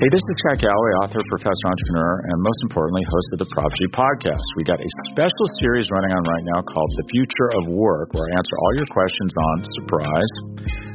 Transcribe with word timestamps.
Hey, 0.00 0.08
this 0.08 0.24
is 0.24 0.36
Scott 0.40 0.64
Galloway, 0.64 0.92
author, 1.04 1.20
professor, 1.28 1.66
entrepreneur, 1.68 2.24
and 2.32 2.40
most 2.40 2.56
importantly, 2.64 3.04
host 3.04 3.36
of 3.36 3.38
the 3.44 3.48
Prop 3.52 3.68
G 3.68 3.84
podcast. 3.92 4.40
We 4.56 4.64
got 4.64 4.80
a 4.80 4.90
special 5.12 5.46
series 5.60 5.92
running 5.92 6.16
on 6.16 6.24
right 6.24 6.40
now 6.56 6.64
called 6.64 6.88
The 6.96 7.04
Future 7.12 7.52
of 7.60 7.68
Work, 7.68 8.16
where 8.16 8.24
I 8.24 8.32
answer 8.32 8.56
all 8.64 8.72
your 8.80 8.88
questions 8.88 9.32
on, 9.36 9.56
surprise, 9.84 10.32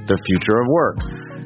the 0.10 0.18
future 0.26 0.58
of 0.58 0.66
work. 0.74 0.98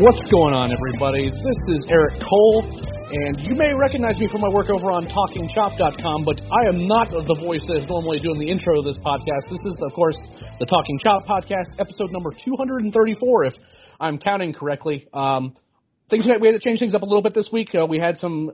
What's 0.00 0.24
going 0.32 0.56
on, 0.56 0.72
everybody? 0.72 1.28
This 1.28 1.60
is 1.76 1.84
Eric 1.92 2.24
Cole, 2.24 2.64
and 3.12 3.36
you 3.44 3.52
may 3.52 3.76
recognize 3.76 4.16
me 4.16 4.32
from 4.32 4.40
my 4.40 4.48
work 4.48 4.72
over 4.72 4.88
on 4.88 5.04
TalkingChop.com, 5.04 6.24
but 6.24 6.40
I 6.40 6.72
am 6.72 6.88
not 6.88 7.12
the 7.12 7.36
voice 7.36 7.60
that 7.68 7.76
is 7.76 7.86
normally 7.86 8.18
doing 8.18 8.40
the 8.40 8.48
intro 8.48 8.80
to 8.80 8.82
this 8.88 8.96
podcast. 9.04 9.52
This 9.52 9.60
is, 9.60 9.76
of 9.84 9.92
course, 9.92 10.16
the 10.56 10.64
Talking 10.64 10.98
Chop 11.04 11.26
podcast, 11.28 11.76
episode 11.78 12.12
number 12.12 12.30
234, 12.32 13.44
if 13.44 13.54
I'm 14.00 14.16
counting 14.16 14.54
correctly. 14.54 15.06
Um, 15.12 15.52
things 16.08 16.24
we 16.24 16.48
had 16.48 16.56
to 16.56 16.64
change 16.64 16.78
things 16.78 16.94
up 16.94 17.02
a 17.02 17.04
little 17.04 17.20
bit 17.20 17.34
this 17.34 17.50
week. 17.52 17.68
Uh, 17.74 17.84
we 17.84 17.98
had 17.98 18.16
some 18.16 18.52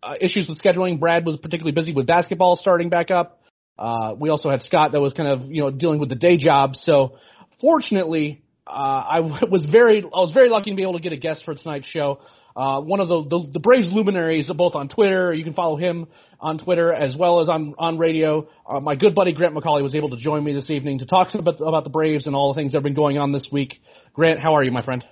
uh, 0.00 0.14
issues 0.20 0.46
with 0.46 0.62
scheduling. 0.62 1.00
Brad 1.00 1.26
was 1.26 1.38
particularly 1.42 1.74
busy 1.74 1.92
with 1.92 2.06
basketball 2.06 2.54
starting 2.54 2.88
back 2.88 3.10
up. 3.10 3.42
Uh, 3.76 4.14
we 4.16 4.30
also 4.30 4.48
had 4.48 4.62
Scott 4.62 4.92
that 4.92 5.00
was 5.00 5.12
kind 5.12 5.26
of 5.26 5.50
you 5.50 5.60
know 5.60 5.72
dealing 5.72 5.98
with 5.98 6.08
the 6.08 6.14
day 6.14 6.36
job. 6.36 6.76
So 6.76 7.18
fortunately, 7.60 8.43
uh, 8.66 8.70
I 8.70 9.20
was 9.50 9.66
very 9.70 10.02
I 10.02 10.18
was 10.18 10.32
very 10.32 10.48
lucky 10.48 10.70
to 10.70 10.76
be 10.76 10.82
able 10.82 10.94
to 10.94 11.00
get 11.00 11.12
a 11.12 11.16
guest 11.16 11.42
for 11.44 11.54
tonight's 11.54 11.86
show. 11.86 12.20
Uh, 12.56 12.80
one 12.80 13.00
of 13.00 13.08
the, 13.08 13.22
the 13.28 13.50
the 13.54 13.58
Braves 13.58 13.88
luminaries, 13.90 14.48
both 14.54 14.76
on 14.76 14.88
Twitter. 14.88 15.32
You 15.32 15.42
can 15.42 15.54
follow 15.54 15.76
him 15.76 16.06
on 16.40 16.58
Twitter 16.58 16.92
as 16.92 17.16
well 17.16 17.40
as 17.40 17.48
on 17.48 17.74
on 17.78 17.98
radio. 17.98 18.48
Uh, 18.68 18.80
my 18.80 18.94
good 18.94 19.14
buddy 19.14 19.32
Grant 19.32 19.54
McAuley 19.54 19.82
was 19.82 19.94
able 19.94 20.10
to 20.10 20.16
join 20.16 20.44
me 20.44 20.52
this 20.52 20.70
evening 20.70 21.00
to 21.00 21.06
talk 21.06 21.34
about 21.34 21.60
about 21.60 21.84
the 21.84 21.90
Braves 21.90 22.26
and 22.26 22.36
all 22.36 22.52
the 22.52 22.58
things 22.58 22.72
that 22.72 22.78
have 22.78 22.84
been 22.84 22.94
going 22.94 23.18
on 23.18 23.32
this 23.32 23.48
week. 23.50 23.80
Grant, 24.12 24.38
how 24.38 24.54
are 24.54 24.62
you, 24.62 24.70
my 24.70 24.84
friend? 24.84 25.04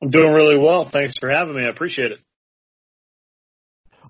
I'm 0.00 0.10
doing 0.10 0.32
really 0.32 0.58
well. 0.58 0.88
Thanks 0.90 1.14
for 1.18 1.28
having 1.28 1.56
me. 1.56 1.64
I 1.64 1.68
appreciate 1.68 2.12
it. 2.12 2.20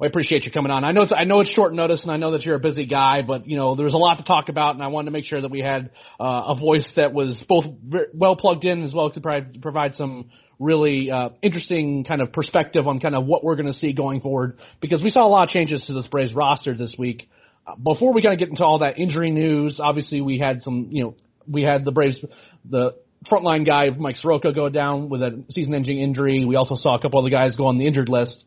I 0.03 0.06
appreciate 0.06 0.45
you 0.45 0.51
coming 0.51 0.73
on. 0.73 0.83
I 0.83 0.93
know 0.93 1.03
it's 1.03 1.12
I 1.15 1.25
know 1.25 1.41
it's 1.41 1.51
short 1.51 1.75
notice, 1.75 2.03
and 2.03 2.11
I 2.11 2.17
know 2.17 2.33
that 2.33 2.43
you're 2.43 2.56
a 2.56 2.61
busy 2.61 2.87
guy, 2.87 3.20
but 3.20 3.47
you 3.47 3.56
know 3.56 3.75
there's 3.75 3.93
a 3.93 3.98
lot 3.98 4.17
to 4.17 4.25
talk 4.25 4.48
about, 4.48 4.75
and 4.75 4.83
I 4.83 4.87
wanted 4.87 5.06
to 5.06 5.11
make 5.11 5.27
sure 5.27 5.41
that 5.41 5.51
we 5.51 5.61
had 5.61 5.91
uh, 6.19 6.45
a 6.48 6.55
voice 6.59 6.91
that 6.97 7.12
was 7.12 7.43
both 7.47 7.67
well 8.15 8.34
plugged 8.34 8.65
in 8.65 8.83
as 8.83 8.95
well 8.95 9.11
to 9.11 9.21
provide, 9.21 9.61
provide 9.61 9.95
some 9.95 10.31
really 10.59 11.11
uh, 11.11 11.31
interesting 11.43 12.05
kind 12.05 12.23
of 12.23 12.33
perspective 12.33 12.87
on 12.87 13.01
kind 13.01 13.15
of 13.15 13.27
what 13.27 13.45
we're 13.45 13.56
going 13.56 13.67
to 13.67 13.78
see 13.78 13.93
going 13.93 14.21
forward 14.21 14.59
because 14.81 15.03
we 15.03 15.11
saw 15.11 15.27
a 15.27 15.28
lot 15.28 15.43
of 15.43 15.48
changes 15.48 15.84
to 15.87 15.93
this 15.93 16.06
Braves 16.06 16.34
roster 16.34 16.77
this 16.77 16.95
week. 16.98 17.28
Uh, 17.67 17.75
before 17.77 18.12
we 18.12 18.23
kind 18.23 18.34
of 18.34 18.39
get 18.39 18.48
into 18.48 18.65
all 18.65 18.78
that 18.78 18.99
injury 18.99 19.31
news, 19.31 19.81
obviously 19.83 20.21
we 20.21 20.39
had 20.39 20.62
some, 20.62 20.89
you 20.91 21.03
know, 21.03 21.15
we 21.49 21.62
had 21.62 21.84
the 21.84 21.91
Braves, 21.91 22.22
the 22.69 22.94
frontline 23.31 23.66
guy 23.66 23.91
Mike 23.91 24.16
Soroka 24.16 24.53
go 24.53 24.69
down 24.69 25.09
with 25.09 25.22
a 25.22 25.44
season-ending 25.50 25.99
injury. 25.99 26.44
We 26.44 26.56
also 26.56 26.77
saw 26.77 26.94
a 26.94 27.00
couple 27.00 27.21
other 27.21 27.31
guys 27.31 27.56
go 27.56 27.66
on 27.66 27.78
the 27.78 27.87
injured 27.87 28.09
list. 28.09 28.44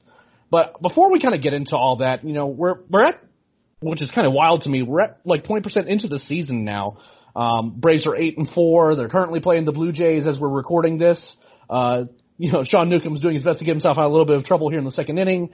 But 0.53 0.79
before 0.83 1.11
we 1.11 1.19
kind 1.19 1.33
of 1.33 1.41
get 1.41 1.53
into 1.53 1.75
all 1.75 1.95
that, 1.95 2.23
you 2.23 2.33
know, 2.33 2.45
we're 2.45 2.75
we're 2.87 3.05
at 3.05 3.19
which 3.79 4.03
is 4.03 4.11
kind 4.11 4.27
of 4.27 4.33
wild 4.33 4.61
to 4.61 4.69
me. 4.69 4.83
We're 4.83 5.01
at 5.01 5.19
like 5.25 5.45
20% 5.45 5.87
into 5.87 6.07
the 6.07 6.19
season 6.19 6.63
now. 6.63 6.99
Um, 7.35 7.73
Braves 7.75 8.05
are 8.05 8.15
eight 8.15 8.37
and 8.37 8.47
four. 8.47 8.95
They're 8.95 9.09
currently 9.09 9.39
playing 9.39 9.65
the 9.65 9.71
Blue 9.71 9.91
Jays 9.91 10.27
as 10.27 10.39
we're 10.39 10.49
recording 10.49 10.99
this. 10.99 11.35
Uh, 11.67 12.03
you 12.37 12.51
know, 12.51 12.63
Sean 12.63 12.87
Newcomb's 12.87 13.19
doing 13.19 13.33
his 13.33 13.41
best 13.41 13.59
to 13.59 13.65
get 13.65 13.71
himself 13.71 13.97
out 13.97 14.05
of 14.05 14.11
a 14.11 14.13
little 14.13 14.27
bit 14.27 14.35
of 14.35 14.45
trouble 14.45 14.69
here 14.69 14.77
in 14.77 14.85
the 14.85 14.91
second 14.91 15.17
inning. 15.17 15.49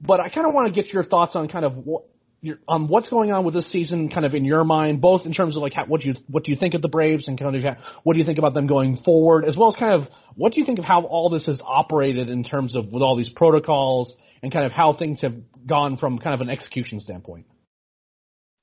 But 0.00 0.20
I 0.20 0.28
kind 0.28 0.46
of 0.46 0.54
want 0.54 0.72
to 0.72 0.80
get 0.80 0.92
your 0.92 1.02
thoughts 1.02 1.34
on 1.34 1.48
kind 1.48 1.64
of 1.64 1.76
what 1.76 2.04
your, 2.44 2.58
on 2.68 2.82
um, 2.82 2.88
what's 2.88 3.08
going 3.08 3.32
on 3.32 3.46
with 3.46 3.54
this 3.54 3.72
season, 3.72 4.10
kind 4.10 4.26
of 4.26 4.34
in 4.34 4.44
your 4.44 4.64
mind, 4.64 5.00
both 5.00 5.24
in 5.24 5.32
terms 5.32 5.56
of 5.56 5.62
like 5.62 5.72
how, 5.72 5.86
what 5.86 6.02
do 6.02 6.08
you 6.08 6.14
what 6.28 6.44
do 6.44 6.50
you 6.50 6.58
think 6.58 6.74
of 6.74 6.82
the 6.82 6.88
Braves 6.88 7.26
and 7.26 7.40
kind 7.40 7.56
of 7.56 7.76
what 8.02 8.12
do 8.12 8.20
you 8.20 8.26
think 8.26 8.38
about 8.38 8.52
them 8.52 8.66
going 8.66 8.98
forward, 8.98 9.46
as 9.46 9.56
well 9.56 9.68
as 9.68 9.74
kind 9.76 10.02
of 10.02 10.08
what 10.36 10.52
do 10.52 10.60
you 10.60 10.66
think 10.66 10.78
of 10.78 10.84
how 10.84 11.04
all 11.04 11.30
this 11.30 11.46
has 11.46 11.58
operated 11.64 12.28
in 12.28 12.44
terms 12.44 12.76
of 12.76 12.86
with 12.92 13.02
all 13.02 13.16
these 13.16 13.30
protocols 13.30 14.14
and 14.42 14.52
kind 14.52 14.66
of 14.66 14.72
how 14.72 14.92
things 14.92 15.22
have 15.22 15.32
gone 15.66 15.96
from 15.96 16.18
kind 16.18 16.34
of 16.34 16.42
an 16.42 16.50
execution 16.50 17.00
standpoint. 17.00 17.46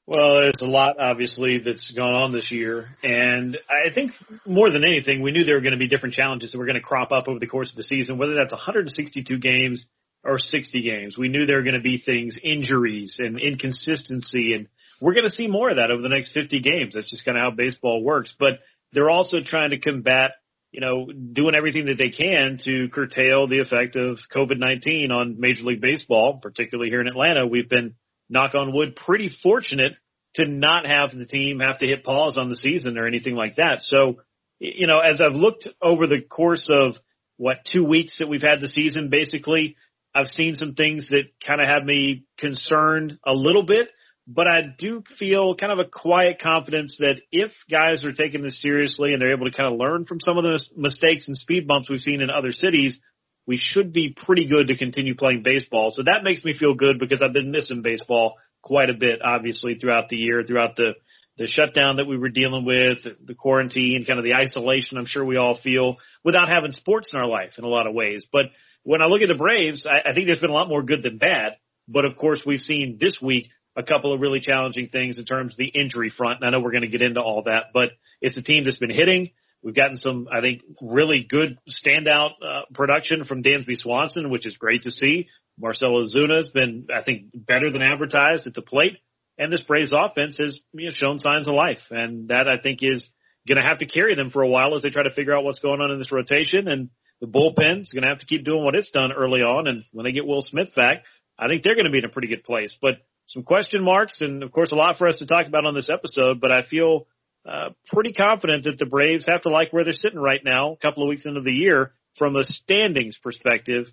Well, 0.05 0.41
there's 0.41 0.61
a 0.61 0.67
lot 0.67 0.99
obviously 0.99 1.57
that's 1.57 1.91
gone 1.95 2.13
on 2.13 2.31
this 2.31 2.51
year, 2.51 2.87
and 3.01 3.57
I 3.67 3.91
think 3.93 4.11
more 4.45 4.69
than 4.69 4.83
anything, 4.83 5.23
we 5.23 5.31
knew 5.31 5.43
there 5.43 5.55
were 5.55 5.61
going 5.61 5.71
to 5.73 5.79
be 5.79 5.87
different 5.87 6.13
challenges 6.13 6.51
that 6.51 6.59
were 6.59 6.65
going 6.65 6.75
to 6.75 6.81
crop 6.81 7.11
up 7.11 7.27
over 7.27 7.39
the 7.39 7.47
course 7.47 7.71
of 7.71 7.77
the 7.77 7.83
season, 7.83 8.19
whether 8.19 8.35
that's 8.35 8.51
162 8.51 9.39
games 9.39 9.85
or 10.23 10.37
60 10.37 10.81
games. 10.81 11.17
We 11.17 11.29
knew 11.29 11.45
there 11.45 11.57
were 11.57 11.63
going 11.63 11.73
to 11.75 11.81
be 11.81 11.97
things, 11.97 12.39
injuries 12.43 13.17
and 13.19 13.39
inconsistency, 13.39 14.53
and 14.53 14.67
we're 15.01 15.13
going 15.13 15.25
to 15.25 15.35
see 15.35 15.47
more 15.47 15.69
of 15.69 15.77
that 15.77 15.91
over 15.91 16.01
the 16.01 16.09
next 16.09 16.31
50 16.33 16.61
games. 16.61 16.93
That's 16.93 17.09
just 17.09 17.25
kind 17.25 17.37
of 17.37 17.41
how 17.41 17.51
baseball 17.51 18.03
works. 18.03 18.35
But 18.39 18.59
they're 18.93 19.09
also 19.09 19.37
trying 19.43 19.71
to 19.71 19.79
combat, 19.79 20.31
you 20.71 20.81
know, 20.81 21.07
doing 21.11 21.55
everything 21.55 21.85
that 21.85 21.97
they 21.97 22.09
can 22.09 22.59
to 22.65 22.89
curtail 22.89 23.47
the 23.47 23.59
effect 23.59 23.95
of 23.95 24.17
COVID-19 24.33 25.11
on 25.11 25.39
Major 25.39 25.63
League 25.63 25.81
Baseball, 25.81 26.39
particularly 26.41 26.89
here 26.89 27.01
in 27.01 27.07
Atlanta. 27.07 27.47
We've 27.47 27.69
been, 27.69 27.95
knock 28.29 28.55
on 28.55 28.73
wood, 28.73 28.95
pretty 28.95 29.29
fortunate 29.43 29.93
to 30.35 30.45
not 30.45 30.85
have 30.85 31.11
the 31.11 31.25
team 31.25 31.59
have 31.59 31.79
to 31.79 31.87
hit 31.87 32.03
pause 32.03 32.37
on 32.37 32.47
the 32.47 32.55
season 32.55 32.97
or 32.97 33.05
anything 33.05 33.35
like 33.35 33.55
that. 33.55 33.81
So, 33.81 34.21
you 34.59 34.87
know, 34.87 34.99
as 34.99 35.19
I've 35.19 35.33
looked 35.33 35.67
over 35.81 36.07
the 36.07 36.21
course 36.21 36.69
of 36.71 36.93
what 37.37 37.57
two 37.69 37.83
weeks 37.83 38.19
that 38.19 38.29
we've 38.29 38.41
had 38.41 38.61
the 38.61 38.69
season, 38.69 39.09
basically, 39.09 39.75
I've 40.13 40.27
seen 40.27 40.55
some 40.55 40.73
things 40.73 41.09
that 41.09 41.25
kind 41.45 41.61
of 41.61 41.67
have 41.67 41.83
me 41.83 42.25
concerned 42.37 43.17
a 43.25 43.33
little 43.33 43.63
bit, 43.63 43.89
but 44.27 44.47
I 44.47 44.61
do 44.77 45.03
feel 45.17 45.55
kind 45.55 45.71
of 45.71 45.79
a 45.79 45.89
quiet 45.89 46.39
confidence 46.41 46.97
that 46.99 47.21
if 47.31 47.51
guys 47.69 48.05
are 48.05 48.13
taking 48.13 48.41
this 48.41 48.61
seriously 48.61 49.13
and 49.13 49.21
they're 49.21 49.33
able 49.33 49.49
to 49.49 49.57
kind 49.57 49.71
of 49.71 49.79
learn 49.79 50.05
from 50.05 50.19
some 50.19 50.37
of 50.37 50.43
the 50.43 50.61
mistakes 50.75 51.27
and 51.27 51.37
speed 51.37 51.67
bumps 51.67 51.89
we've 51.89 51.99
seen 51.99 52.21
in 52.21 52.29
other 52.29 52.51
cities, 52.51 52.99
we 53.47 53.57
should 53.57 53.93
be 53.93 54.15
pretty 54.25 54.47
good 54.47 54.67
to 54.67 54.77
continue 54.77 55.15
playing 55.15 55.43
baseball. 55.43 55.89
So 55.89 56.03
that 56.03 56.23
makes 56.23 56.43
me 56.43 56.57
feel 56.57 56.75
good 56.75 56.99
because 56.99 57.21
I've 57.21 57.33
been 57.33 57.51
missing 57.51 57.81
baseball 57.81 58.35
quite 58.61 58.89
a 58.89 58.97
bit, 58.97 59.21
obviously, 59.23 59.75
throughout 59.75 60.09
the 60.09 60.17
year, 60.17 60.43
throughout 60.45 60.75
the 60.75 60.93
the 61.37 61.47
shutdown 61.47 61.95
that 61.95 62.07
we 62.07 62.17
were 62.17 62.29
dealing 62.29 62.65
with, 62.65 62.99
the 63.25 63.33
quarantine, 63.33 64.05
kind 64.05 64.19
of 64.19 64.25
the 64.25 64.35
isolation 64.35 64.97
I'm 64.97 65.05
sure 65.05 65.25
we 65.25 65.37
all 65.37 65.57
feel 65.57 65.95
without 66.23 66.49
having 66.49 66.71
sports 66.71 67.11
in 67.13 67.19
our 67.19 67.25
life 67.25 67.53
in 67.57 67.63
a 67.63 67.69
lot 67.69 67.87
of 67.87 67.95
ways. 67.95 68.25
But 68.31 68.47
when 68.83 69.01
I 69.01 69.05
look 69.05 69.21
at 69.21 69.27
the 69.27 69.35
Braves, 69.35 69.85
I, 69.85 70.09
I 70.09 70.13
think 70.13 70.27
there's 70.27 70.39
been 70.39 70.49
a 70.49 70.53
lot 70.53 70.69
more 70.69 70.83
good 70.83 71.03
than 71.03 71.17
bad. 71.17 71.53
But 71.87 72.05
of 72.05 72.15
course, 72.17 72.43
we've 72.45 72.59
seen 72.59 72.97
this 72.99 73.19
week 73.21 73.47
a 73.75 73.83
couple 73.83 74.13
of 74.13 74.19
really 74.19 74.39
challenging 74.39 74.89
things 74.89 75.17
in 75.17 75.25
terms 75.25 75.53
of 75.53 75.57
the 75.57 75.67
injury 75.67 76.09
front. 76.09 76.39
And 76.41 76.45
I 76.47 76.51
know 76.51 76.63
we're 76.63 76.71
going 76.71 76.83
to 76.83 76.89
get 76.89 77.01
into 77.01 77.21
all 77.21 77.43
that, 77.43 77.65
but 77.73 77.89
it's 78.21 78.37
a 78.37 78.41
team 78.41 78.63
that's 78.63 78.79
been 78.79 78.89
hitting. 78.89 79.31
We've 79.63 79.75
gotten 79.75 79.95
some, 79.95 80.27
I 80.31 80.41
think, 80.41 80.61
really 80.81 81.25
good 81.27 81.57
standout 81.69 82.31
uh, 82.41 82.61
production 82.73 83.25
from 83.25 83.43
Dansby 83.43 83.75
Swanson, 83.75 84.29
which 84.29 84.45
is 84.45 84.57
great 84.57 84.83
to 84.83 84.91
see. 84.91 85.27
Marcell 85.59 85.93
Ozuna 85.93 86.37
has 86.37 86.49
been, 86.49 86.87
I 86.93 87.03
think, 87.03 87.25
better 87.33 87.71
than 87.71 87.81
advertised 87.81 88.47
at 88.47 88.53
the 88.53 88.61
plate. 88.61 88.97
And 89.37 89.51
this 89.51 89.61
Braves 89.61 89.93
offense 89.95 90.37
has 90.39 90.59
you 90.73 90.85
know, 90.85 90.91
shown 90.93 91.19
signs 91.19 91.47
of 91.47 91.53
life. 91.53 91.81
And 91.91 92.29
that, 92.29 92.47
I 92.47 92.59
think, 92.61 92.79
is 92.81 93.07
going 93.47 93.61
to 93.61 93.67
have 93.67 93.79
to 93.79 93.85
carry 93.85 94.15
them 94.15 94.31
for 94.31 94.41
a 94.41 94.47
while 94.47 94.75
as 94.75 94.81
they 94.81 94.89
try 94.89 95.03
to 95.03 95.13
figure 95.13 95.35
out 95.35 95.43
what's 95.43 95.59
going 95.59 95.81
on 95.81 95.91
in 95.91 95.99
this 95.99 96.11
rotation. 96.11 96.67
And 96.67 96.89
the 97.21 97.27
bullpen 97.27 97.81
is 97.81 97.93
going 97.93 98.01
to 98.01 98.09
have 98.09 98.19
to 98.19 98.25
keep 98.25 98.43
doing 98.43 98.65
what 98.65 98.75
it's 98.75 98.91
done 98.91 99.13
early 99.13 99.41
on. 99.41 99.67
And 99.67 99.83
when 99.93 100.03
they 100.03 100.11
get 100.11 100.25
Will 100.25 100.41
Smith 100.41 100.69
back, 100.75 101.03
I 101.39 101.47
think 101.47 101.63
they're 101.63 101.75
going 101.75 101.85
to 101.85 101.91
be 101.91 101.99
in 101.99 102.05
a 102.05 102.09
pretty 102.09 102.27
good 102.27 102.43
place. 102.43 102.75
But 102.81 102.95
some 103.27 103.43
question 103.43 103.83
marks, 103.83 104.21
and 104.21 104.43
of 104.43 104.51
course, 104.51 104.71
a 104.71 104.75
lot 104.75 104.97
for 104.97 105.07
us 105.07 105.17
to 105.19 105.27
talk 105.27 105.47
about 105.47 105.65
on 105.65 105.75
this 105.75 105.89
episode. 105.89 106.41
But 106.41 106.51
I 106.51 106.63
feel 106.63 107.07
uh, 107.45 107.69
pretty 107.87 108.13
confident 108.13 108.65
that 108.65 108.77
the 108.79 108.85
Braves 108.85 109.27
have 109.27 109.43
to 109.43 109.49
like 109.49 109.71
where 109.71 109.83
they're 109.83 109.93
sitting 109.93 110.19
right 110.19 110.41
now, 110.43 110.73
a 110.73 110.77
couple 110.77 111.03
of 111.03 111.09
weeks 111.09 111.25
into 111.25 111.41
the 111.41 111.51
year, 111.51 111.93
from 112.17 112.35
a 112.35 112.43
standings 112.43 113.17
perspective. 113.17 113.85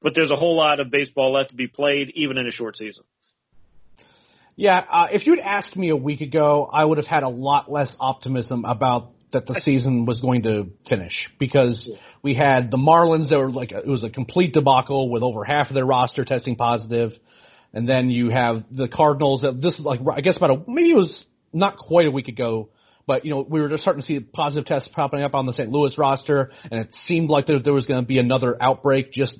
But 0.00 0.14
there's 0.16 0.32
a 0.32 0.36
whole 0.36 0.56
lot 0.56 0.80
of 0.80 0.90
baseball 0.90 1.32
left 1.32 1.50
to 1.50 1.56
be 1.56 1.68
played, 1.68 2.10
even 2.14 2.38
in 2.38 2.48
a 2.48 2.50
short 2.50 2.76
season. 2.76 3.04
Yeah, 4.56 4.82
uh, 4.90 5.06
if 5.12 5.26
you'd 5.26 5.38
asked 5.38 5.76
me 5.76 5.90
a 5.90 5.96
week 5.96 6.20
ago, 6.20 6.68
I 6.70 6.84
would 6.84 6.98
have 6.98 7.06
had 7.06 7.22
a 7.22 7.28
lot 7.28 7.70
less 7.70 7.94
optimism 7.98 8.64
about 8.64 9.12
that 9.32 9.46
the 9.46 9.60
season 9.62 10.06
was 10.06 10.20
going 10.20 10.42
to 10.42 10.68
finish 10.88 11.30
because 11.38 11.90
we 12.22 12.34
had 12.34 12.70
the 12.70 12.76
Marlins 12.76 13.30
that 13.30 13.38
were 13.38 13.50
like 13.50 13.72
it 13.72 13.86
was 13.86 14.04
a 14.04 14.10
complete 14.10 14.52
debacle 14.52 15.10
with 15.10 15.22
over 15.22 15.44
half 15.44 15.68
of 15.68 15.74
their 15.74 15.86
roster 15.86 16.24
testing 16.24 16.56
positive, 16.56 17.12
and 17.72 17.88
then 17.88 18.10
you 18.10 18.30
have 18.30 18.64
the 18.70 18.88
Cardinals. 18.88 19.42
That 19.42 19.60
this 19.60 19.78
is 19.78 19.80
like 19.80 20.00
I 20.14 20.20
guess 20.20 20.36
about 20.36 20.50
a 20.50 20.70
maybe 20.70 20.90
it 20.90 20.96
was 20.96 21.24
not 21.52 21.76
quite 21.76 22.06
a 22.06 22.10
week 22.10 22.28
ago, 22.28 22.68
but 23.06 23.24
you 23.24 23.30
know 23.30 23.46
we 23.48 23.60
were 23.60 23.68
just 23.68 23.82
starting 23.82 24.02
to 24.02 24.06
see 24.06 24.20
positive 24.20 24.66
tests 24.66 24.88
popping 24.92 25.22
up 25.22 25.34
on 25.34 25.46
the 25.46 25.52
St. 25.52 25.70
Louis 25.70 25.96
roster, 25.98 26.50
and 26.70 26.80
it 26.80 26.94
seemed 27.06 27.30
like 27.30 27.46
there, 27.46 27.60
there 27.60 27.74
was 27.74 27.86
going 27.86 28.02
to 28.02 28.06
be 28.06 28.18
another 28.18 28.56
outbreak 28.60 29.12
just 29.12 29.38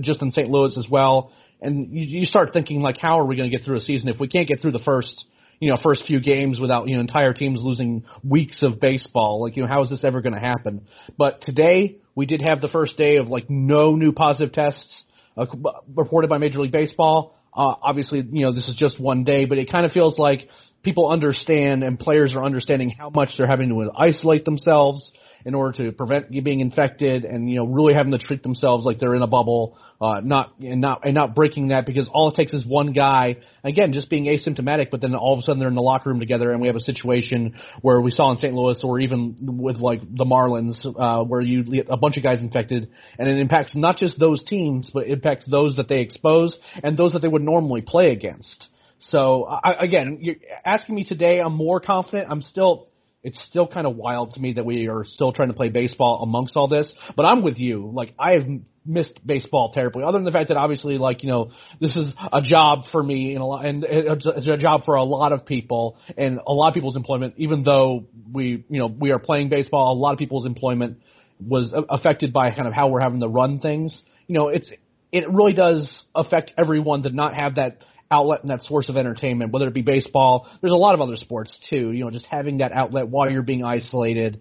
just 0.00 0.22
in 0.22 0.32
St. 0.32 0.48
Louis 0.48 0.76
as 0.76 0.86
well. 0.90 1.32
And 1.60 1.92
you, 1.92 2.20
you 2.20 2.26
start 2.26 2.52
thinking 2.52 2.80
like, 2.80 2.98
how 2.98 3.18
are 3.18 3.24
we 3.24 3.36
going 3.36 3.50
to 3.50 3.56
get 3.56 3.64
through 3.64 3.78
a 3.78 3.80
season 3.80 4.08
if 4.08 4.20
we 4.20 4.28
can't 4.28 4.46
get 4.46 4.60
through 4.60 4.72
the 4.72 4.82
first 4.84 5.24
you 5.60 5.70
know 5.70 5.78
first 5.82 6.04
few 6.06 6.20
games 6.20 6.60
without 6.60 6.88
you 6.88 6.94
know 6.94 7.00
entire 7.00 7.32
teams 7.32 7.60
losing 7.62 8.04
weeks 8.22 8.62
of 8.62 8.80
baseball. 8.80 9.42
Like 9.42 9.56
you 9.56 9.62
know 9.62 9.68
how 9.68 9.82
is 9.82 9.90
this 9.90 10.04
ever 10.04 10.20
going 10.20 10.34
to 10.34 10.40
happen? 10.40 10.86
But 11.16 11.40
today 11.42 11.98
we 12.14 12.26
did 12.26 12.42
have 12.42 12.60
the 12.60 12.68
first 12.68 12.96
day 12.96 13.16
of 13.16 13.28
like 13.28 13.48
no 13.48 13.94
new 13.94 14.12
positive 14.12 14.52
tests 14.52 15.04
uh, 15.36 15.46
reported 15.94 16.28
by 16.28 16.38
Major 16.38 16.60
League 16.60 16.72
Baseball. 16.72 17.34
Uh, 17.54 17.74
obviously, 17.82 18.18
you 18.18 18.44
know 18.44 18.52
this 18.52 18.68
is 18.68 18.76
just 18.76 19.00
one 19.00 19.24
day, 19.24 19.44
but 19.44 19.58
it 19.58 19.70
kind 19.70 19.86
of 19.86 19.92
feels 19.92 20.18
like 20.18 20.48
people 20.82 21.10
understand 21.10 21.82
and 21.82 21.98
players 21.98 22.34
are 22.34 22.44
understanding 22.44 22.90
how 22.90 23.10
much 23.10 23.30
they're 23.36 23.46
having 23.46 23.68
to 23.68 23.90
isolate 23.96 24.44
themselves 24.44 25.10
in 25.46 25.54
order 25.54 25.84
to 25.84 25.92
prevent 25.92 26.32
you 26.32 26.42
being 26.42 26.58
infected 26.58 27.24
and 27.24 27.48
you 27.48 27.56
know 27.56 27.66
really 27.66 27.94
having 27.94 28.10
to 28.10 28.18
treat 28.18 28.42
themselves 28.42 28.84
like 28.84 28.98
they're 28.98 29.14
in 29.14 29.22
a 29.22 29.28
bubble, 29.28 29.78
uh, 30.00 30.20
not 30.20 30.58
and 30.58 30.80
not 30.80 31.06
and 31.06 31.14
not 31.14 31.36
breaking 31.36 31.68
that 31.68 31.86
because 31.86 32.10
all 32.12 32.28
it 32.28 32.34
takes 32.34 32.52
is 32.52 32.66
one 32.66 32.92
guy 32.92 33.36
again 33.62 33.92
just 33.92 34.10
being 34.10 34.24
asymptomatic, 34.24 34.90
but 34.90 35.00
then 35.00 35.14
all 35.14 35.34
of 35.34 35.38
a 35.38 35.42
sudden 35.42 35.60
they're 35.60 35.68
in 35.68 35.76
the 35.76 35.80
locker 35.80 36.10
room 36.10 36.18
together 36.18 36.50
and 36.50 36.60
we 36.60 36.66
have 36.66 36.74
a 36.74 36.80
situation 36.80 37.54
where 37.80 38.00
we 38.00 38.10
saw 38.10 38.32
in 38.32 38.38
St. 38.38 38.52
Louis 38.52 38.78
or 38.82 38.98
even 38.98 39.36
with 39.40 39.76
like 39.76 40.00
the 40.02 40.24
Marlins 40.24 40.84
uh, 40.84 41.24
where 41.24 41.40
you 41.40 41.62
get 41.62 41.86
a 41.88 41.96
bunch 41.96 42.16
of 42.16 42.24
guys 42.24 42.40
infected 42.40 42.90
and 43.16 43.28
it 43.28 43.38
impacts 43.38 43.76
not 43.76 43.98
just 43.98 44.18
those 44.18 44.42
teams 44.42 44.90
but 44.92 45.04
it 45.04 45.12
impacts 45.12 45.48
those 45.48 45.76
that 45.76 45.86
they 45.86 46.00
expose 46.00 46.58
and 46.82 46.98
those 46.98 47.12
that 47.12 47.22
they 47.22 47.28
would 47.28 47.42
normally 47.42 47.82
play 47.82 48.10
against. 48.10 48.66
So 48.98 49.44
I, 49.44 49.74
again, 49.78 50.18
you're 50.20 50.36
asking 50.64 50.96
me 50.96 51.04
today, 51.04 51.38
I'm 51.38 51.54
more 51.54 51.80
confident. 51.80 52.28
I'm 52.30 52.42
still 52.42 52.88
it's 53.26 53.44
still 53.50 53.66
kind 53.66 53.88
of 53.88 53.96
wild 53.96 54.34
to 54.34 54.40
me 54.40 54.52
that 54.52 54.64
we 54.64 54.86
are 54.86 55.04
still 55.04 55.32
trying 55.32 55.48
to 55.48 55.54
play 55.54 55.68
baseball 55.68 56.20
amongst 56.22 56.56
all 56.56 56.68
this. 56.68 56.94
But 57.16 57.26
I'm 57.26 57.42
with 57.42 57.58
you. 57.58 57.90
Like 57.92 58.14
I 58.20 58.34
have 58.34 58.44
missed 58.86 59.18
baseball 59.26 59.72
terribly. 59.72 60.04
Other 60.04 60.18
than 60.18 60.24
the 60.24 60.30
fact 60.30 60.46
that 60.48 60.56
obviously, 60.56 60.96
like 60.96 61.24
you 61.24 61.28
know, 61.28 61.50
this 61.80 61.96
is 61.96 62.14
a 62.32 62.40
job 62.40 62.84
for 62.92 63.02
me 63.02 63.32
and 63.32 63.42
a 63.42 63.44
lot, 63.44 63.66
and 63.66 63.84
it's 63.84 64.46
a 64.46 64.56
job 64.56 64.84
for 64.84 64.94
a 64.94 65.02
lot 65.02 65.32
of 65.32 65.44
people 65.44 65.98
and 66.16 66.38
a 66.46 66.52
lot 66.52 66.68
of 66.68 66.74
people's 66.74 66.94
employment. 66.94 67.34
Even 67.36 67.64
though 67.64 68.04
we, 68.32 68.64
you 68.68 68.78
know, 68.78 68.86
we 68.86 69.10
are 69.10 69.18
playing 69.18 69.48
baseball, 69.48 69.92
a 69.92 69.98
lot 69.98 70.12
of 70.12 70.18
people's 70.20 70.46
employment 70.46 70.98
was 71.44 71.74
affected 71.90 72.32
by 72.32 72.52
kind 72.52 72.68
of 72.68 72.74
how 72.74 72.86
we're 72.86 73.00
having 73.00 73.18
to 73.18 73.28
run 73.28 73.58
things. 73.58 74.02
You 74.28 74.34
know, 74.38 74.48
it's 74.50 74.70
it 75.10 75.28
really 75.28 75.52
does 75.52 76.04
affect 76.14 76.52
everyone 76.56 77.02
to 77.02 77.10
not 77.10 77.34
have 77.34 77.56
that 77.56 77.78
outlet 78.10 78.42
and 78.42 78.50
that 78.50 78.62
source 78.62 78.88
of 78.88 78.96
entertainment, 78.96 79.52
whether 79.52 79.66
it 79.66 79.74
be 79.74 79.82
baseball. 79.82 80.48
There's 80.60 80.72
a 80.72 80.76
lot 80.76 80.94
of 80.94 81.00
other 81.00 81.16
sports 81.16 81.58
too. 81.68 81.92
You 81.92 82.04
know, 82.04 82.10
just 82.10 82.26
having 82.26 82.58
that 82.58 82.72
outlet 82.72 83.08
while 83.08 83.30
you're 83.30 83.42
being 83.42 83.64
isolated 83.64 84.40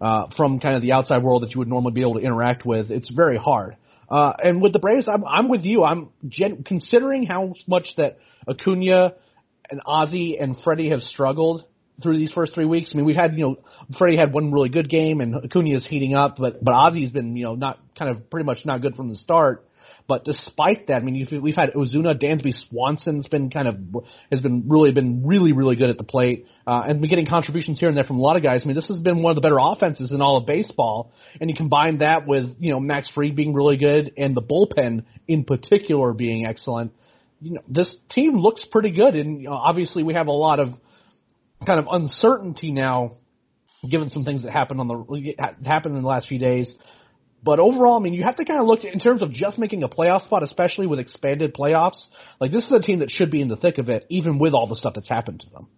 uh, 0.00 0.26
from 0.36 0.60
kind 0.60 0.76
of 0.76 0.82
the 0.82 0.92
outside 0.92 1.22
world 1.22 1.42
that 1.42 1.50
you 1.52 1.58
would 1.58 1.68
normally 1.68 1.92
be 1.92 2.00
able 2.00 2.14
to 2.14 2.20
interact 2.20 2.64
with. 2.64 2.90
It's 2.90 3.10
very 3.10 3.36
hard. 3.36 3.76
Uh, 4.08 4.32
and 4.42 4.60
with 4.60 4.72
the 4.72 4.78
Braves, 4.78 5.08
I'm, 5.08 5.24
I'm 5.24 5.48
with 5.48 5.64
you. 5.64 5.84
I'm 5.84 6.08
gen- 6.26 6.64
considering 6.64 7.26
how 7.26 7.54
much 7.68 7.86
that 7.96 8.18
Acuna 8.48 9.12
and 9.70 9.80
Ozzie 9.86 10.36
and 10.38 10.56
Freddie 10.64 10.90
have 10.90 11.02
struggled 11.02 11.64
through 12.02 12.18
these 12.18 12.32
first 12.32 12.54
three 12.54 12.64
weeks. 12.64 12.90
I 12.92 12.96
mean, 12.96 13.06
we've 13.06 13.16
had 13.16 13.34
you 13.34 13.44
know 13.44 13.56
Freddie 13.98 14.16
had 14.16 14.32
one 14.32 14.52
really 14.52 14.68
good 14.68 14.88
game 14.88 15.20
and 15.20 15.34
Acuna 15.36 15.76
is 15.76 15.86
heating 15.86 16.14
up, 16.14 16.36
but 16.38 16.62
but 16.62 16.72
Ozzie's 16.72 17.10
been 17.10 17.36
you 17.36 17.44
know 17.44 17.54
not 17.54 17.78
kind 17.96 18.10
of 18.10 18.30
pretty 18.30 18.44
much 18.44 18.64
not 18.64 18.80
good 18.80 18.96
from 18.96 19.10
the 19.10 19.16
start. 19.16 19.66
But 20.10 20.24
despite 20.24 20.88
that, 20.88 20.94
I 20.96 21.00
mean, 21.02 21.24
we've 21.40 21.54
had 21.54 21.70
Ozuna, 21.72 22.20
Dansby 22.20 22.52
Swanson's 22.66 23.28
been 23.28 23.48
kind 23.48 23.68
of 23.68 23.76
has 24.32 24.40
been 24.40 24.64
really 24.66 24.90
been 24.90 25.24
really 25.24 25.52
really 25.52 25.76
good 25.76 25.88
at 25.88 25.98
the 25.98 26.02
plate, 26.02 26.46
uh, 26.66 26.82
and 26.84 27.00
been 27.00 27.08
getting 27.08 27.26
contributions 27.26 27.78
here 27.78 27.88
and 27.88 27.96
there 27.96 28.02
from 28.02 28.18
a 28.18 28.20
lot 28.20 28.36
of 28.36 28.42
guys. 28.42 28.62
I 28.64 28.66
mean, 28.66 28.74
this 28.74 28.88
has 28.88 28.98
been 28.98 29.22
one 29.22 29.30
of 29.30 29.36
the 29.36 29.40
better 29.40 29.58
offenses 29.60 30.10
in 30.10 30.20
all 30.20 30.38
of 30.38 30.46
baseball, 30.46 31.12
and 31.40 31.48
you 31.48 31.54
combine 31.54 31.98
that 31.98 32.26
with 32.26 32.56
you 32.58 32.72
know 32.72 32.80
Max 32.80 33.08
Fried 33.08 33.36
being 33.36 33.54
really 33.54 33.76
good 33.76 34.12
and 34.16 34.34
the 34.34 34.42
bullpen 34.42 35.04
in 35.28 35.44
particular 35.44 36.12
being 36.12 36.44
excellent. 36.44 36.92
You 37.40 37.52
know, 37.52 37.62
this 37.68 37.94
team 38.10 38.36
looks 38.36 38.66
pretty 38.68 38.90
good, 38.90 39.14
and 39.14 39.40
you 39.40 39.48
know, 39.48 39.54
obviously 39.54 40.02
we 40.02 40.14
have 40.14 40.26
a 40.26 40.32
lot 40.32 40.58
of 40.58 40.70
kind 41.64 41.78
of 41.78 41.86
uncertainty 41.88 42.72
now, 42.72 43.12
given 43.88 44.08
some 44.08 44.24
things 44.24 44.42
that 44.42 44.50
happened 44.50 44.80
on 44.80 44.88
the 44.88 45.54
happened 45.64 45.94
in 45.94 46.02
the 46.02 46.08
last 46.08 46.26
few 46.26 46.40
days. 46.40 46.74
But 47.42 47.58
overall, 47.58 47.96
I 47.96 48.00
mean, 48.00 48.12
you 48.12 48.24
have 48.24 48.36
to 48.36 48.44
kind 48.44 48.60
of 48.60 48.66
look 48.66 48.84
in 48.84 49.00
terms 49.00 49.22
of 49.22 49.32
just 49.32 49.58
making 49.58 49.82
a 49.82 49.88
playoff 49.88 50.24
spot, 50.24 50.42
especially 50.42 50.86
with 50.86 50.98
expanded 50.98 51.54
playoffs. 51.54 52.04
Like 52.38 52.52
this 52.52 52.66
is 52.66 52.72
a 52.72 52.80
team 52.80 52.98
that 52.98 53.10
should 53.10 53.30
be 53.30 53.40
in 53.40 53.48
the 53.48 53.56
thick 53.56 53.78
of 53.78 53.88
it, 53.88 54.06
even 54.10 54.38
with 54.38 54.52
all 54.52 54.66
the 54.66 54.76
stuff 54.76 54.94
that's 54.94 55.08
happened 55.08 55.40
to 55.40 55.50
them. 55.50 55.68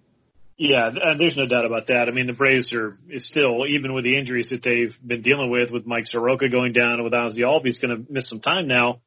Yeah, 0.59 0.87
uh, 0.89 1.17
there's 1.19 1.37
no 1.37 1.47
doubt 1.47 1.65
about 1.65 1.87
that. 1.89 2.09
I 2.09 2.11
mean, 2.13 2.27
the 2.27 2.35
Braves 2.35 2.73
are 2.73 2.95
is 3.09 3.27
still, 3.27 3.67
even 3.67 3.95
with 3.95 4.05
the 4.05 4.17
injuries 4.19 4.51
that 4.51 4.63
they've 4.63 4.95
been 5.05 5.23
dealing 5.23 5.51
with, 5.51 5.71
with 5.71 5.87
Mike 5.87 6.07
Soroka 6.07 6.49
going 6.49 6.73
down 6.73 6.95
and 6.95 7.05
with 7.05 7.15
Ozzie 7.15 7.43
Albies 7.43 7.81
going 7.81 7.97
to 8.05 8.13
miss 8.13 8.29
some 8.29 8.41
time 8.41 8.69
now. 8.69 9.01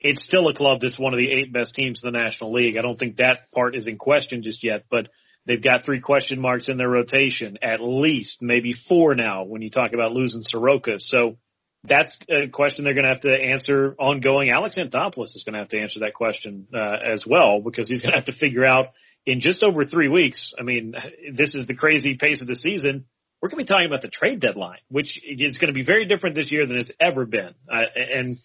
It's 0.00 0.24
still 0.24 0.48
a 0.48 0.54
club 0.54 0.80
that's 0.80 0.98
one 0.98 1.12
of 1.12 1.18
the 1.18 1.30
eight 1.30 1.52
best 1.52 1.74
teams 1.74 2.00
in 2.02 2.12
the 2.12 2.18
National 2.18 2.52
League. 2.52 2.76
I 2.76 2.82
don't 2.82 2.98
think 2.98 3.16
that 3.16 3.38
part 3.54 3.74
is 3.74 3.88
in 3.88 3.96
question 3.96 4.42
just 4.42 4.62
yet, 4.62 4.84
but 4.90 5.08
they've 5.46 5.62
got 5.62 5.84
three 5.84 6.00
question 6.00 6.40
marks 6.40 6.68
in 6.68 6.76
their 6.76 6.88
rotation, 6.88 7.58
at 7.62 7.80
least 7.80 8.42
maybe 8.42 8.74
four 8.88 9.14
now 9.14 9.44
when 9.44 9.62
you 9.62 9.70
talk 9.70 9.92
about 9.94 10.12
losing 10.12 10.42
Soroka. 10.42 10.98
So 10.98 11.36
that's 11.84 12.16
a 12.28 12.48
question 12.48 12.84
they're 12.84 12.94
going 12.94 13.06
to 13.06 13.12
have 13.12 13.22
to 13.22 13.34
answer 13.34 13.94
ongoing. 13.98 14.50
Alex 14.50 14.78
Anthopoulos 14.78 15.36
is 15.36 15.44
going 15.44 15.54
to 15.54 15.60
have 15.60 15.68
to 15.68 15.78
answer 15.78 16.00
that 16.00 16.14
question 16.14 16.66
uh, 16.74 16.96
as 17.12 17.24
well 17.26 17.60
because 17.60 17.88
he's 17.88 18.02
going 18.02 18.12
to 18.12 18.18
have 18.18 18.26
to 18.26 18.36
figure 18.36 18.66
out 18.66 18.88
in 19.26 19.40
just 19.40 19.62
over 19.62 19.84
three 19.84 20.08
weeks. 20.08 20.54
I 20.58 20.62
mean, 20.62 20.94
this 21.34 21.54
is 21.54 21.66
the 21.66 21.74
crazy 21.74 22.16
pace 22.18 22.40
of 22.40 22.48
the 22.48 22.56
season. 22.56 23.04
We're 23.40 23.50
going 23.50 23.64
to 23.64 23.64
be 23.64 23.68
talking 23.68 23.86
about 23.86 24.02
the 24.02 24.08
trade 24.08 24.40
deadline, 24.40 24.80
which 24.88 25.20
is 25.22 25.58
going 25.58 25.68
to 25.68 25.74
be 25.74 25.84
very 25.84 26.06
different 26.06 26.34
this 26.34 26.50
year 26.50 26.66
than 26.66 26.78
it's 26.78 26.90
ever 26.98 27.24
been. 27.24 27.54
Uh, 27.72 27.82
and 27.94 28.38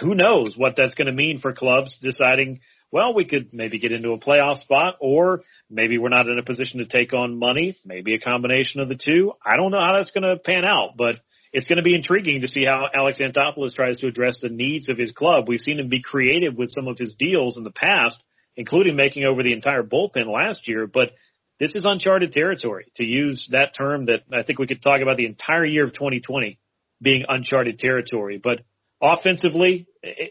who 0.00 0.14
knows 0.14 0.54
what 0.56 0.74
that's 0.76 0.94
going 0.94 1.06
to 1.06 1.12
mean 1.12 1.40
for 1.40 1.52
clubs 1.52 1.98
deciding, 2.00 2.60
well, 2.92 3.14
we 3.14 3.24
could 3.24 3.52
maybe 3.52 3.80
get 3.80 3.90
into 3.90 4.12
a 4.12 4.18
playoff 4.18 4.60
spot 4.60 4.96
or 5.00 5.40
maybe 5.68 5.98
we're 5.98 6.08
not 6.08 6.28
in 6.28 6.38
a 6.38 6.44
position 6.44 6.78
to 6.78 6.86
take 6.86 7.12
on 7.12 7.38
money, 7.38 7.76
maybe 7.84 8.14
a 8.14 8.20
combination 8.20 8.80
of 8.80 8.88
the 8.88 8.98
two. 9.02 9.32
I 9.44 9.56
don't 9.56 9.72
know 9.72 9.80
how 9.80 9.96
that's 9.96 10.12
going 10.12 10.28
to 10.28 10.38
pan 10.38 10.64
out, 10.64 10.90
but 10.96 11.16
it's 11.52 11.66
going 11.66 11.78
to 11.78 11.82
be 11.82 11.94
intriguing 11.94 12.42
to 12.42 12.48
see 12.48 12.64
how 12.64 12.88
Alex 12.94 13.20
Anthopoulos 13.20 13.74
tries 13.74 13.98
to 13.98 14.06
address 14.06 14.40
the 14.40 14.48
needs 14.48 14.88
of 14.88 14.98
his 14.98 15.12
club. 15.12 15.48
We've 15.48 15.60
seen 15.60 15.78
him 15.78 15.88
be 15.88 16.02
creative 16.02 16.56
with 16.56 16.70
some 16.70 16.88
of 16.88 16.98
his 16.98 17.16
deals 17.18 17.56
in 17.56 17.64
the 17.64 17.70
past, 17.70 18.16
including 18.56 18.96
making 18.96 19.24
over 19.24 19.42
the 19.42 19.52
entire 19.52 19.82
bullpen 19.82 20.26
last 20.26 20.68
year, 20.68 20.86
but 20.86 21.12
this 21.58 21.74
is 21.74 21.84
uncharted 21.84 22.32
territory 22.32 22.86
to 22.96 23.04
use 23.04 23.48
that 23.52 23.74
term 23.76 24.06
that 24.06 24.22
I 24.32 24.42
think 24.42 24.58
we 24.58 24.66
could 24.66 24.82
talk 24.82 25.00
about 25.00 25.16
the 25.16 25.26
entire 25.26 25.64
year 25.64 25.84
of 25.84 25.92
2020 25.92 26.58
being 27.02 27.24
uncharted 27.28 27.78
territory. 27.78 28.40
But 28.42 28.60
offensively, 29.02 29.88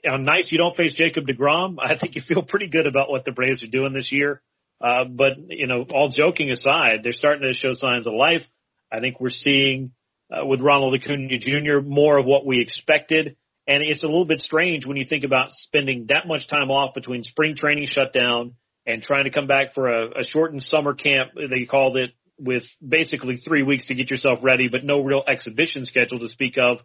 on 0.09 0.23
nice 0.23 0.51
you 0.51 0.57
don't 0.57 0.75
face 0.75 0.93
Jacob 0.93 1.25
DeGrom, 1.27 1.77
I 1.79 1.97
think 1.99 2.15
you 2.15 2.21
feel 2.25 2.43
pretty 2.43 2.69
good 2.69 2.87
about 2.87 3.09
what 3.09 3.25
the 3.25 3.31
Braves 3.31 3.63
are 3.63 3.67
doing 3.67 3.93
this 3.93 4.11
year. 4.11 4.41
Uh, 4.79 5.05
but, 5.05 5.33
you 5.49 5.67
know, 5.67 5.85
all 5.89 6.09
joking 6.15 6.51
aside, 6.51 6.99
they're 7.03 7.11
starting 7.11 7.41
to 7.41 7.53
show 7.53 7.73
signs 7.73 8.07
of 8.07 8.13
life. 8.13 8.43
I 8.91 8.99
think 8.99 9.19
we're 9.19 9.29
seeing 9.29 9.91
uh, 10.31 10.45
with 10.45 10.61
Ronald 10.61 10.95
Acuna 10.95 11.37
Jr. 11.37 11.79
more 11.83 12.17
of 12.17 12.25
what 12.25 12.45
we 12.45 12.61
expected. 12.61 13.35
And 13.67 13.83
it's 13.83 14.03
a 14.03 14.07
little 14.07 14.25
bit 14.25 14.39
strange 14.39 14.85
when 14.85 14.97
you 14.97 15.05
think 15.05 15.25
about 15.25 15.49
spending 15.51 16.05
that 16.09 16.27
much 16.27 16.47
time 16.47 16.71
off 16.71 16.93
between 16.93 17.23
spring 17.23 17.55
training 17.55 17.87
shutdown 17.87 18.53
and 18.85 19.03
trying 19.03 19.25
to 19.25 19.31
come 19.31 19.47
back 19.47 19.73
for 19.73 19.89
a, 19.89 20.21
a 20.21 20.23
shortened 20.23 20.63
summer 20.63 20.93
camp. 20.93 21.31
They 21.35 21.65
called 21.65 21.97
it 21.97 22.11
with 22.39 22.63
basically 22.87 23.37
three 23.37 23.63
weeks 23.63 23.87
to 23.87 23.95
get 23.95 24.09
yourself 24.09 24.39
ready, 24.41 24.69
but 24.69 24.85
no 24.85 25.01
real 25.01 25.23
exhibition 25.27 25.85
schedule 25.85 26.19
to 26.19 26.29
speak 26.29 26.55
of. 26.57 26.77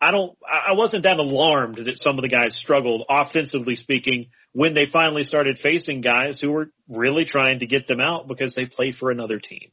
I 0.00 0.12
don't, 0.12 0.38
I 0.48 0.74
wasn't 0.74 1.02
that 1.02 1.18
alarmed 1.18 1.76
that 1.76 1.96
some 1.96 2.18
of 2.18 2.22
the 2.22 2.28
guys 2.28 2.56
struggled 2.56 3.04
offensively 3.10 3.74
speaking 3.74 4.26
when 4.52 4.74
they 4.74 4.86
finally 4.92 5.24
started 5.24 5.58
facing 5.60 6.02
guys 6.02 6.40
who 6.40 6.52
were 6.52 6.70
really 6.88 7.24
trying 7.24 7.60
to 7.60 7.66
get 7.66 7.88
them 7.88 8.00
out 8.00 8.28
because 8.28 8.54
they 8.54 8.66
play 8.66 8.92
for 8.92 9.10
another 9.10 9.40
team. 9.40 9.72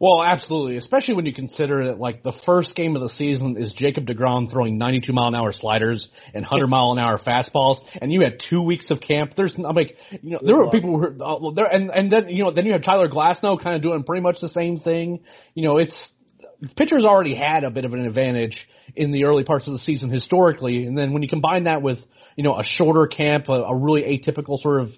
Well, 0.00 0.22
absolutely, 0.24 0.78
especially 0.78 1.12
when 1.12 1.26
you 1.26 1.34
consider 1.34 1.88
that 1.88 2.00
like 2.00 2.22
the 2.22 2.32
first 2.46 2.74
game 2.74 2.96
of 2.96 3.02
the 3.02 3.10
season 3.10 3.58
is 3.58 3.74
Jacob 3.74 4.06
Degrom 4.06 4.50
throwing 4.50 4.78
92 4.78 5.12
mile 5.12 5.28
an 5.28 5.34
hour 5.34 5.52
sliders 5.52 6.08
and 6.32 6.42
100 6.42 6.68
mile 6.68 6.92
an 6.92 6.98
hour 6.98 7.18
fastballs, 7.18 7.76
and 8.00 8.10
you 8.10 8.22
had 8.22 8.40
two 8.48 8.62
weeks 8.62 8.90
of 8.90 9.02
camp. 9.02 9.32
There's, 9.36 9.54
I'm 9.56 9.76
like, 9.76 9.96
you 10.22 10.30
know, 10.30 10.40
there 10.42 10.56
were 10.56 10.70
people 10.70 10.92
who 10.92 10.96
were 10.96 11.14
uh, 11.22 11.50
there, 11.54 11.66
and 11.66 11.90
and 11.90 12.10
then 12.10 12.30
you 12.30 12.44
know, 12.44 12.50
then 12.50 12.64
you 12.64 12.72
have 12.72 12.82
Tyler 12.82 13.10
Glasnow 13.10 13.62
kind 13.62 13.76
of 13.76 13.82
doing 13.82 14.02
pretty 14.02 14.22
much 14.22 14.40
the 14.40 14.48
same 14.48 14.80
thing. 14.80 15.20
You 15.52 15.68
know, 15.68 15.76
it's 15.76 15.94
pitchers 16.76 17.04
already 17.04 17.34
had 17.34 17.64
a 17.64 17.70
bit 17.70 17.84
of 17.84 17.92
an 17.92 18.06
advantage 18.06 18.56
in 18.96 19.12
the 19.12 19.24
early 19.24 19.44
parts 19.44 19.66
of 19.66 19.74
the 19.74 19.80
season 19.80 20.08
historically, 20.08 20.86
and 20.86 20.96
then 20.96 21.12
when 21.12 21.22
you 21.22 21.28
combine 21.28 21.64
that 21.64 21.82
with 21.82 21.98
you 22.36 22.42
know 22.42 22.58
a 22.58 22.64
shorter 22.64 23.06
camp, 23.06 23.50
a, 23.50 23.52
a 23.52 23.76
really 23.76 24.00
atypical 24.00 24.58
sort 24.62 24.80
of 24.80 24.92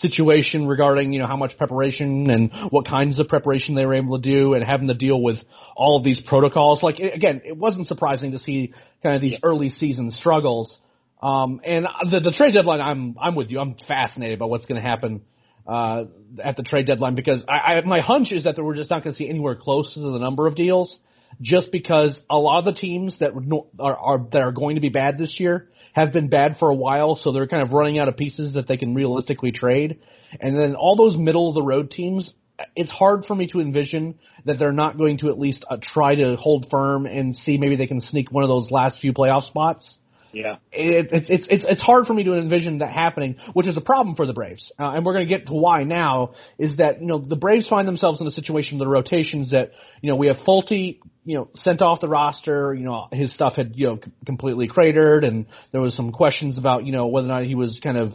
situation 0.00 0.66
regarding 0.66 1.12
you 1.12 1.18
know 1.18 1.26
how 1.26 1.36
much 1.36 1.56
preparation 1.56 2.30
and 2.30 2.50
what 2.70 2.86
kinds 2.86 3.18
of 3.18 3.28
preparation 3.28 3.74
they 3.74 3.86
were 3.86 3.94
able 3.94 4.20
to 4.20 4.28
do 4.28 4.54
and 4.54 4.64
having 4.64 4.88
to 4.88 4.94
deal 4.94 5.20
with 5.20 5.36
all 5.76 5.96
of 5.96 6.04
these 6.04 6.20
protocols. 6.26 6.82
Like 6.82 6.98
again, 6.98 7.42
it 7.44 7.56
wasn't 7.56 7.86
surprising 7.86 8.32
to 8.32 8.38
see 8.38 8.72
kind 9.02 9.14
of 9.14 9.20
these 9.20 9.38
early 9.42 9.70
season 9.70 10.10
struggles. 10.10 10.78
Um, 11.22 11.60
and 11.64 11.86
the, 12.10 12.20
the 12.20 12.32
trade 12.32 12.54
deadline, 12.54 12.80
I'm 12.80 13.16
I'm 13.20 13.34
with 13.34 13.50
you. 13.50 13.60
I'm 13.60 13.76
fascinated 13.86 14.38
by 14.38 14.46
what's 14.46 14.66
going 14.66 14.80
to 14.80 14.86
happen 14.86 15.22
uh, 15.66 16.04
at 16.42 16.56
the 16.56 16.62
trade 16.62 16.86
deadline 16.86 17.14
because 17.14 17.42
I, 17.48 17.74
I 17.74 17.80
my 17.84 18.00
hunch 18.00 18.32
is 18.32 18.44
that 18.44 18.56
we're 18.62 18.76
just 18.76 18.90
not 18.90 19.02
going 19.02 19.14
to 19.14 19.18
see 19.18 19.28
anywhere 19.28 19.56
close 19.56 19.92
to 19.94 20.00
the 20.00 20.18
number 20.18 20.46
of 20.46 20.54
deals, 20.54 20.94
just 21.40 21.72
because 21.72 22.20
a 22.30 22.36
lot 22.36 22.60
of 22.60 22.64
the 22.66 22.78
teams 22.80 23.18
that 23.20 23.32
are, 23.78 23.96
are 23.96 24.26
that 24.32 24.42
are 24.42 24.52
going 24.52 24.76
to 24.76 24.80
be 24.80 24.90
bad 24.90 25.18
this 25.18 25.40
year 25.40 25.68
have 25.96 26.12
been 26.12 26.28
bad 26.28 26.58
for 26.58 26.68
a 26.68 26.74
while, 26.74 27.16
so 27.16 27.32
they're 27.32 27.46
kind 27.46 27.62
of 27.62 27.72
running 27.72 27.98
out 27.98 28.06
of 28.06 28.18
pieces 28.18 28.52
that 28.52 28.68
they 28.68 28.76
can 28.76 28.94
realistically 28.94 29.50
trade. 29.50 29.98
And 30.38 30.54
then 30.54 30.74
all 30.74 30.94
those 30.94 31.16
middle 31.16 31.48
of 31.48 31.54
the 31.54 31.62
road 31.62 31.90
teams, 31.90 32.30
it's 32.74 32.90
hard 32.90 33.24
for 33.24 33.34
me 33.34 33.46
to 33.48 33.60
envision 33.60 34.18
that 34.44 34.58
they're 34.58 34.72
not 34.72 34.98
going 34.98 35.16
to 35.18 35.30
at 35.30 35.38
least 35.38 35.64
uh, 35.70 35.78
try 35.80 36.14
to 36.14 36.36
hold 36.36 36.66
firm 36.70 37.06
and 37.06 37.34
see 37.34 37.56
maybe 37.56 37.76
they 37.76 37.86
can 37.86 38.02
sneak 38.02 38.30
one 38.30 38.44
of 38.44 38.48
those 38.48 38.70
last 38.70 39.00
few 39.00 39.14
playoff 39.14 39.46
spots. 39.46 39.96
Yeah, 40.32 40.56
it, 40.70 41.08
it's 41.12 41.30
it's 41.30 41.46
it's 41.48 41.64
it's 41.66 41.80
hard 41.80 42.04
for 42.04 42.12
me 42.12 42.24
to 42.24 42.34
envision 42.34 42.78
that 42.78 42.92
happening, 42.92 43.36
which 43.54 43.66
is 43.66 43.78
a 43.78 43.80
problem 43.80 44.16
for 44.16 44.26
the 44.26 44.34
Braves. 44.34 44.70
Uh, 44.78 44.90
and 44.90 45.06
we're 45.06 45.14
going 45.14 45.26
to 45.26 45.34
get 45.34 45.46
to 45.46 45.54
why 45.54 45.84
now. 45.84 46.34
Is 46.58 46.76
that 46.76 47.00
you 47.00 47.06
know 47.06 47.18
the 47.18 47.36
Braves 47.36 47.68
find 47.68 47.88
themselves 47.88 48.20
in 48.20 48.26
a 48.26 48.30
situation 48.30 48.76
with 48.76 48.86
the 48.86 48.90
rotations 48.90 49.52
that 49.52 49.70
you 50.02 50.10
know 50.10 50.16
we 50.16 50.26
have 50.26 50.36
Folty 50.46 50.98
you 51.26 51.36
know 51.36 51.50
sent 51.54 51.82
off 51.82 52.00
the 52.00 52.08
roster. 52.08 52.72
You 52.72 52.84
know 52.84 53.08
his 53.12 53.34
stuff 53.34 53.54
had 53.54 53.72
you 53.74 53.86
know 53.88 53.98
completely 54.24 54.68
cratered, 54.68 55.24
and 55.24 55.46
there 55.72 55.80
was 55.80 55.94
some 55.94 56.12
questions 56.12 56.56
about 56.56 56.86
you 56.86 56.92
know 56.92 57.08
whether 57.08 57.26
or 57.26 57.32
not 57.32 57.44
he 57.44 57.56
was 57.56 57.80
kind 57.82 57.98
of 57.98 58.12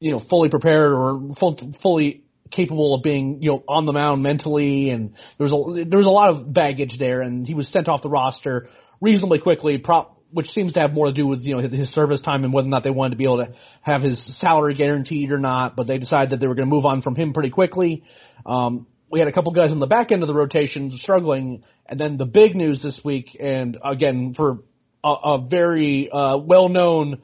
you 0.00 0.10
know 0.10 0.20
fully 0.28 0.50
prepared 0.50 0.92
or 0.92 1.34
full, 1.38 1.56
fully 1.82 2.24
capable 2.50 2.94
of 2.94 3.02
being 3.04 3.40
you 3.40 3.52
know 3.52 3.64
on 3.68 3.86
the 3.86 3.92
mound 3.92 4.22
mentally, 4.22 4.90
and 4.90 5.14
there 5.38 5.46
was 5.46 5.52
a 5.52 5.84
there 5.88 5.98
was 5.98 6.06
a 6.06 6.10
lot 6.10 6.30
of 6.30 6.52
baggage 6.52 6.96
there, 6.98 7.22
and 7.22 7.46
he 7.46 7.54
was 7.54 7.68
sent 7.68 7.88
off 7.88 8.02
the 8.02 8.10
roster 8.10 8.68
reasonably 9.00 9.38
quickly. 9.38 9.78
Prop 9.78 10.16
which 10.32 10.46
seems 10.46 10.72
to 10.74 10.80
have 10.80 10.92
more 10.92 11.06
to 11.06 11.12
do 11.12 11.26
with 11.26 11.40
you 11.40 11.56
know 11.56 11.68
his 11.68 11.92
service 11.92 12.20
time 12.20 12.44
and 12.44 12.52
whether 12.52 12.66
or 12.66 12.70
not 12.70 12.84
they 12.84 12.90
wanted 12.90 13.10
to 13.10 13.16
be 13.16 13.24
able 13.24 13.44
to 13.44 13.52
have 13.82 14.02
his 14.02 14.20
salary 14.38 14.74
guaranteed 14.74 15.30
or 15.30 15.38
not. 15.38 15.76
But 15.76 15.86
they 15.86 15.98
decided 15.98 16.30
that 16.30 16.40
they 16.40 16.46
were 16.46 16.54
going 16.54 16.68
to 16.68 16.74
move 16.74 16.86
on 16.86 17.02
from 17.02 17.14
him 17.14 17.32
pretty 17.32 17.50
quickly. 17.50 18.02
Um, 18.44 18.86
we 19.10 19.18
had 19.18 19.28
a 19.28 19.32
couple 19.32 19.52
guys 19.52 19.72
on 19.72 19.80
the 19.80 19.86
back 19.86 20.12
end 20.12 20.22
of 20.22 20.28
the 20.28 20.34
rotation 20.34 20.96
struggling, 21.00 21.64
and 21.86 21.98
then 21.98 22.16
the 22.16 22.24
big 22.24 22.54
news 22.54 22.80
this 22.82 23.00
week, 23.04 23.36
and 23.40 23.76
again 23.84 24.34
for 24.34 24.58
a, 25.02 25.08
a 25.08 25.46
very 25.50 26.10
uh, 26.10 26.36
well-known 26.38 27.20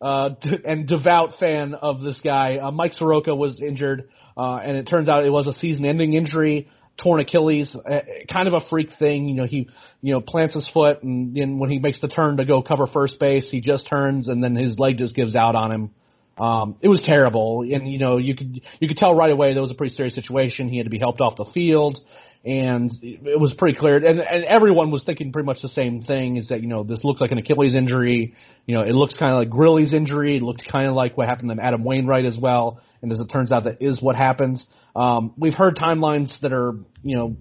uh, 0.00 0.30
and 0.64 0.88
devout 0.88 1.38
fan 1.38 1.74
of 1.74 2.00
this 2.00 2.20
guy, 2.24 2.56
uh, 2.56 2.70
Mike 2.70 2.94
Soroka 2.94 3.34
was 3.34 3.60
injured, 3.60 4.08
uh, 4.36 4.56
and 4.56 4.76
it 4.76 4.84
turns 4.84 5.08
out 5.08 5.24
it 5.24 5.30
was 5.30 5.46
a 5.46 5.52
season-ending 5.52 6.14
injury 6.14 6.68
torn 7.02 7.20
Achilles, 7.20 7.76
uh, 7.76 8.00
kind 8.32 8.48
of 8.48 8.54
a 8.54 8.60
freak 8.70 8.88
thing. 8.98 9.28
You 9.28 9.34
know, 9.34 9.46
he 9.46 9.68
you 10.00 10.14
know 10.14 10.20
plants 10.20 10.54
his 10.54 10.68
foot, 10.72 11.02
and 11.02 11.36
then 11.36 11.58
when 11.58 11.70
he 11.70 11.78
makes 11.78 12.00
the 12.00 12.08
turn 12.08 12.38
to 12.38 12.44
go 12.44 12.62
cover 12.62 12.86
first 12.86 13.18
base, 13.18 13.48
he 13.50 13.60
just 13.60 13.88
turns, 13.88 14.28
and 14.28 14.42
then 14.42 14.54
his 14.54 14.78
leg 14.78 14.98
just 14.98 15.14
gives 15.14 15.36
out 15.36 15.54
on 15.54 15.70
him. 15.70 15.90
Um, 16.38 16.76
it 16.82 16.88
was 16.88 17.02
terrible, 17.02 17.62
and 17.62 17.90
you 17.90 17.98
know 17.98 18.18
you 18.18 18.36
could 18.36 18.60
you 18.78 18.88
could 18.88 18.98
tell 18.98 19.14
right 19.14 19.30
away 19.30 19.54
that 19.54 19.60
was 19.60 19.70
a 19.70 19.74
pretty 19.74 19.94
serious 19.94 20.14
situation. 20.14 20.68
He 20.68 20.76
had 20.76 20.84
to 20.84 20.90
be 20.90 20.98
helped 20.98 21.20
off 21.20 21.36
the 21.36 21.46
field, 21.54 21.98
and 22.44 22.92
it 23.02 23.40
was 23.40 23.54
pretty 23.56 23.78
clear. 23.78 23.96
And, 23.96 24.20
and 24.20 24.44
everyone 24.44 24.90
was 24.90 25.02
thinking 25.02 25.32
pretty 25.32 25.46
much 25.46 25.62
the 25.62 25.70
same 25.70 26.02
thing: 26.02 26.36
is 26.36 26.48
that 26.48 26.60
you 26.60 26.68
know 26.68 26.84
this 26.84 27.02
looks 27.04 27.22
like 27.22 27.30
an 27.30 27.38
Achilles 27.38 27.74
injury. 27.74 28.34
You 28.66 28.74
know, 28.74 28.82
it 28.82 28.94
looks 28.94 29.16
kind 29.16 29.32
of 29.32 29.38
like 29.38 29.48
Grilli's 29.48 29.94
injury. 29.94 30.36
It 30.36 30.42
looked 30.42 30.62
kind 30.70 30.88
of 30.88 30.94
like 30.94 31.16
what 31.16 31.26
happened 31.26 31.56
to 31.56 31.62
Adam 31.62 31.84
Wainwright 31.84 32.26
as 32.26 32.38
well. 32.38 32.80
And 33.00 33.10
as 33.12 33.18
it 33.18 33.28
turns 33.28 33.50
out, 33.50 33.64
that 33.64 33.80
is 33.80 34.02
what 34.02 34.16
happens. 34.16 34.64
Um, 34.94 35.32
we've 35.36 35.54
heard 35.54 35.76
timelines 35.76 36.38
that 36.40 36.52
are, 36.52 36.74
you 37.02 37.16
know, 37.16 37.36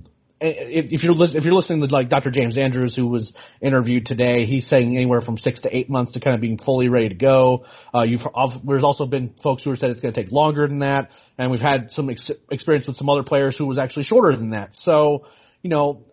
if, 0.46 1.04
you're 1.04 1.16
if 1.18 1.44
you're 1.44 1.54
listening 1.54 1.82
to 1.88 1.94
like 1.94 2.10
Dr. 2.10 2.32
James 2.32 2.58
Andrews, 2.58 2.96
who 2.96 3.08
was 3.08 3.32
interviewed 3.62 4.06
today, 4.06 4.46
he's 4.46 4.68
saying 4.68 4.96
anywhere 4.96 5.22
from 5.22 5.38
six 5.38 5.62
to 5.62 5.76
eight 5.76 5.90
months 5.90 6.14
to 6.14 6.20
kind 6.20 6.36
of 6.36 6.42
being 6.42 6.58
fully 6.58 6.90
ready 6.90 7.10
to 7.10 7.16
go. 7.16 7.66
Uh, 7.94 8.04
you've 8.04 8.22
there's 8.66 8.84
also 8.84 9.06
been 9.06 9.34
folks 9.44 9.64
who 9.64 9.72
have 9.72 9.80
said 9.80 9.90
it's 9.90 10.02
going 10.02 10.14
to 10.14 10.24
take 10.24 10.32
longer 10.32 10.68
than 10.68 10.80
that, 10.80 11.10
and 11.38 11.52
we've 11.52 11.62
had 11.62 11.90
some 11.92 12.10
ex- 12.10 12.32
experience 12.52 12.88
with 12.88 12.98
some 12.98 13.10
other 13.10 13.24
players 13.24 13.58
who 13.58 13.66
was 13.66 13.78
actually 13.78 14.04
shorter 14.04 14.36
than 14.38 14.52
that. 14.52 14.70
So, 14.74 15.26
you 15.62 15.70
know, 15.70 16.04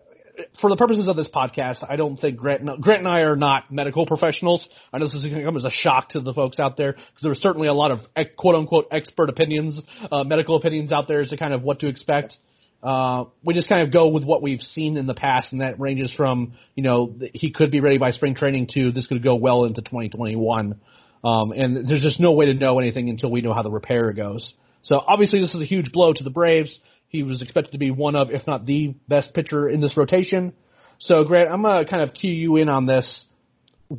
for 0.59 0.69
the 0.69 0.75
purposes 0.75 1.07
of 1.07 1.15
this 1.15 1.27
podcast, 1.27 1.85
I 1.87 1.95
don't 1.95 2.17
think 2.17 2.37
Grant, 2.37 2.65
Grant 2.81 2.99
and 2.99 3.07
I 3.07 3.21
are 3.21 3.35
not 3.35 3.71
medical 3.71 4.05
professionals. 4.05 4.67
I 4.91 4.97
know 4.97 5.05
this 5.05 5.13
is 5.13 5.23
going 5.23 5.37
to 5.37 5.43
come 5.43 5.57
as 5.57 5.63
a 5.63 5.71
shock 5.71 6.09
to 6.09 6.21
the 6.21 6.33
folks 6.33 6.59
out 6.59 6.75
there 6.77 6.93
because 6.93 7.21
there 7.21 7.31
are 7.31 7.35
certainly 7.35 7.67
a 7.67 7.73
lot 7.73 7.91
of 7.91 7.99
quote 8.37 8.55
unquote 8.55 8.87
expert 8.91 9.29
opinions, 9.29 9.79
uh, 10.11 10.23
medical 10.23 10.55
opinions 10.55 10.91
out 10.91 11.07
there 11.07 11.21
as 11.21 11.29
to 11.29 11.37
kind 11.37 11.53
of 11.53 11.61
what 11.61 11.79
to 11.79 11.87
expect. 11.87 12.35
Uh, 12.83 13.25
we 13.43 13.53
just 13.53 13.69
kind 13.69 13.81
of 13.81 13.93
go 13.93 14.09
with 14.09 14.23
what 14.23 14.41
we've 14.41 14.61
seen 14.61 14.97
in 14.97 15.07
the 15.07 15.13
past, 15.13 15.53
and 15.53 15.61
that 15.61 15.79
ranges 15.79 16.11
from 16.13 16.53
you 16.75 16.83
know 16.83 17.15
he 17.33 17.51
could 17.51 17.71
be 17.71 17.79
ready 17.79 17.97
by 17.97 18.11
spring 18.11 18.35
training 18.35 18.67
to 18.73 18.91
this 18.91 19.07
could 19.07 19.23
go 19.23 19.35
well 19.35 19.63
into 19.63 19.81
2021. 19.81 20.79
Um, 21.23 21.51
and 21.53 21.87
there's 21.87 22.01
just 22.01 22.19
no 22.19 22.33
way 22.33 22.47
to 22.47 22.53
know 22.53 22.79
anything 22.79 23.09
until 23.09 23.31
we 23.31 23.41
know 23.41 23.53
how 23.53 23.61
the 23.61 23.71
repair 23.71 24.11
goes. 24.11 24.53
So 24.81 24.99
obviously 24.99 25.39
this 25.39 25.55
is 25.55 25.61
a 25.61 25.65
huge 25.65 25.93
blow 25.93 26.11
to 26.11 26.23
the 26.23 26.29
Braves. 26.29 26.77
He 27.07 27.23
was 27.23 27.41
expected 27.41 27.71
to 27.71 27.77
be 27.77 27.91
one 27.91 28.15
of, 28.15 28.31
if 28.31 28.45
not 28.45 28.65
the 28.65 28.95
best 29.07 29.33
pitcher 29.33 29.69
in 29.69 29.79
this 29.79 29.95
rotation. 29.95 30.53
So, 30.99 31.23
Grant, 31.23 31.49
I'm 31.49 31.61
going 31.61 31.83
to 31.83 31.89
kind 31.89 32.01
of 32.01 32.13
cue 32.13 32.31
you 32.31 32.57
in 32.57 32.69
on 32.69 32.85
this. 32.85 33.25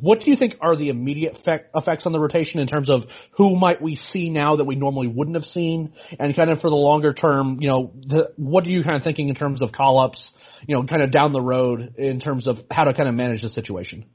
What 0.01 0.19
do 0.19 0.29
you 0.29 0.35
think 0.35 0.55
are 0.59 0.75
the 0.75 0.89
immediate 0.89 1.37
effect, 1.37 1.69
effects 1.73 2.05
on 2.05 2.11
the 2.11 2.19
rotation 2.19 2.59
in 2.59 2.67
terms 2.67 2.89
of 2.89 3.03
who 3.37 3.55
might 3.55 3.81
we 3.81 3.95
see 3.95 4.29
now 4.29 4.57
that 4.57 4.65
we 4.65 4.75
normally 4.75 5.07
wouldn't 5.07 5.35
have 5.35 5.45
seen, 5.45 5.93
and 6.19 6.35
kind 6.35 6.49
of 6.49 6.59
for 6.59 6.69
the 6.69 6.75
longer 6.75 7.13
term, 7.13 7.59
you 7.61 7.69
know, 7.69 7.93
the, 7.95 8.31
what 8.35 8.65
are 8.65 8.69
you 8.69 8.83
kind 8.83 8.97
of 8.97 9.03
thinking 9.03 9.29
in 9.29 9.35
terms 9.35 9.61
of 9.61 9.71
call 9.71 9.99
ups, 9.99 10.31
you 10.67 10.75
know, 10.75 10.83
kind 10.85 11.01
of 11.01 11.11
down 11.11 11.31
the 11.31 11.41
road 11.41 11.95
in 11.97 12.19
terms 12.19 12.45
of 12.45 12.57
how 12.69 12.83
to 12.83 12.93
kind 12.93 13.07
of 13.07 13.15
manage 13.15 13.41
the 13.41 13.49
situation? 13.49 14.05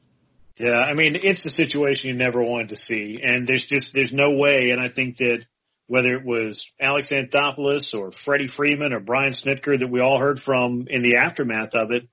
Yeah, 0.58 0.76
I 0.76 0.92
mean, 0.92 1.16
it's 1.22 1.46
a 1.46 1.50
situation 1.50 2.10
you 2.10 2.16
never 2.16 2.42
wanted 2.42 2.68
to 2.68 2.76
see, 2.76 3.18
and 3.22 3.46
there's 3.46 3.66
just 3.66 3.92
there's 3.94 4.12
no 4.12 4.32
way, 4.32 4.70
and 4.72 4.80
I 4.80 4.90
think 4.94 5.16
that 5.16 5.46
whether 5.86 6.14
it 6.14 6.26
was 6.26 6.64
Alex 6.78 7.10
Anthopoulos 7.10 7.94
or 7.94 8.12
Freddie 8.26 8.50
Freeman 8.54 8.92
or 8.92 9.00
Brian 9.00 9.32
Snitker 9.32 9.80
that 9.80 9.90
we 9.90 10.00
all 10.00 10.18
heard 10.18 10.40
from 10.44 10.86
in 10.90 11.02
the 11.02 11.16
aftermath 11.16 11.74
of 11.74 11.90
it, 11.90 12.06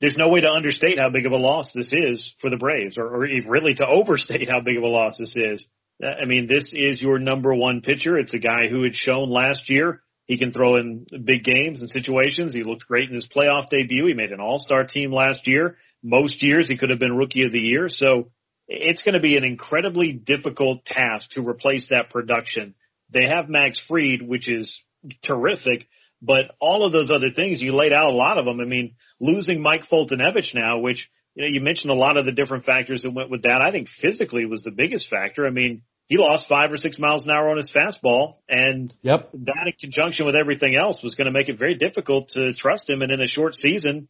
there's 0.00 0.16
no 0.16 0.28
way 0.28 0.40
to 0.40 0.50
understate 0.50 0.98
how 0.98 1.10
big 1.10 1.26
of 1.26 1.32
a 1.32 1.36
loss 1.36 1.72
this 1.74 1.92
is 1.92 2.34
for 2.40 2.50
the 2.50 2.56
Braves, 2.56 2.96
or, 2.98 3.06
or 3.06 3.20
really 3.20 3.74
to 3.74 3.86
overstate 3.86 4.48
how 4.48 4.60
big 4.60 4.76
of 4.76 4.82
a 4.82 4.88
loss 4.88 5.18
this 5.18 5.36
is. 5.36 5.66
I 6.02 6.24
mean, 6.24 6.46
this 6.46 6.72
is 6.74 7.02
your 7.02 7.18
number 7.18 7.54
one 7.54 7.82
pitcher. 7.82 8.18
It's 8.18 8.32
a 8.32 8.38
guy 8.38 8.68
who 8.68 8.82
had 8.82 8.94
shown 8.94 9.28
last 9.28 9.68
year 9.68 10.02
he 10.24 10.38
can 10.38 10.52
throw 10.52 10.76
in 10.76 11.06
big 11.24 11.44
games 11.44 11.80
and 11.80 11.90
situations. 11.90 12.54
He 12.54 12.62
looked 12.62 12.86
great 12.86 13.08
in 13.08 13.14
his 13.14 13.28
playoff 13.28 13.68
debut. 13.68 14.06
He 14.06 14.14
made 14.14 14.32
an 14.32 14.40
all-star 14.40 14.86
team 14.86 15.12
last 15.12 15.46
year. 15.46 15.76
Most 16.02 16.42
years 16.42 16.68
he 16.68 16.78
could 16.78 16.90
have 16.90 17.00
been 17.00 17.16
rookie 17.16 17.44
of 17.44 17.52
the 17.52 17.58
year. 17.58 17.88
So 17.88 18.30
it's 18.68 19.02
going 19.02 19.14
to 19.14 19.20
be 19.20 19.36
an 19.36 19.44
incredibly 19.44 20.12
difficult 20.12 20.84
task 20.84 21.30
to 21.32 21.46
replace 21.46 21.88
that 21.90 22.10
production 22.10 22.74
they 23.12 23.26
have 23.26 23.48
Max 23.48 23.80
Fried, 23.88 24.22
which 24.22 24.48
is 24.48 24.80
terrific, 25.24 25.88
but 26.22 26.54
all 26.60 26.84
of 26.84 26.92
those 26.92 27.10
other 27.10 27.30
things 27.30 27.60
you 27.60 27.74
laid 27.74 27.92
out 27.92 28.10
a 28.10 28.16
lot 28.16 28.38
of 28.38 28.44
them. 28.44 28.60
I 28.60 28.64
mean, 28.64 28.94
losing 29.20 29.62
Mike 29.62 29.82
Foltynewicz 29.90 30.54
now, 30.54 30.78
which 30.78 31.08
you 31.34 31.42
know 31.42 31.48
you 31.48 31.60
mentioned 31.60 31.90
a 31.90 31.94
lot 31.94 32.16
of 32.16 32.26
the 32.26 32.32
different 32.32 32.64
factors 32.64 33.02
that 33.02 33.14
went 33.14 33.30
with 33.30 33.42
that. 33.42 33.60
I 33.62 33.70
think 33.70 33.88
physically 34.00 34.44
was 34.44 34.62
the 34.62 34.70
biggest 34.70 35.08
factor. 35.08 35.46
I 35.46 35.50
mean, 35.50 35.82
he 36.06 36.18
lost 36.18 36.48
five 36.48 36.72
or 36.72 36.76
six 36.76 36.98
miles 36.98 37.24
an 37.24 37.30
hour 37.30 37.50
on 37.50 37.56
his 37.56 37.72
fastball, 37.74 38.36
and 38.48 38.92
yep. 39.02 39.30
that 39.32 39.66
in 39.66 39.72
conjunction 39.80 40.26
with 40.26 40.36
everything 40.36 40.74
else 40.74 41.02
was 41.02 41.14
going 41.14 41.26
to 41.26 41.32
make 41.32 41.48
it 41.48 41.58
very 41.58 41.76
difficult 41.76 42.28
to 42.30 42.52
trust 42.54 42.90
him. 42.90 43.02
And 43.02 43.12
in 43.12 43.20
a 43.20 43.26
short 43.26 43.54
season, 43.54 44.08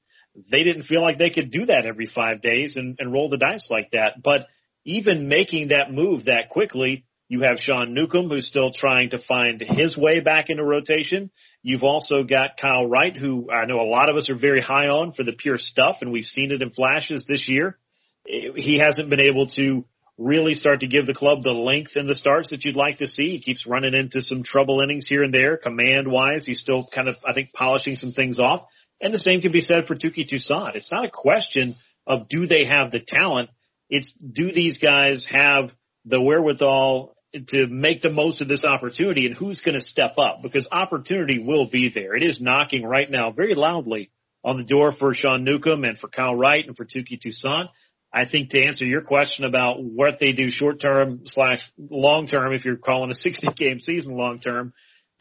they 0.51 0.63
didn't 0.63 0.85
feel 0.85 1.03
like 1.03 1.19
they 1.19 1.31
could 1.31 1.51
do 1.51 1.67
that 1.67 1.87
every 1.87 2.07
five 2.07 2.41
days 2.41 2.77
and, 2.77 2.97
and 2.99 3.13
roll 3.13 3.29
the 3.29 3.37
dice 3.37 3.69
like 3.71 3.91
that. 3.93 4.23
But 4.23 4.47
even 4.85 5.29
making 5.29 5.69
that 5.69 5.93
move 5.93 6.25
that 6.25 6.49
quickly 6.49 7.05
you 7.31 7.43
have 7.43 7.59
Sean 7.59 7.95
Newcomb, 7.95 8.29
who's 8.29 8.49
still 8.49 8.73
trying 8.73 9.11
to 9.11 9.19
find 9.23 9.61
his 9.61 9.97
way 9.97 10.19
back 10.19 10.51
into 10.51 10.65
rotation. 10.65 11.31
You've 11.63 11.83
also 11.83 12.25
got 12.25 12.57
Kyle 12.61 12.87
Wright, 12.87 13.15
who 13.15 13.51
I 13.51 13.67
know 13.67 13.81
a 13.81 13.91
lot 13.91 14.09
of 14.09 14.17
us 14.17 14.31
are 14.31 14.39
very 14.39 14.61
high 14.61 14.89
on 14.89 15.13
for 15.13 15.25
the 15.25 15.37
pure 15.37 15.59
stuff, 15.59 15.99
and 16.01 16.11
we've 16.11 16.25
seen 16.25 16.53
it 16.53 16.63
in 16.63 16.71
flashes 16.71 17.25
this 17.29 17.49
year. 17.49 17.77
He 18.25 18.79
hasn't 18.79 19.11
been 19.11 19.21
able 19.21 19.47
to 19.57 19.85
really 20.17 20.55
start 20.55 20.81
to 20.81 20.87
give 20.87 21.07
the 21.07 21.15
club 21.15 21.43
the 21.43 21.51
length 21.51 21.93
and 21.97 22.09
the 22.09 22.15
starts 22.15 22.51
that 22.51 22.65
you'd 22.65 22.77
like 22.77 22.99
to 22.99 23.07
see. 23.07 23.37
He 23.37 23.41
keeps 23.41 23.67
running 23.67 23.95
into 23.95 24.21
some 24.21 24.43
trouble 24.43 24.81
innings 24.81 25.09
here 25.09 25.23
and 25.23 25.33
there, 25.33 25.57
command 25.57 26.11
wise. 26.11 26.47
He's 26.47 26.61
still 26.61 26.87
kind 26.95 27.09
of, 27.09 27.17
I 27.27 27.33
think, 27.33 27.53
polishing 27.53 27.97
some 27.97 28.13
things 28.13 28.39
off. 28.39 28.67
And 29.01 29.13
the 29.15 29.19
same 29.19 29.41
can 29.41 29.53
be 29.53 29.63
said 29.63 29.87
for 29.87 29.95
Touki 29.95 30.29
Toussaint. 30.29 30.77
It's 30.77 30.93
not 30.93 31.07
a 31.07 31.11
question 31.11 31.77
of 32.07 32.29
do 32.29 32.47
they 32.47 32.67
have 32.67 32.91
the 32.91 33.01
talent. 33.01 33.51
It's 33.89 34.13
do 34.13 34.53
these 34.53 34.79
guys 34.79 35.27
have 35.31 35.71
the 36.05 36.21
wherewithal 36.21 37.15
to 37.49 37.67
make 37.69 38.03
the 38.03 38.11
most 38.11 38.41
of 38.41 38.49
this 38.49 38.65
opportunity 38.65 39.27
and 39.27 39.37
who's 39.37 39.61
going 39.61 39.75
to 39.75 39.81
step 39.81 40.15
up 40.19 40.39
because 40.43 40.69
opportunity 40.73 41.43
will 41.45 41.69
be 41.69 41.91
there. 41.95 42.17
It 42.17 42.23
is 42.23 42.41
knocking 42.41 42.85
right 42.85 43.09
now 43.09 43.31
very 43.31 43.55
loudly 43.55 44.11
on 44.43 44.57
the 44.57 44.65
door 44.65 44.93
for 44.93 45.15
Sean 45.15 45.45
Newcomb 45.45 45.85
and 45.85 45.99
for 45.99 46.09
Kyle 46.09 46.35
Wright 46.35 46.67
and 46.67 46.77
for 46.77 46.85
Touki 46.85 47.21
Toussaint. 47.25 47.69
I 48.13 48.29
think 48.29 48.51
to 48.51 48.65
answer 48.65 48.85
your 48.85 49.03
question 49.03 49.45
about 49.45 49.77
what 49.81 50.19
they 50.21 50.33
do 50.33 50.51
short 50.51 50.81
term 50.81 51.21
slash 51.27 51.61
long 51.79 52.27
term, 52.27 52.53
if 52.53 52.65
you're 52.65 52.77
calling 52.77 53.11
a 53.11 53.15
60 53.15 53.49
game 53.57 53.79
season 53.79 54.17
long 54.17 54.41
term, 54.41 54.73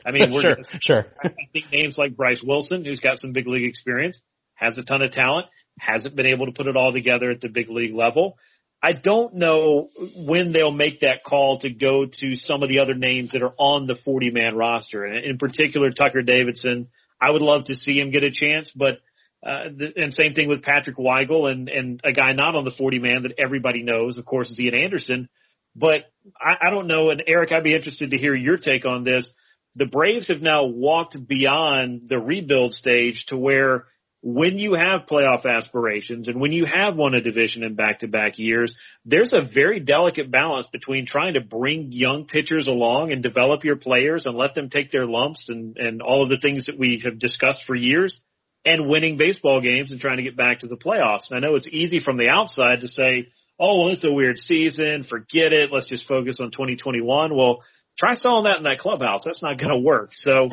I 0.06 0.12
mean, 0.12 0.32
we're 0.32 0.42
sure, 0.42 0.56
gonna, 0.56 0.80
sure. 0.82 1.06
I 1.24 1.30
think 1.52 1.66
names 1.72 1.98
like 1.98 2.16
Bryce 2.16 2.42
Wilson, 2.44 2.86
who's 2.86 3.02
got 3.02 3.18
some 3.18 3.34
big 3.34 3.48
league 3.48 3.68
experience, 3.68 4.22
has 4.56 4.78
a 4.78 4.84
ton 4.84 5.02
of 5.02 5.12
talent, 5.12 5.48
hasn't 5.78 6.16
been 6.16 6.28
able 6.28 6.46
to 6.46 6.54
put 6.54 6.68
it 6.68 6.78
all 6.78 6.92
together 6.92 7.30
at 7.30 7.42
the 7.42 7.50
big 7.50 7.70
league 7.70 7.94
level. 7.94 8.38
I 8.82 8.94
don't 8.94 9.36
know 9.36 9.90
when 10.16 10.54
they'll 10.54 10.72
make 10.72 11.02
that 11.02 11.24
call 11.24 11.60
to 11.60 11.70
go 11.70 12.06
to 12.06 12.36
some 12.36 12.64
of 12.64 12.70
the 12.70 12.80
other 12.80 12.94
names 12.94 13.32
that 13.32 13.44
are 13.44 13.54
on 13.58 13.88
the 13.88 13.98
40 14.06 14.32
man 14.32 14.56
roster. 14.56 15.04
And 15.04 15.26
in 15.26 15.38
particular, 15.38 15.92
Tucker 15.92 16.22
Davidson. 16.22 16.88
I 17.22 17.32
would 17.32 17.42
love 17.42 17.66
to 17.66 17.76
see 17.76 18.00
him 18.00 18.12
get 18.12 18.24
a 18.24 18.32
chance, 18.32 18.72
but 18.74 19.00
uh, 19.46 19.70
the, 19.76 19.92
and 19.96 20.14
same 20.14 20.34
thing 20.34 20.48
with 20.48 20.64
Patrick 20.64 20.98
Weigel 20.98 21.52
and, 21.52 21.68
and 21.68 22.02
a 22.06 22.14
guy 22.14 22.32
not 22.32 22.56
on 22.56 22.64
the 22.64 22.72
40 22.72 23.00
man 23.00 23.24
that 23.24 23.34
everybody 23.38 23.84
knows, 23.84 24.18
of 24.18 24.26
course, 24.26 24.50
is 24.50 24.60
Ian 24.60 24.76
Anderson. 24.76 25.30
But 25.76 26.06
I, 26.40 26.56
I 26.68 26.70
don't 26.70 26.88
know. 26.88 27.10
And 27.10 27.24
Eric, 27.28 27.52
I'd 27.52 27.64
be 27.64 27.76
interested 27.76 28.12
to 28.12 28.18
hear 28.18 28.34
your 28.34 28.58
take 28.58 28.86
on 28.86 29.04
this. 29.04 29.30
The 29.76 29.86
Braves 29.86 30.30
have 30.30 30.42
now 30.42 30.66
walked 30.66 31.18
beyond 31.28 32.10
the 32.10 32.20
rebuild 32.20 32.74
stage 32.74 33.26
to 33.28 33.38
where 33.38 33.86
when 34.22 34.58
you 34.58 34.74
have 34.74 35.08
playoff 35.10 35.46
aspirations 35.46 36.28
and 36.28 36.42
when 36.42 36.52
you 36.52 36.66
have 36.66 36.96
won 36.96 37.14
a 37.14 37.22
division 37.22 37.64
in 37.64 37.76
back 37.76 38.00
to 38.00 38.08
back 38.08 38.38
years, 38.38 38.76
there's 39.06 39.32
a 39.32 39.48
very 39.54 39.80
delicate 39.80 40.30
balance 40.30 40.68
between 40.68 41.06
trying 41.06 41.36
to 41.36 41.42
bring 41.42 41.92
young 41.92 42.26
pitchers 42.26 42.68
along 42.68 43.12
and 43.12 43.24
develop 43.24 43.64
your 43.64 43.78
players 43.78 44.26
and 44.26 44.38
let 44.38 44.56
them 44.56 44.70
take 44.70 44.92
their 44.92 45.06
lumps 45.06 45.46
and, 45.48 45.78
and 45.78 46.02
all 46.02 46.24
of 46.24 46.30
the 46.30 46.38
things 46.38 46.66
that 46.66 46.78
we 46.78 47.02
have 47.06 47.18
discussed 47.18 47.64
for 47.66 47.76
years 47.76 48.20
and 48.66 48.90
winning 48.90 49.18
baseball 49.18 49.62
games 49.62 49.92
and 49.92 50.02
trying 50.02 50.18
to 50.18 50.24
get 50.24 50.36
back 50.36 50.60
to 50.60 50.68
the 50.68 50.76
playoffs. 50.76 51.30
And 51.30 51.38
I 51.38 51.48
know 51.48 51.56
it's 51.56 51.70
easy 51.72 52.00
from 52.00 52.18
the 52.18 52.28
outside 52.28 52.82
to 52.82 52.90
say, 52.90 53.30
oh, 53.58 53.86
well, 53.86 53.94
it's 53.94 54.06
a 54.06 54.12
weird 54.12 54.38
season. 54.38 55.06
Forget 55.10 55.54
it. 55.54 55.72
Let's 55.72 55.88
just 55.88 56.08
focus 56.08 56.40
on 56.42 56.52
2021. 56.52 57.36
Well, 57.36 57.64
try 57.98 58.16
selling 58.16 58.44
that 58.44 58.58
in 58.58 58.64
that 58.64 58.80
clubhouse. 58.80 59.24
That's 59.24 59.44
not 59.44 59.58
going 59.58 59.72
to 59.72 59.80
work. 59.80 60.10
So, 60.12 60.50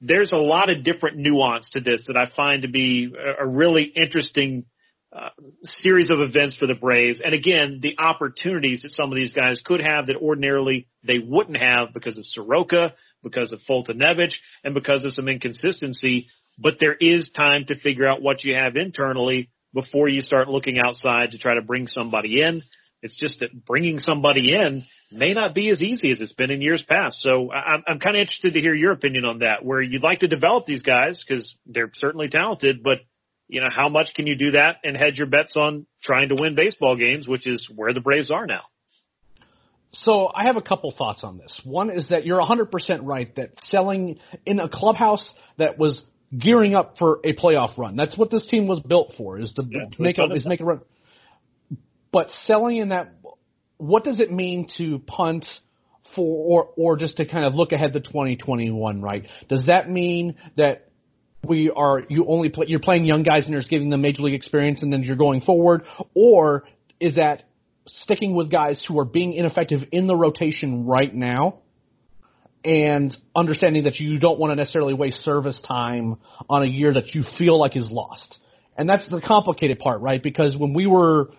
there's 0.00 0.32
a 0.32 0.36
lot 0.36 0.70
of 0.70 0.84
different 0.84 1.18
nuance 1.18 1.70
to 1.70 1.80
this 1.80 2.06
that 2.06 2.16
I 2.16 2.34
find 2.34 2.62
to 2.62 2.68
be 2.68 3.12
a, 3.38 3.46
really 3.46 3.82
interesting 3.82 4.64
uh, 5.14 5.30
series 5.62 6.10
of 6.10 6.20
events 6.20 6.56
for 6.56 6.66
the 6.66 6.74
Braves. 6.74 7.20
And 7.22 7.34
again, 7.34 7.80
the 7.82 7.96
opportunities 7.98 8.82
that 8.82 8.90
some 8.90 9.10
of 9.10 9.16
these 9.16 9.32
guys 9.32 9.62
could 9.64 9.80
have 9.80 10.06
that 10.06 10.16
ordinarily 10.16 10.86
they 11.06 11.18
wouldn't 11.18 11.56
have 11.56 11.92
because 11.92 12.16
of 12.16 12.24
Soroka, 12.24 12.94
because 13.22 13.52
of 13.52 13.60
Foltynewicz, 13.68 14.34
and 14.64 14.72
because 14.72 15.04
of 15.04 15.12
some 15.12 15.28
inconsistency. 15.28 16.28
But 16.58 16.74
there 16.80 16.94
is 16.94 17.30
time 17.34 17.66
to 17.66 17.78
figure 17.78 18.08
out 18.08 18.22
what 18.22 18.44
you 18.44 18.54
have 18.54 18.76
internally 18.76 19.50
before 19.74 20.08
you 20.08 20.20
start 20.20 20.48
looking 20.48 20.78
outside 20.78 21.32
to 21.32 21.38
try 21.38 21.54
to 21.54 21.62
bring 21.62 21.86
somebody 21.86 22.42
in. 22.42 22.62
It's 23.02 23.16
just 23.16 23.40
that 23.40 23.64
bringing 23.64 23.98
somebody 23.98 24.54
in 24.54 24.84
may 25.10 25.32
not 25.32 25.54
be 25.54 25.70
as 25.70 25.82
easy 25.82 26.10
as 26.12 26.20
it's 26.20 26.34
been 26.34 26.50
in 26.50 26.60
years 26.60 26.84
past. 26.86 27.20
So 27.22 27.50
I'm, 27.50 27.82
I'm 27.86 27.98
kind 27.98 28.16
of 28.16 28.20
interested 28.20 28.54
to 28.54 28.60
hear 28.60 28.74
your 28.74 28.92
opinion 28.92 29.24
on 29.24 29.38
that, 29.38 29.64
where 29.64 29.80
you'd 29.80 30.02
like 30.02 30.20
to 30.20 30.28
develop 30.28 30.66
these 30.66 30.82
guys 30.82 31.24
because 31.26 31.54
they're 31.66 31.90
certainly 31.94 32.28
talented, 32.28 32.82
but 32.82 32.98
you 33.48 33.60
know, 33.60 33.68
how 33.68 33.88
much 33.88 34.10
can 34.14 34.26
you 34.28 34.36
do 34.36 34.52
that 34.52 34.76
and 34.84 34.96
hedge 34.96 35.18
your 35.18 35.26
bets 35.26 35.56
on 35.56 35.86
trying 36.02 36.28
to 36.28 36.36
win 36.38 36.54
baseball 36.54 36.96
games, 36.96 37.26
which 37.26 37.48
is 37.48 37.68
where 37.74 37.92
the 37.92 38.00
Braves 38.00 38.30
are 38.30 38.46
now? 38.46 38.62
So 39.92 40.30
I 40.32 40.44
have 40.44 40.56
a 40.56 40.62
couple 40.62 40.92
thoughts 40.96 41.24
on 41.24 41.36
this. 41.36 41.60
One 41.64 41.90
is 41.90 42.10
that 42.10 42.24
you're 42.24 42.40
100% 42.40 42.70
right 43.02 43.34
that 43.34 43.50
selling 43.64 44.20
in 44.46 44.60
a 44.60 44.68
clubhouse 44.68 45.32
that 45.58 45.78
was 45.78 46.00
gearing 46.38 46.76
up 46.76 46.96
for 46.96 47.18
a 47.24 47.34
playoff 47.34 47.76
run. 47.76 47.96
That's 47.96 48.16
what 48.16 48.30
this 48.30 48.46
team 48.46 48.68
was 48.68 48.78
built 48.80 49.14
for 49.16 49.38
is 49.38 49.52
to 49.54 49.64
yeah, 49.68 49.86
make 49.98 50.18
a, 50.18 50.32
is 50.32 50.46
make 50.46 50.60
a 50.60 50.64
run. 50.64 50.80
But 52.12 52.30
selling 52.44 52.78
in 52.78 52.88
that 52.90 53.14
what 53.76 54.04
does 54.04 54.20
it 54.20 54.30
mean 54.30 54.68
to 54.76 54.98
punt 55.00 55.46
for 56.14 56.66
or 56.66 56.70
or 56.76 56.96
just 56.96 57.16
to 57.16 57.26
kind 57.26 57.44
of 57.44 57.54
look 57.54 57.72
ahead 57.72 57.92
to 57.94 58.00
2021, 58.00 59.00
right? 59.00 59.26
Does 59.48 59.66
that 59.66 59.88
mean 59.88 60.36
that 60.56 60.90
we 61.46 61.70
are 61.70 62.02
you 62.08 62.26
only 62.28 62.50
play, 62.50 62.66
you're 62.68 62.80
playing 62.80 63.04
young 63.04 63.22
guys 63.22 63.44
and 63.44 63.52
you're 63.52 63.62
giving 63.68 63.90
them 63.90 64.02
major 64.02 64.22
league 64.22 64.34
experience 64.34 64.82
and 64.82 64.92
then 64.92 65.02
you're 65.02 65.16
going 65.16 65.40
forward, 65.40 65.84
or 66.14 66.64
is 66.98 67.14
that 67.14 67.44
sticking 67.86 68.34
with 68.34 68.50
guys 68.50 68.84
who 68.86 68.98
are 68.98 69.04
being 69.04 69.32
ineffective 69.32 69.80
in 69.92 70.06
the 70.06 70.16
rotation 70.16 70.86
right 70.86 71.14
now? 71.14 71.58
and 72.64 73.16
understanding 73.34 73.84
that 73.84 73.98
you 73.98 74.18
don't 74.18 74.38
want 74.38 74.50
to 74.50 74.54
necessarily 74.54 74.92
waste 74.92 75.18
service 75.18 75.60
time 75.66 76.18
on 76.48 76.62
a 76.62 76.66
year 76.66 76.92
that 76.92 77.14
you 77.14 77.24
feel 77.38 77.58
like 77.58 77.76
is 77.76 77.88
lost. 77.90 78.38
And 78.76 78.88
that's 78.88 79.08
the 79.08 79.20
complicated 79.20 79.78
part, 79.78 80.00
right? 80.00 80.22
Because 80.22 80.56
when 80.56 80.74
we 80.74 80.86
were 80.86 81.30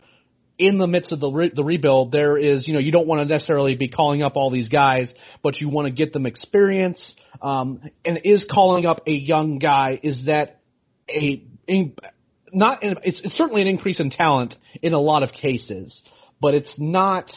in 0.61 0.77
the 0.77 0.85
midst 0.85 1.11
of 1.11 1.19
the 1.19 1.29
re- 1.29 1.51
the 1.53 1.63
rebuild, 1.63 2.11
there 2.11 2.37
is 2.37 2.67
you 2.67 2.73
know 2.73 2.79
you 2.79 2.91
don't 2.91 3.07
want 3.07 3.27
to 3.27 3.33
necessarily 3.33 3.75
be 3.75 3.87
calling 3.87 4.21
up 4.21 4.35
all 4.35 4.51
these 4.51 4.69
guys, 4.69 5.11
but 5.41 5.59
you 5.59 5.69
want 5.69 5.87
to 5.87 5.91
get 5.91 6.13
them 6.13 6.27
experience. 6.27 7.13
Um, 7.41 7.81
and 8.05 8.19
is 8.23 8.45
calling 8.49 8.85
up 8.85 9.01
a 9.07 9.11
young 9.11 9.57
guy 9.57 9.99
is 10.03 10.25
that 10.27 10.61
a 11.09 11.43
in, 11.67 11.95
not 12.53 12.83
in, 12.83 12.95
it's, 13.03 13.19
it's 13.23 13.33
certainly 13.33 13.63
an 13.63 13.67
increase 13.67 13.99
in 13.99 14.11
talent 14.11 14.53
in 14.83 14.93
a 14.93 14.99
lot 14.99 15.23
of 15.23 15.31
cases, 15.31 15.99
but 16.39 16.53
it's 16.53 16.75
not 16.77 17.31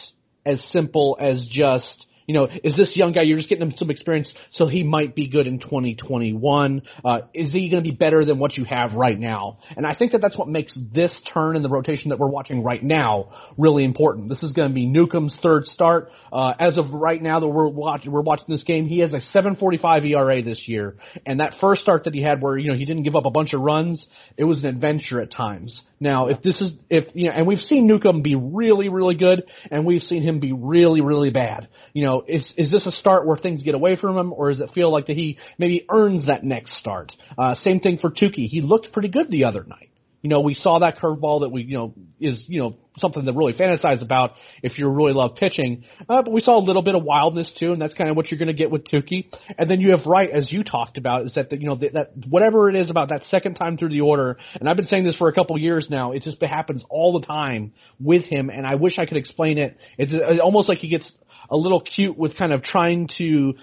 as 0.45 0.63
simple 0.69 1.17
as 1.19 1.47
just 1.49 2.05
you 2.27 2.33
know, 2.33 2.47
is 2.63 2.75
this 2.75 2.95
young 2.95 3.11
guy, 3.11 3.21
you're 3.21 3.37
just 3.37 3.49
getting 3.49 3.67
him 3.67 3.73
some 3.75 3.89
experience 3.89 4.33
so 4.51 4.67
he 4.67 4.83
might 4.83 5.15
be 5.15 5.27
good 5.27 5.47
in 5.47 5.59
2021? 5.59 6.81
Uh, 7.03 7.19
is 7.33 7.53
he 7.53 7.69
going 7.69 7.83
to 7.83 7.89
be 7.89 7.95
better 7.95 8.25
than 8.25 8.39
what 8.39 8.57
you 8.57 8.63
have 8.65 8.93
right 8.93 9.19
now? 9.19 9.59
And 9.75 9.85
I 9.85 9.95
think 9.95 10.13
that 10.13 10.21
that's 10.21 10.37
what 10.37 10.47
makes 10.47 10.77
this 10.93 11.19
turn 11.33 11.55
in 11.55 11.61
the 11.61 11.69
rotation 11.69 12.09
that 12.09 12.19
we're 12.19 12.29
watching 12.29 12.63
right 12.63 12.83
now 12.83 13.31
really 13.57 13.83
important. 13.83 14.29
This 14.29 14.43
is 14.43 14.53
going 14.53 14.69
to 14.69 14.73
be 14.73 14.85
Newcomb's 14.85 15.37
third 15.41 15.65
start. 15.65 16.09
Uh, 16.31 16.53
as 16.59 16.77
of 16.77 16.93
right 16.93 17.21
now 17.21 17.39
that 17.39 17.47
we're 17.47 17.67
watching, 17.67 18.11
we're 18.11 18.21
watching 18.21 18.47
this 18.49 18.63
game, 18.63 18.87
he 18.87 18.99
has 18.99 19.13
a 19.13 19.19
745 19.19 20.05
ERA 20.05 20.41
this 20.41 20.63
year. 20.67 20.95
And 21.25 21.39
that 21.39 21.53
first 21.61 21.81
start 21.81 22.05
that 22.05 22.13
he 22.13 22.21
had 22.21 22.41
where, 22.41 22.57
you 22.57 22.69
know, 22.69 22.77
he 22.77 22.85
didn't 22.85 23.03
give 23.03 23.15
up 23.15 23.25
a 23.25 23.31
bunch 23.31 23.53
of 23.53 23.61
runs, 23.61 24.05
it 24.37 24.43
was 24.43 24.63
an 24.63 24.69
adventure 24.69 25.21
at 25.21 25.31
times. 25.31 25.81
Now, 25.99 26.27
if 26.27 26.41
this 26.41 26.59
is, 26.59 26.73
if, 26.89 27.05
you 27.13 27.25
know, 27.25 27.31
and 27.31 27.47
we've 27.47 27.59
seen 27.59 27.87
Newcomb 27.87 28.21
be 28.21 28.35
really, 28.35 28.89
really 28.89 29.15
good, 29.15 29.43
and 29.71 29.85
we've 29.85 30.01
seen 30.01 30.23
him 30.23 30.39
be 30.39 30.51
really, 30.51 31.01
really 31.01 31.29
bad. 31.29 31.69
You 31.93 32.03
know, 32.03 32.14
is, 32.27 32.53
is 32.57 32.71
this 32.71 32.85
a 32.85 32.91
start 32.91 33.25
where 33.25 33.37
things 33.37 33.63
get 33.63 33.75
away 33.75 33.95
from 33.95 34.17
him, 34.17 34.31
or 34.33 34.49
does 34.49 34.61
it 34.61 34.69
feel 34.73 34.91
like 34.91 35.07
that 35.07 35.17
he 35.17 35.37
maybe 35.57 35.85
earns 35.89 36.27
that 36.27 36.43
next 36.43 36.77
start? 36.77 37.11
Uh, 37.37 37.55
same 37.55 37.79
thing 37.79 37.97
for 37.97 38.09
Touki. 38.09 38.47
He 38.47 38.61
looked 38.61 38.91
pretty 38.93 39.09
good 39.09 39.29
the 39.29 39.45
other 39.45 39.63
night. 39.63 39.89
You 40.21 40.29
know, 40.29 40.41
we 40.41 40.55
saw 40.55 40.79
that 40.79 40.97
curveball 40.97 41.41
that 41.41 41.49
we, 41.49 41.61
you 41.61 41.77
know, 41.77 41.93
is, 42.19 42.45
you 42.47 42.59
know, 42.59 42.77
something 42.97 43.23
to 43.23 43.31
really 43.31 43.53
fantasize 43.53 44.01
about 44.01 44.31
if 44.63 44.79
you 44.79 44.89
really 44.89 45.13
love 45.13 45.35
pitching. 45.35 45.83
Uh, 46.09 46.23
but 46.23 46.31
we 46.31 46.41
saw 46.41 46.57
a 46.57 46.65
little 46.65 46.81
bit 46.81 46.95
of 46.95 47.03
wildness 47.03 47.53
too, 47.59 47.73
and 47.73 47.79
that's 47.79 47.93
kind 47.93 48.09
of 48.09 48.15
what 48.15 48.31
you're 48.31 48.39
going 48.39 48.47
to 48.47 48.53
get 48.55 48.71
with 48.71 48.85
Touki. 48.87 49.29
And 49.55 49.69
then 49.69 49.81
you 49.81 49.91
have 49.91 50.07
Wright, 50.07 50.31
as 50.31 50.51
you 50.51 50.63
talked 50.63 50.97
about, 50.97 51.27
is 51.27 51.35
that, 51.35 51.51
the, 51.51 51.57
you 51.59 51.67
know, 51.67 51.75
that, 51.75 51.93
that 51.93 52.11
whatever 52.27 52.71
it 52.71 52.75
is 52.75 52.89
about 52.89 53.09
that 53.09 53.23
second 53.25 53.53
time 53.53 53.77
through 53.77 53.89
the 53.89 54.01
order, 54.01 54.39
and 54.59 54.67
I've 54.67 54.77
been 54.77 54.87
saying 54.87 55.03
this 55.03 55.15
for 55.15 55.27
a 55.27 55.33
couple 55.33 55.55
years 55.59 55.91
now, 55.91 56.13
it 56.13 56.23
just 56.23 56.41
happens 56.41 56.83
all 56.89 57.19
the 57.19 57.27
time 57.27 57.73
with 57.99 58.23
him, 58.23 58.49
and 58.49 58.65
I 58.65 58.75
wish 58.75 58.97
I 58.97 59.05
could 59.05 59.17
explain 59.17 59.59
it. 59.59 59.77
It's 59.99 60.11
almost 60.41 60.69
like 60.69 60.79
he 60.79 60.87
gets 60.87 61.07
a 61.49 61.55
little 61.55 61.81
cute 61.81 62.17
with 62.17 62.37
kind 62.37 62.53
of 62.53 62.63
trying 62.63 63.09
to 63.17 63.55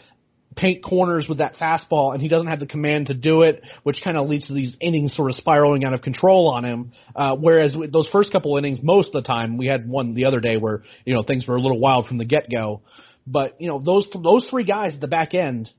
paint 0.57 0.85
corners 0.85 1.27
with 1.29 1.38
that 1.38 1.55
fastball, 1.57 2.12
and 2.12 2.23
he 2.23 2.29
doesn't 2.29 2.49
have 2.49 2.61
the 2.61 2.66
command 2.66 3.07
to 3.07 3.14
do 3.14 3.42
it, 3.42 3.62
which 3.83 4.01
kind 4.03 4.16
of 4.16 4.29
leads 4.29 4.47
to 4.47 4.53
these 4.53 4.77
innings 4.81 5.14
sort 5.14 5.31
of 5.31 5.37
spiraling 5.37 5.85
out 5.85 5.95
of 5.95 6.03
control 6.03 6.49
on 6.51 6.64
him. 6.64 6.92
Uh, 7.14 7.35
whereas 7.37 7.77
with 7.77 7.92
those 7.92 8.09
first 8.09 8.33
couple 8.33 8.57
innings, 8.57 8.81
most 8.83 9.09
of 9.09 9.23
the 9.23 9.27
time, 9.27 9.57
we 9.57 9.66
had 9.66 9.88
one 9.88 10.14
the 10.14 10.27
other 10.27 10.40
day 10.40 10.57
where 10.57 10.83
you 11.05 11.14
know 11.14 11.23
things 11.23 11.47
were 11.47 11.57
a 11.57 11.61
little 11.61 11.79
wild 11.79 12.07
from 12.07 12.18
the 12.18 12.25
get 12.25 12.51
go. 12.51 12.83
But 13.27 13.61
you 13.61 13.68
know 13.68 13.81
those 13.81 14.07
those 14.23 14.47
three 14.51 14.64
guys 14.64 14.95
at 14.95 15.01
the 15.01 15.09
back 15.09 15.35
end, 15.35 15.71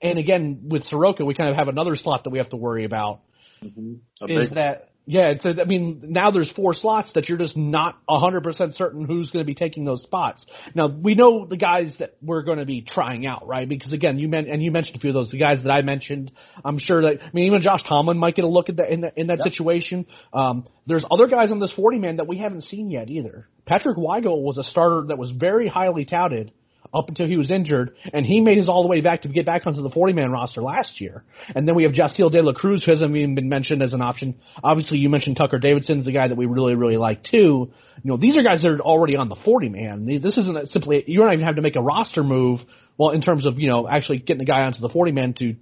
and 0.00 0.18
again 0.18 0.68
with 0.68 0.84
Soroka, 0.84 1.24
we 1.24 1.34
kind 1.34 1.50
of 1.50 1.56
have 1.56 1.68
another 1.68 1.96
slot 1.96 2.24
that 2.24 2.30
we 2.30 2.38
have 2.38 2.50
to 2.50 2.56
worry 2.56 2.84
about. 2.84 3.20
Mm-hmm. 3.62 4.30
Is 4.30 4.50
that 4.50 4.85
yeah, 5.08 5.28
it's 5.28 5.44
a, 5.44 5.62
I 5.62 5.64
mean, 5.64 6.00
now 6.02 6.32
there's 6.32 6.50
four 6.56 6.74
slots 6.74 7.12
that 7.14 7.28
you're 7.28 7.38
just 7.38 7.56
not 7.56 7.96
100% 8.08 8.74
certain 8.74 9.04
who's 9.04 9.30
going 9.30 9.44
to 9.44 9.46
be 9.46 9.54
taking 9.54 9.84
those 9.84 10.02
spots. 10.02 10.44
Now, 10.74 10.88
we 10.88 11.14
know 11.14 11.46
the 11.46 11.56
guys 11.56 11.94
that 12.00 12.16
we're 12.20 12.42
going 12.42 12.58
to 12.58 12.64
be 12.64 12.82
trying 12.82 13.24
out, 13.24 13.46
right? 13.46 13.68
Because 13.68 13.92
again, 13.92 14.18
you 14.18 14.26
meant, 14.26 14.48
and 14.48 14.60
you 14.60 14.72
mentioned 14.72 14.96
a 14.96 14.98
few 14.98 15.10
of 15.10 15.14
those, 15.14 15.30
the 15.30 15.38
guys 15.38 15.62
that 15.62 15.70
I 15.70 15.82
mentioned. 15.82 16.32
I'm 16.64 16.80
sure 16.80 17.02
that, 17.02 17.22
I 17.22 17.30
mean, 17.32 17.44
even 17.44 17.62
Josh 17.62 17.84
Tomlin 17.88 18.18
might 18.18 18.34
get 18.34 18.44
a 18.44 18.48
look 18.48 18.68
at 18.68 18.76
that 18.76 18.90
in, 18.90 19.02
that 19.02 19.16
in 19.16 19.28
that 19.28 19.38
yep. 19.38 19.48
situation. 19.48 20.06
Um, 20.32 20.66
there's 20.88 21.04
other 21.08 21.28
guys 21.28 21.52
on 21.52 21.60
this 21.60 21.72
40 21.74 21.98
man 21.98 22.16
that 22.16 22.26
we 22.26 22.38
haven't 22.38 22.62
seen 22.62 22.90
yet 22.90 23.08
either. 23.08 23.46
Patrick 23.64 23.96
Weigel 23.96 24.42
was 24.42 24.58
a 24.58 24.64
starter 24.64 25.06
that 25.08 25.18
was 25.18 25.30
very 25.30 25.68
highly 25.68 26.04
touted 26.04 26.50
up 26.92 27.08
until 27.08 27.26
he 27.26 27.36
was 27.36 27.50
injured, 27.50 27.94
and 28.12 28.24
he 28.24 28.40
made 28.40 28.58
his 28.58 28.68
all 28.68 28.82
the 28.82 28.88
way 28.88 29.00
back 29.00 29.22
to 29.22 29.28
get 29.28 29.46
back 29.46 29.66
onto 29.66 29.82
the 29.82 29.90
40 29.90 30.12
man 30.12 30.30
roster 30.30 30.62
last 30.62 31.00
year. 31.00 31.24
And 31.54 31.66
then 31.66 31.74
we 31.74 31.84
have 31.84 31.92
Jasseel 31.92 32.30
De 32.30 32.42
La 32.42 32.52
Cruz, 32.52 32.84
who 32.84 32.90
hasn't 32.90 33.14
even 33.14 33.34
been 33.34 33.48
mentioned 33.48 33.82
as 33.82 33.92
an 33.92 34.02
option. 34.02 34.34
Obviously, 34.62 34.98
you 34.98 35.08
mentioned 35.08 35.36
Tucker 35.36 35.58
Davidson's 35.58 36.04
the 36.04 36.12
guy 36.12 36.28
that 36.28 36.36
we 36.36 36.46
really, 36.46 36.74
really 36.74 36.96
like 36.96 37.22
too. 37.22 37.70
You 38.02 38.10
know, 38.10 38.16
these 38.16 38.36
are 38.36 38.42
guys 38.42 38.62
that 38.62 38.68
are 38.68 38.80
already 38.80 39.16
on 39.16 39.28
the 39.28 39.36
40 39.36 39.68
man. 39.68 40.06
This 40.22 40.36
isn't 40.36 40.68
simply, 40.70 41.04
you 41.06 41.20
don't 41.20 41.32
even 41.32 41.44
have 41.44 41.56
to 41.56 41.62
make 41.62 41.76
a 41.76 41.82
roster 41.82 42.22
move, 42.22 42.60
well, 42.98 43.10
in 43.10 43.20
terms 43.20 43.46
of, 43.46 43.58
you 43.58 43.68
know, 43.68 43.86
actually 43.88 44.18
getting 44.18 44.38
the 44.38 44.44
guy 44.44 44.62
onto 44.62 44.80
the 44.80 44.88
40 44.88 45.12
man 45.12 45.34
to 45.34 45.54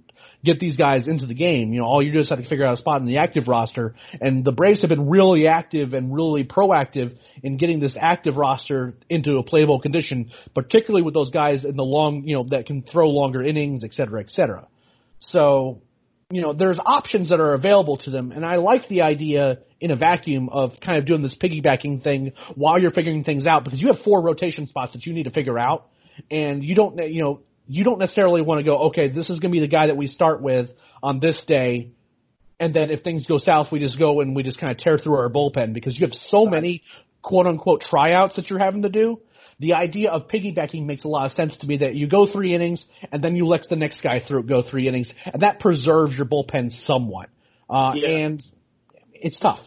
get 0.45 0.59
these 0.59 0.77
guys 0.77 1.07
into 1.07 1.25
the 1.25 1.33
game. 1.33 1.73
You 1.73 1.81
know, 1.81 1.87
all 1.87 2.01
you 2.01 2.13
do 2.13 2.19
is 2.19 2.29
have 2.29 2.41
to 2.41 2.47
figure 2.47 2.65
out 2.65 2.75
a 2.75 2.77
spot 2.77 3.01
in 3.01 3.07
the 3.07 3.17
active 3.17 3.47
roster. 3.47 3.95
And 4.21 4.45
the 4.45 4.51
Braves 4.51 4.81
have 4.81 4.89
been 4.89 5.09
really 5.09 5.47
active 5.47 5.93
and 5.93 6.13
really 6.13 6.43
proactive 6.43 7.17
in 7.43 7.57
getting 7.57 7.79
this 7.79 7.97
active 7.99 8.37
roster 8.37 8.93
into 9.09 9.37
a 9.37 9.43
playable 9.43 9.81
condition, 9.81 10.31
particularly 10.53 11.03
with 11.03 11.13
those 11.13 11.31
guys 11.31 11.65
in 11.65 11.75
the 11.75 11.83
long, 11.83 12.23
you 12.25 12.35
know, 12.35 12.45
that 12.49 12.65
can 12.67 12.83
throw 12.83 13.09
longer 13.09 13.43
innings, 13.43 13.83
et 13.83 13.93
cetera, 13.93 14.21
et 14.21 14.29
cetera. 14.29 14.67
So, 15.19 15.81
you 16.31 16.41
know, 16.41 16.53
there's 16.53 16.79
options 16.83 17.29
that 17.29 17.39
are 17.39 17.53
available 17.53 17.97
to 17.97 18.09
them, 18.09 18.31
and 18.31 18.43
I 18.43 18.55
like 18.55 18.87
the 18.87 19.03
idea 19.03 19.59
in 19.79 19.91
a 19.91 19.95
vacuum 19.95 20.49
of 20.49 20.71
kind 20.83 20.97
of 20.97 21.05
doing 21.05 21.21
this 21.21 21.35
piggybacking 21.35 22.03
thing 22.03 22.33
while 22.55 22.79
you're 22.79 22.91
figuring 22.91 23.23
things 23.23 23.45
out 23.45 23.63
because 23.63 23.79
you 23.79 23.87
have 23.87 24.03
four 24.03 24.21
rotation 24.21 24.65
spots 24.65 24.93
that 24.93 25.05
you 25.05 25.13
need 25.13 25.23
to 25.23 25.31
figure 25.31 25.59
out, 25.59 25.87
and 26.31 26.63
you 26.63 26.73
don't, 26.73 26.97
you 27.11 27.21
know, 27.21 27.41
you 27.67 27.83
don't 27.83 27.99
necessarily 27.99 28.41
want 28.41 28.59
to 28.59 28.63
go, 28.63 28.77
okay, 28.87 29.09
this 29.09 29.29
is 29.29 29.39
going 29.39 29.51
to 29.51 29.55
be 29.55 29.59
the 29.59 29.67
guy 29.67 29.87
that 29.87 29.97
we 29.97 30.07
start 30.07 30.41
with 30.41 30.69
on 31.01 31.19
this 31.19 31.41
day, 31.47 31.91
and 32.59 32.73
then 32.73 32.89
if 32.89 33.03
things 33.03 33.25
go 33.27 33.37
south, 33.37 33.67
we 33.71 33.79
just 33.79 33.99
go 33.99 34.21
and 34.21 34.35
we 34.35 34.43
just 34.43 34.59
kind 34.59 34.71
of 34.71 34.77
tear 34.77 34.97
through 34.97 35.15
our 35.15 35.29
bullpen 35.29 35.73
because 35.73 35.99
you 35.99 36.05
have 36.05 36.13
so 36.13 36.45
many 36.45 36.83
quote 37.21 37.47
unquote 37.47 37.81
tryouts 37.81 38.35
that 38.35 38.49
you're 38.49 38.59
having 38.59 38.83
to 38.83 38.89
do. 38.89 39.19
The 39.59 39.73
idea 39.73 40.11
of 40.11 40.27
piggybacking 40.27 40.85
makes 40.85 41.05
a 41.05 41.07
lot 41.07 41.25
of 41.25 41.31
sense 41.31 41.57
to 41.59 41.67
me 41.67 41.77
that 41.77 41.95
you 41.95 42.07
go 42.07 42.27
three 42.31 42.53
innings 42.53 42.83
and 43.11 43.23
then 43.23 43.35
you 43.35 43.47
let 43.47 43.67
the 43.69 43.77
next 43.77 44.01
guy 44.01 44.21
through 44.25 44.43
go 44.43 44.61
three 44.61 44.87
innings, 44.87 45.11
and 45.25 45.41
that 45.41 45.59
preserves 45.59 46.15
your 46.15 46.25
bullpen 46.25 46.71
somewhat. 46.85 47.29
Uh, 47.69 47.93
yeah. 47.95 48.09
And 48.09 48.43
it's 49.13 49.39
tough. 49.39 49.59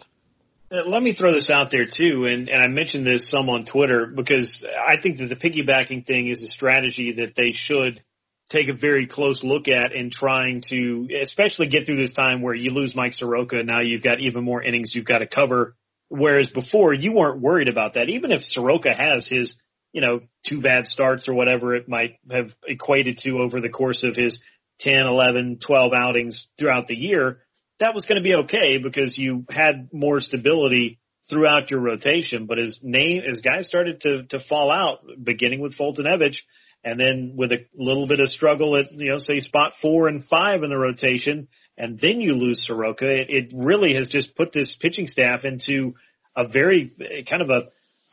Uh, 0.71 0.85
let 0.87 1.03
me 1.03 1.15
throw 1.15 1.33
this 1.33 1.51
out 1.51 1.71
there 1.71 1.87
too, 1.87 2.27
and, 2.27 2.49
and 2.51 2.63
I 2.63 2.67
mentioned 2.67 3.07
this 3.07 3.31
some 3.31 3.49
on 3.49 3.65
Twitter 3.65 4.07
because 4.07 4.63
I 4.79 5.01
think 5.01 5.19
that 5.19 5.29
the 5.29 5.37
piggybacking 5.37 6.07
thing 6.07 6.29
is 6.29 6.43
a 6.43 6.47
strategy 6.47 7.15
that 7.19 7.33
they 7.37 7.53
should 7.53 8.03
take 8.51 8.69
a 8.69 8.75
very 8.75 9.07
close 9.07 9.43
look 9.43 9.69
at 9.69 9.93
in 9.93 10.11
trying 10.11 10.63
to, 10.69 11.09
especially 11.23 11.69
get 11.69 11.87
through 11.87 11.97
this 11.97 12.13
time 12.13 12.43
where 12.43 12.55
you 12.55 12.71
lose 12.71 12.95
Mike 12.95 13.15
Soroka. 13.15 13.63
Now 13.63 13.81
you've 13.81 14.03
got 14.03 14.21
even 14.21 14.45
more 14.45 14.63
innings 14.63 14.93
you've 14.95 15.07
got 15.07 15.19
to 15.19 15.27
cover. 15.27 15.75
Whereas 16.09 16.51
before 16.51 16.95
you 16.95 17.13
weren't 17.13 17.41
worried 17.41 17.69
about 17.69 17.95
that. 17.95 18.09
Even 18.09 18.31
if 18.31 18.43
Soroka 18.43 18.95
has 18.95 19.29
his, 19.29 19.55
you 19.93 20.01
know, 20.01 20.21
two 20.47 20.63
bad 20.63 20.87
starts 20.87 21.29
or 21.29 21.35
whatever 21.35 21.75
it 21.75 21.89
might 21.89 22.17
have 22.31 22.51
equated 22.67 23.19
to 23.25 23.39
over 23.39 23.61
the 23.61 23.69
course 23.69 24.05
of 24.05 24.17
his 24.17 24.41
10, 24.81 25.07
11, 25.07 25.59
12 25.67 25.93
outings 25.95 26.47
throughout 26.59 26.87
the 26.87 26.95
year, 26.95 27.41
that 27.81 27.95
was 27.95 28.07
going 28.07 28.23
to 28.23 28.29
be 28.29 28.35
okay 28.35 28.79
because 28.83 29.17
you 29.17 29.45
had 29.49 29.89
more 29.93 30.21
stability 30.21 30.99
throughout 31.29 31.71
your 31.71 31.81
rotation. 31.81 32.47
But 32.47 32.59
as 32.59 32.79
name, 32.83 33.23
as 33.29 33.41
guys 33.41 33.69
started 33.69 34.01
to, 34.03 34.25
to 34.31 34.39
fall 34.49 34.71
out, 34.71 35.01
beginning 35.23 35.61
with 35.61 35.77
Foltynewicz, 35.79 36.37
and 36.85 36.99
then 36.99 37.35
with 37.37 37.53
a 37.53 37.67
little 37.77 38.07
bit 38.07 38.21
of 38.21 38.29
struggle 38.29 38.77
at, 38.77 38.87
you 38.93 39.11
know, 39.11 39.19
say 39.19 39.41
spot 39.41 39.73
four 39.83 40.09
and 40.09 40.25
five 40.27 40.63
in 40.63 40.71
the 40.71 40.79
rotation, 40.79 41.49
and 41.77 42.01
then 42.01 42.21
you 42.21 42.33
lose 42.33 42.65
Soroka, 42.67 43.09
it, 43.09 43.27
it 43.29 43.53
really 43.55 43.95
has 43.95 44.09
just 44.09 44.37
put 44.37 44.53
this 44.53 44.77
pitching 44.81 45.07
staff 45.07 45.45
into 45.45 45.93
a 46.37 46.49
very 46.49 46.91
kind 47.29 47.43
of 47.43 47.51
a, 47.51 47.63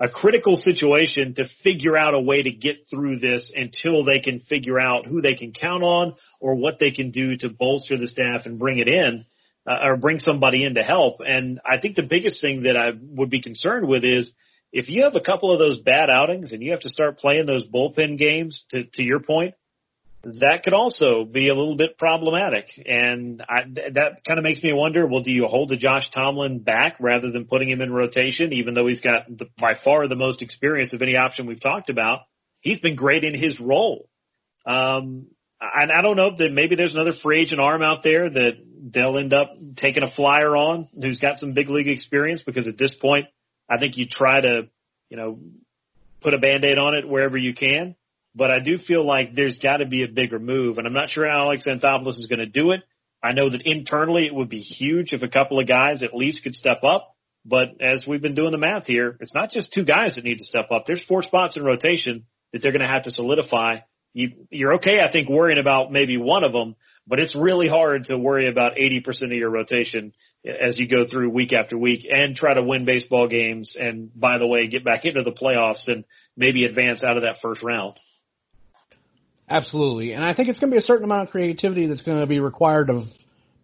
a 0.04 0.10
critical 0.10 0.56
situation 0.56 1.36
to 1.36 1.45
figure 1.63 1.95
out 1.95 2.15
a 2.15 2.19
way 2.19 2.43
to 2.43 2.51
get 2.51 2.78
through 2.89 3.19
this 3.19 3.51
until 3.56 4.04
they 4.04 4.19
can 4.19 4.39
figure 4.39 4.80
out 4.80 5.06
who 5.06 5.21
they 5.21 5.36
can 5.36 5.54
count 5.54 5.84
on 5.84 6.13
or 6.41 6.56
what 6.56 6.80
they 6.80 6.91
can 6.91 7.12
do 7.12 7.38
to 7.38 7.49
bolster 7.49 7.97
the 7.97 8.08
staff 8.08 8.41
and 8.45 8.60
bring 8.60 8.80
it 8.80 8.88
in 8.88 9.25
uh, 9.67 9.78
or 9.84 9.97
bring 9.97 10.19
somebody 10.19 10.63
in 10.63 10.75
to 10.75 10.84
help. 10.84 11.15
And 11.19 11.60
I 11.65 11.80
think 11.80 11.95
the 11.95 12.08
biggest 12.08 12.41
thing 12.41 12.63
that 12.63 12.78
I 12.78 12.91
would 13.01 13.30
be 13.30 13.41
concerned 13.41 13.88
with 13.88 14.04
is 14.04 14.32
if 14.71 14.89
you 14.89 15.04
have 15.04 15.15
a 15.15 15.21
couple 15.21 15.54
of 15.54 15.60
those 15.60 15.80
bad 15.80 16.10
outings 16.10 16.51
and 16.51 16.62
you 16.62 16.71
have 16.71 16.82
to 16.82 16.89
start 16.89 17.17
playing 17.17 17.45
those 17.45 17.67
bullpen 17.67 18.17
games 18.17 18.65
to, 18.71 18.84
to 18.84 19.04
your 19.04 19.19
point, 19.19 19.56
that 20.25 20.63
could 20.63 20.73
also 20.73 21.23
be 21.23 21.49
a 21.49 21.56
little 21.56 21.78
bit 21.78 21.97
problematic. 21.97 22.65
And 22.86 23.43
I, 23.47 23.62
that 23.93 24.23
kind 24.28 24.39
of 24.39 24.43
makes 24.43 24.63
me 24.63 24.73
wonder, 24.73 25.06
well, 25.06 25.21
do 25.21 25.32
you 25.32 25.45
hold 25.45 25.69
the 25.69 25.78
Josh 25.78 26.10
Tomlin 26.12 26.60
back 26.60 26.97
rather 26.99 27.32
than 27.32 27.45
putting 27.45 27.69
him 27.69 27.82
in 27.82 27.93
rotation, 27.93 28.51
even 28.54 28.73
though 28.73 28.88
he's 28.88 29.01
got 29.01 29.25
the, 29.30 29.45
by 29.60 29.73
far 29.84 30.08
the 30.08 30.15
most 30.15 30.41
experience 30.41 30.93
of 30.93 31.01
any 31.01 31.15
option 31.15 31.45
we've 31.45 31.62
talked 31.62 31.89
about? 31.89 32.21
He's 32.62 32.80
been 32.80 32.95
great 32.95 33.23
in 33.23 33.39
his 33.39 33.60
role. 33.60 34.10
Um, 34.65 35.28
and 35.75 35.91
I 35.91 36.01
don't 36.01 36.15
know 36.15 36.28
if 36.28 36.38
that 36.38 36.51
maybe 36.51 36.75
there's 36.75 36.93
another 36.93 37.13
free 37.23 37.41
agent 37.41 37.62
arm 37.62 37.82
out 37.82 38.04
there 38.04 38.30
that 38.30 38.54
they'll 38.93 39.17
end 39.17 39.34
up 39.34 39.54
taking 39.78 40.04
a 40.04 40.12
flyer 40.15 40.56
on 40.56 40.88
who's 40.99 41.19
got 41.19 41.38
some 41.38 41.54
big 41.54 41.69
league 41.69 41.88
experience 41.88 42.43
because 42.45 42.67
at 42.67 42.78
this 42.78 42.95
point, 42.95 43.28
I 43.69 43.80
think 43.80 43.97
you 43.97 44.08
try 44.10 44.41
to, 44.41 44.67
you 45.10 45.17
know, 45.17 45.39
put 46.21 46.34
a 46.34 46.38
band-aid 46.38 46.78
on 46.78 46.95
it 46.95 47.08
wherever 47.08 47.38
you 47.38 47.54
can. 47.54 47.95
But 48.36 48.51
I 48.51 48.60
do 48.60 48.78
feel 48.78 49.06
like 49.06 49.34
there's 49.34 49.60
got 49.60 49.78
to 49.78 49.86
be 49.86 50.04
a 50.04 50.08
bigger 50.08 50.39
move, 50.39 50.78
and 50.78 50.86
I'm 50.86 50.93
not 50.93 51.10
sure 51.10 51.25
Alex 51.25 51.65
Anthopoulos 51.67 52.19
is 52.19 52.28
going 52.28 52.39
to 52.39 52.45
do 52.45 52.71
it. 52.71 52.82
I 53.23 53.32
know 53.32 53.49
that 53.49 53.62
internally 53.65 54.25
it 54.25 54.36
would 54.36 54.49
be 54.49 54.60
huge 54.60 55.13
if 55.13 55.23
a 55.23 55.30
couple 55.30 55.60
of 55.60 55.67
guys 55.67 56.04
at 56.04 56.13
least 56.13 56.43
could 56.43 56.54
step 56.54 56.84
up. 56.84 57.15
But 57.45 57.80
as 57.80 58.06
we've 58.08 58.21
been 58.21 58.36
doing 58.36 58.51
the 58.51 58.58
math 58.58 58.86
here, 58.86 59.17
it's 59.21 59.34
not 59.34 59.51
just 59.51 59.71
two 59.71 59.86
guys 59.86 60.15
that 60.15 60.23
need 60.23 60.39
to 60.39 60.45
step 60.45 60.67
up. 60.71 60.86
There's 60.86 61.04
four 61.08 61.23
spots 61.23 61.56
in 61.56 61.63
rotation 61.63 62.25
that 62.51 62.62
they're 62.62 62.71
going 62.71 62.82
to 62.82 62.88
have 62.88 63.04
to 63.04 63.12
solidify 63.12 63.78
you, 64.15 64.47
you're 64.49 64.75
okay, 64.75 65.01
I 65.01 65.12
think, 65.12 65.28
worrying 65.28 65.60
about 65.60 65.91
maybe 65.91 66.15
one 66.15 66.45
of 66.45 66.54
them, 66.54 66.78
but 67.06 67.19
it's 67.19 67.36
really 67.36 67.67
hard 67.67 68.06
to 68.06 68.17
worry 68.17 68.47
about 68.47 68.78
80% 68.78 69.23
of 69.23 69.32
your 69.34 69.51
rotation 69.51 70.13
as 70.45 70.80
you 70.80 70.88
go 70.88 71.06
through 71.06 71.30
week 71.32 71.51
after 71.51 71.78
week 71.78 72.08
and 72.10 72.34
try 72.34 72.54
to 72.54 72.63
win 72.63 72.86
baseball 72.86 73.28
games. 73.28 73.75
And 73.78 74.10
by 74.17 74.38
the 74.38 74.47
way, 74.47 74.67
get 74.67 74.86
back 74.86 75.04
into 75.04 75.21
the 75.21 75.34
playoffs 75.34 75.89
and 75.89 76.06
maybe 76.38 76.63
advance 76.63 77.04
out 77.04 77.17
of 77.17 77.23
that 77.23 77.39
first 77.41 77.62
round. 77.62 77.99
Absolutely. 79.49 80.13
And 80.13 80.23
I 80.23 80.34
think 80.34 80.47
it's 80.47 80.60
going 80.60 80.71
to 80.71 80.75
be 80.75 80.82
a 80.82 80.86
certain 80.86 81.04
amount 81.04 81.23
of 81.23 81.30
creativity 81.32 81.86
that's 81.88 82.01
going 82.01 82.21
to 82.21 82.25
be 82.25 82.39
required 82.39 82.89
of 82.89 83.04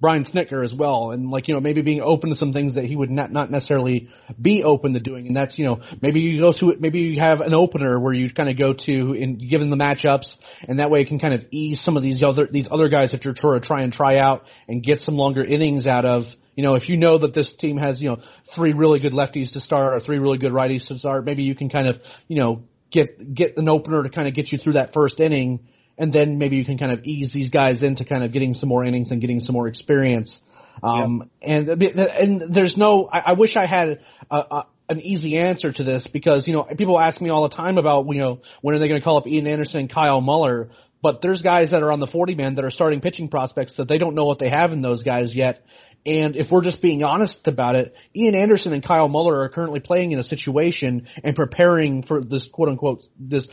Brian 0.01 0.25
Snitker 0.25 0.65
as 0.65 0.73
well, 0.73 1.11
and 1.11 1.29
like 1.29 1.47
you 1.47 1.53
know 1.53 1.59
maybe 1.59 1.83
being 1.83 2.01
open 2.01 2.31
to 2.31 2.35
some 2.35 2.53
things 2.53 2.73
that 2.73 2.85
he 2.85 2.95
would 2.95 3.11
not 3.11 3.31
not 3.31 3.51
necessarily 3.51 4.09
be 4.41 4.63
open 4.63 4.93
to 4.93 4.99
doing, 4.99 5.27
and 5.27 5.35
that's 5.35 5.59
you 5.59 5.65
know 5.65 5.79
maybe 6.01 6.19
you 6.19 6.41
go 6.41 6.51
to 6.59 6.71
it, 6.71 6.81
maybe 6.81 7.01
you 7.01 7.19
have 7.19 7.39
an 7.39 7.53
opener 7.53 7.99
where 7.99 8.11
you 8.11 8.33
kind 8.33 8.49
of 8.49 8.57
go 8.57 8.73
to 8.73 9.13
and 9.13 9.39
given 9.47 9.69
the 9.69 9.75
matchups, 9.75 10.25
and 10.67 10.79
that 10.79 10.89
way 10.89 11.01
it 11.01 11.07
can 11.07 11.19
kind 11.19 11.35
of 11.35 11.41
ease 11.51 11.79
some 11.83 11.97
of 11.97 12.03
these 12.03 12.23
other 12.23 12.49
these 12.51 12.67
other 12.71 12.89
guys 12.89 13.11
that 13.11 13.23
you're 13.23 13.35
trying 13.35 13.61
to 13.61 13.67
try 13.67 13.83
and 13.83 13.93
try 13.93 14.17
out 14.17 14.43
and 14.67 14.83
get 14.83 14.99
some 14.99 15.15
longer 15.15 15.45
innings 15.45 15.85
out 15.85 16.03
of. 16.03 16.23
You 16.55 16.63
know, 16.63 16.73
if 16.73 16.89
you 16.89 16.97
know 16.97 17.19
that 17.19 17.35
this 17.35 17.53
team 17.59 17.77
has 17.77 18.01
you 18.01 18.09
know 18.09 18.17
three 18.55 18.73
really 18.73 18.99
good 18.99 19.13
lefties 19.13 19.53
to 19.53 19.59
start 19.59 19.93
or 19.93 19.99
three 19.99 20.17
really 20.17 20.39
good 20.39 20.51
righties 20.51 20.87
to 20.87 20.97
start, 20.97 21.25
maybe 21.25 21.43
you 21.43 21.53
can 21.53 21.69
kind 21.69 21.87
of 21.87 21.97
you 22.27 22.39
know 22.39 22.63
get 22.91 23.35
get 23.35 23.55
an 23.57 23.69
opener 23.69 24.01
to 24.01 24.09
kind 24.09 24.27
of 24.27 24.33
get 24.33 24.51
you 24.51 24.57
through 24.57 24.73
that 24.73 24.93
first 24.93 25.19
inning 25.19 25.59
and 25.97 26.11
then 26.11 26.37
maybe 26.37 26.55
you 26.55 26.65
can 26.65 26.77
kind 26.77 26.91
of 26.91 27.03
ease 27.03 27.31
these 27.33 27.49
guys 27.49 27.83
into 27.83 28.05
kind 28.05 28.23
of 28.23 28.31
getting 28.31 28.53
some 28.53 28.69
more 28.69 28.83
innings 28.83 29.11
and 29.11 29.21
getting 29.21 29.39
some 29.39 29.53
more 29.53 29.67
experience. 29.67 30.39
Um, 30.83 31.29
and 31.41 31.69
and 31.69 32.53
there's 32.53 32.75
no. 32.77 33.07
I, 33.11 33.19
I 33.19 33.33
wish 33.33 33.55
I 33.55 33.65
had 33.67 33.99
a, 34.29 34.35
a, 34.35 34.65
an 34.89 35.01
easy 35.01 35.37
answer 35.37 35.71
to 35.71 35.83
this 35.83 36.07
because 36.11 36.47
you 36.47 36.53
know 36.53 36.63
people 36.77 36.99
ask 36.99 37.21
me 37.21 37.29
all 37.29 37.47
the 37.47 37.55
time 37.55 37.77
about 37.77 38.05
you 38.07 38.19
know 38.19 38.39
when 38.61 38.75
are 38.75 38.79
they 38.79 38.87
going 38.87 38.99
to 38.99 39.03
call 39.03 39.17
up 39.17 39.27
Ian 39.27 39.47
Anderson 39.47 39.81
and 39.81 39.93
Kyle 39.93 40.21
Muller, 40.21 40.69
but 41.01 41.21
there's 41.21 41.41
guys 41.41 41.71
that 41.71 41.83
are 41.83 41.91
on 41.91 41.99
the 41.99 42.07
40 42.07 42.35
man 42.35 42.55
that 42.55 42.65
are 42.65 42.71
starting 42.71 43.01
pitching 43.01 43.29
prospects 43.29 43.75
that 43.77 43.87
they 43.87 43.97
don't 43.97 44.15
know 44.15 44.25
what 44.25 44.39
they 44.39 44.49
have 44.49 44.71
in 44.71 44.81
those 44.81 45.03
guys 45.03 45.35
yet. 45.35 45.63
And 46.03 46.35
if 46.35 46.49
we're 46.49 46.63
just 46.63 46.81
being 46.81 47.03
honest 47.03 47.47
about 47.47 47.75
it, 47.75 47.93
Ian 48.15 48.33
Anderson 48.33 48.73
and 48.73 48.83
Kyle 48.83 49.07
Muller 49.07 49.41
are 49.41 49.49
currently 49.49 49.79
playing 49.79 50.13
in 50.13 50.19
a 50.19 50.23
situation 50.23 51.07
and 51.23 51.35
preparing 51.35 52.01
for 52.03 52.23
this 52.23 52.47
quote 52.51 52.69
unquote 52.69 53.03
this 53.19 53.47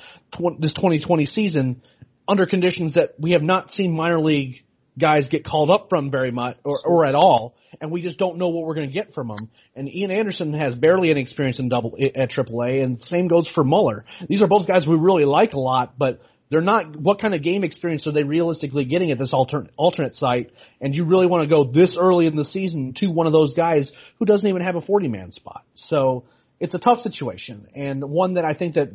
this 0.59 0.73
2020 0.73 1.27
season 1.27 1.83
under 2.29 2.47
conditions 2.47 2.95
that 2.95 3.15
we 3.19 3.33
have 3.33 3.43
not 3.43 3.71
seen 3.71 3.97
minor 3.97 4.21
league 4.21 4.63
guys 4.99 5.29
get 5.29 5.45
called 5.45 5.71
up 5.71 5.89
from 5.89 6.11
very 6.11 6.31
much 6.31 6.57
or, 6.65 6.81
or 6.85 7.07
at 7.07 7.15
all, 7.15 7.55
and 7.81 7.91
we 7.91 8.03
just 8.03 8.19
don't 8.19 8.37
know 8.37 8.49
what 8.49 8.65
we're 8.65 8.75
going 8.75 8.89
to 8.89 8.93
get 8.93 9.15
from 9.15 9.29
them. 9.29 9.51
And 9.75 9.89
Ian 9.89 10.11
Anderson 10.11 10.53
has 10.55 10.75
barely 10.75 11.11
any 11.11 11.23
experience 11.23 11.59
in 11.59 11.69
double 11.69 11.97
eh, 11.99 12.11
at 12.15 12.31
AAA, 12.31 12.83
and 12.83 13.03
same 13.05 13.29
goes 13.29 13.49
for 13.55 13.65
Muller. 13.65 14.05
These 14.29 14.43
are 14.43 14.47
both 14.47 14.67
guys 14.67 14.87
we 14.87 14.97
really 14.97 15.25
like 15.25 15.53
a 15.53 15.59
lot, 15.59 15.99
but 15.99 16.21
they're 16.51 16.61
not. 16.61 16.97
What 16.97 17.21
kind 17.21 17.35
of 17.35 17.43
game 17.43 17.65
experience 17.65 18.07
are 18.07 18.13
they 18.13 18.25
realistically 18.25 18.85
getting 18.85 19.11
at 19.11 19.19
this 19.19 19.33
alternate 19.33 19.71
alternate 19.77 20.17
site? 20.17 20.51
And 20.81 20.95
you 20.95 21.05
really 21.05 21.27
want 21.27 21.43
to 21.43 21.49
go 21.49 21.65
this 21.65 21.97
early 21.99 22.27
in 22.27 22.37
the 22.37 22.45
season 22.45 22.95
to 22.99 23.09
one 23.09 23.27
of 23.27 23.33
those 23.33 23.55
guys 23.55 23.91
who 24.19 24.25
doesn't 24.25 24.47
even 24.47 24.63
have 24.63 24.77
a 24.77 24.81
40 24.81 25.09
man 25.09 25.33
spot. 25.33 25.63
So 25.75 26.25
it's 26.59 26.75
a 26.75 26.79
tough 26.79 27.01
situation, 27.01 27.69
and 27.75 28.03
one 28.03 28.35
that 28.35 28.45
I 28.45 28.55
think 28.55 28.75
that 28.75 28.91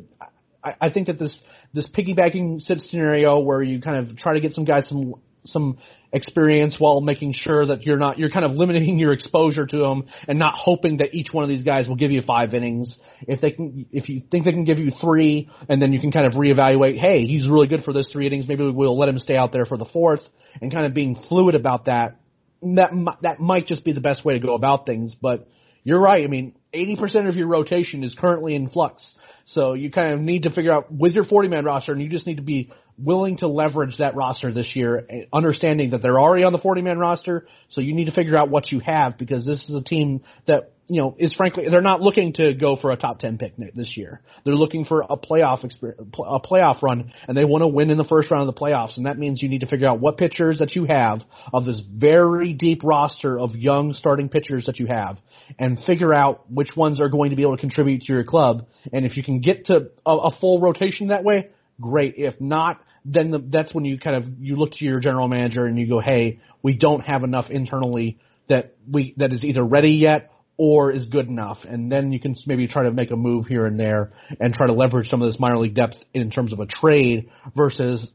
I, 0.63 0.75
I 0.81 0.89
think 0.91 1.07
that 1.07 1.19
this 1.19 1.37
this 1.73 1.89
piggybacking 1.89 2.61
scenario 2.61 3.39
where 3.39 3.61
you 3.61 3.81
kind 3.81 4.07
of 4.09 4.17
try 4.17 4.33
to 4.33 4.39
get 4.39 4.53
some 4.53 4.65
guys 4.65 4.87
some 4.87 5.15
some 5.45 5.77
experience 6.13 6.77
while 6.79 7.01
making 7.01 7.33
sure 7.33 7.65
that 7.65 7.83
you're 7.83 7.97
not 7.97 8.17
you're 8.17 8.29
kind 8.29 8.45
of 8.45 8.51
limiting 8.51 8.97
your 8.99 9.13
exposure 9.13 9.65
to 9.65 9.77
them 9.77 10.03
and 10.27 10.39
not 10.39 10.53
hoping 10.55 10.97
that 10.97 11.13
each 11.13 11.29
one 11.31 11.43
of 11.43 11.49
these 11.49 11.63
guys 11.63 11.87
will 11.87 11.95
give 11.95 12.11
you 12.11 12.21
five 12.21 12.53
innings. 12.53 12.95
If 13.21 13.41
they 13.41 13.51
can, 13.51 13.85
if 13.91 14.09
you 14.09 14.21
think 14.31 14.45
they 14.45 14.51
can 14.51 14.63
give 14.63 14.79
you 14.79 14.91
three, 15.01 15.49
and 15.67 15.81
then 15.81 15.93
you 15.93 15.99
can 15.99 16.11
kind 16.11 16.25
of 16.25 16.33
reevaluate. 16.33 16.97
Hey, 16.97 17.25
he's 17.25 17.47
really 17.47 17.67
good 17.67 17.83
for 17.83 17.93
those 17.93 18.09
three 18.11 18.27
innings. 18.27 18.47
Maybe 18.47 18.69
we'll 18.69 18.97
let 18.97 19.09
him 19.09 19.19
stay 19.19 19.35
out 19.35 19.51
there 19.51 19.65
for 19.65 19.77
the 19.77 19.85
fourth, 19.85 20.21
and 20.61 20.71
kind 20.71 20.85
of 20.85 20.93
being 20.93 21.15
fluid 21.27 21.55
about 21.55 21.85
that. 21.85 22.19
That 22.61 22.91
that 23.23 23.39
might 23.39 23.67
just 23.67 23.83
be 23.83 23.91
the 23.91 24.01
best 24.01 24.23
way 24.23 24.35
to 24.35 24.39
go 24.39 24.53
about 24.53 24.85
things. 24.85 25.13
But 25.21 25.47
you're 25.83 25.99
right. 25.99 26.23
I 26.23 26.27
mean, 26.27 26.55
80% 26.73 27.27
of 27.27 27.35
your 27.35 27.47
rotation 27.47 28.03
is 28.03 28.15
currently 28.15 28.55
in 28.55 28.69
flux. 28.69 29.13
So 29.45 29.73
you 29.73 29.91
kind 29.91 30.13
of 30.13 30.19
need 30.19 30.43
to 30.43 30.51
figure 30.51 30.71
out 30.71 30.91
with 30.91 31.13
your 31.13 31.25
40 31.25 31.49
man 31.49 31.65
roster, 31.65 31.91
and 31.91 32.01
you 32.01 32.09
just 32.09 32.25
need 32.25 32.37
to 32.37 32.43
be 32.43 32.71
willing 32.97 33.37
to 33.37 33.47
leverage 33.47 33.97
that 33.97 34.15
roster 34.15 34.53
this 34.53 34.75
year, 34.75 35.07
understanding 35.33 35.91
that 35.91 36.01
they're 36.01 36.19
already 36.19 36.43
on 36.43 36.51
the 36.51 36.59
40 36.59 36.81
man 36.81 36.99
roster, 36.99 37.47
so 37.69 37.81
you 37.81 37.93
need 37.93 38.05
to 38.05 38.11
figure 38.11 38.37
out 38.37 38.49
what 38.49 38.71
you 38.71 38.79
have 38.79 39.17
because 39.17 39.45
this 39.45 39.63
is 39.67 39.75
a 39.75 39.83
team 39.83 40.21
that 40.47 40.73
you 40.87 41.01
know, 41.01 41.15
is 41.17 41.33
frankly 41.33 41.65
they're 41.69 41.81
not 41.81 42.01
looking 42.01 42.33
to 42.33 42.53
go 42.53 42.75
for 42.75 42.91
a 42.91 42.97
top 42.97 43.19
ten 43.19 43.37
pick 43.37 43.53
this 43.73 43.95
year. 43.95 44.21
They're 44.43 44.55
looking 44.55 44.85
for 44.85 45.01
a 45.01 45.15
playoff 45.15 45.63
experience, 45.63 46.01
a 46.19 46.39
playoff 46.39 46.81
run, 46.81 47.13
and 47.27 47.37
they 47.37 47.45
want 47.45 47.61
to 47.61 47.67
win 47.67 47.89
in 47.89 47.97
the 47.97 48.03
first 48.03 48.29
round 48.29 48.47
of 48.47 48.53
the 48.53 48.59
playoffs. 48.59 48.97
And 48.97 49.05
that 49.05 49.17
means 49.17 49.41
you 49.41 49.49
need 49.49 49.61
to 49.61 49.67
figure 49.67 49.87
out 49.87 49.99
what 49.99 50.17
pitchers 50.17 50.59
that 50.59 50.75
you 50.75 50.85
have 50.85 51.21
of 51.53 51.65
this 51.65 51.81
very 51.89 52.53
deep 52.53 52.83
roster 52.83 53.39
of 53.39 53.55
young 53.55 53.93
starting 53.93 54.27
pitchers 54.27 54.65
that 54.65 54.79
you 54.79 54.87
have, 54.87 55.19
and 55.57 55.79
figure 55.85 56.13
out 56.13 56.51
which 56.51 56.75
ones 56.75 56.99
are 56.99 57.09
going 57.09 57.29
to 57.29 57.35
be 57.35 57.43
able 57.43 57.55
to 57.55 57.61
contribute 57.61 58.01
to 58.03 58.13
your 58.13 58.23
club. 58.25 58.67
And 58.91 59.05
if 59.05 59.15
you 59.15 59.23
can 59.23 59.39
get 59.39 59.65
to 59.67 59.89
a, 60.05 60.11
a 60.11 60.31
full 60.39 60.59
rotation 60.59 61.07
that 61.07 61.23
way, 61.23 61.49
great. 61.79 62.15
If 62.17 62.39
not, 62.39 62.81
then 63.05 63.31
the, 63.31 63.39
that's 63.39 63.73
when 63.73 63.85
you 63.85 63.99
kind 63.99 64.15
of 64.15 64.39
you 64.39 64.55
look 64.55 64.71
to 64.73 64.85
your 64.85 64.99
general 64.99 65.27
manager 65.27 65.65
and 65.65 65.77
you 65.77 65.87
go, 65.87 65.99
hey, 65.99 66.39
we 66.61 66.75
don't 66.77 67.01
have 67.01 67.23
enough 67.23 67.49
internally 67.49 68.17
that 68.49 68.75
we 68.89 69.13
that 69.17 69.33
is 69.33 69.43
either 69.43 69.63
ready 69.63 69.91
yet 69.91 70.31
or 70.57 70.91
is 70.91 71.07
good 71.07 71.27
enough, 71.27 71.57
and 71.67 71.91
then 71.91 72.11
you 72.11 72.19
can 72.19 72.35
maybe 72.45 72.67
try 72.67 72.83
to 72.83 72.91
make 72.91 73.09
a 73.11 73.15
move 73.15 73.47
here 73.47 73.65
and 73.65 73.79
there 73.79 74.13
and 74.39 74.53
try 74.53 74.67
to 74.67 74.73
leverage 74.73 75.07
some 75.07 75.21
of 75.21 75.31
this 75.31 75.39
minor 75.39 75.57
league 75.57 75.73
depth 75.73 75.95
in 76.13 76.29
terms 76.29 76.53
of 76.53 76.59
a 76.59 76.67
trade 76.67 77.29
versus, 77.55 78.11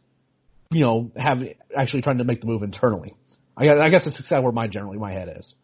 you 0.70 0.80
know, 0.80 1.10
have 1.16 1.38
actually 1.76 2.00
trying 2.00 2.18
to 2.18 2.24
make 2.24 2.40
the 2.40 2.46
move 2.46 2.62
internally. 2.62 3.14
I, 3.56 3.68
I 3.70 3.88
guess 3.88 4.04
that's 4.04 4.30
where 4.30 4.52
my 4.52 4.68
generally 4.68 4.98
my 4.98 5.12
head 5.12 5.34
is. 5.36 5.54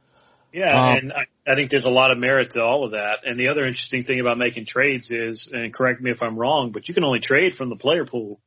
Yeah, 0.54 0.72
um, 0.72 0.96
and 0.96 1.12
I, 1.12 1.50
I 1.50 1.56
think 1.56 1.72
there's 1.72 1.84
a 1.84 1.90
lot 1.90 2.12
of 2.12 2.18
merit 2.18 2.52
to 2.52 2.62
all 2.62 2.84
of 2.84 2.92
that. 2.92 3.18
And 3.24 3.40
the 3.40 3.48
other 3.48 3.66
interesting 3.66 4.04
thing 4.04 4.20
about 4.20 4.38
making 4.38 4.66
trades 4.66 5.10
is, 5.10 5.48
and 5.52 5.74
correct 5.74 6.00
me 6.00 6.12
if 6.12 6.22
I'm 6.22 6.38
wrong, 6.38 6.70
but 6.70 6.86
you 6.86 6.94
can 6.94 7.02
only 7.02 7.18
trade 7.18 7.54
from 7.58 7.70
the 7.70 7.76
player 7.76 8.06
pool 8.06 8.40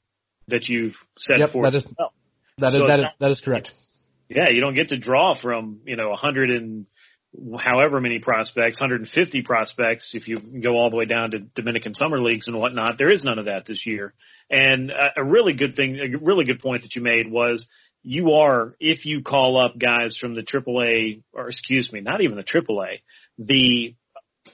that 0.48 0.70
you've 0.70 0.96
set 1.18 1.40
yep, 1.40 1.52
for. 1.52 1.64
That 1.64 1.76
is, 1.76 1.84
that 2.60 2.68
is, 2.68 2.74
so 2.78 2.88
that 2.88 3.00
is, 3.00 3.06
that 3.20 3.32
is 3.32 3.42
correct. 3.42 3.72
Yeah, 4.30 4.50
you 4.50 4.62
don't 4.62 4.74
get 4.74 4.90
to 4.90 4.98
draw 4.98 5.40
from 5.40 5.82
you 5.86 5.98
know 5.98 6.10
100 6.10 6.50
and 6.50 6.86
however 7.60 8.00
many 8.00 8.20
prospects, 8.20 8.80
150 8.80 9.42
prospects, 9.42 10.12
if 10.14 10.30
you 10.30 10.38
go 10.38 10.78
all 10.78 10.90
the 10.90 10.96
way 10.96 11.06
down 11.06 11.32
to 11.32 11.40
Dominican 11.40 11.94
summer 11.94 12.22
leagues 12.22 12.48
and 12.48 12.58
whatnot. 12.58 12.98
There 12.98 13.12
is 13.12 13.24
none 13.24 13.38
of 13.38 13.46
that 13.46 13.66
this 13.66 13.86
year. 13.86 14.14
And 14.50 14.92
a 14.92 15.24
really 15.24 15.54
good 15.54 15.76
thing, 15.76 16.00
a 16.00 16.18
really 16.18 16.46
good 16.46 16.60
point 16.60 16.84
that 16.84 16.96
you 16.96 17.02
made 17.02 17.30
was 17.30 17.68
you 18.08 18.32
are, 18.32 18.74
if 18.80 19.06
you 19.06 19.22
call 19.22 19.58
up 19.60 19.78
guys 19.78 20.18
from 20.20 20.34
the 20.34 20.42
AAA, 20.42 21.24
or 21.34 21.50
excuse 21.50 21.92
me, 21.92 22.00
not 22.00 22.22
even 22.22 22.38
the 22.38 22.44
AAA, 22.44 23.02
the 23.38 23.96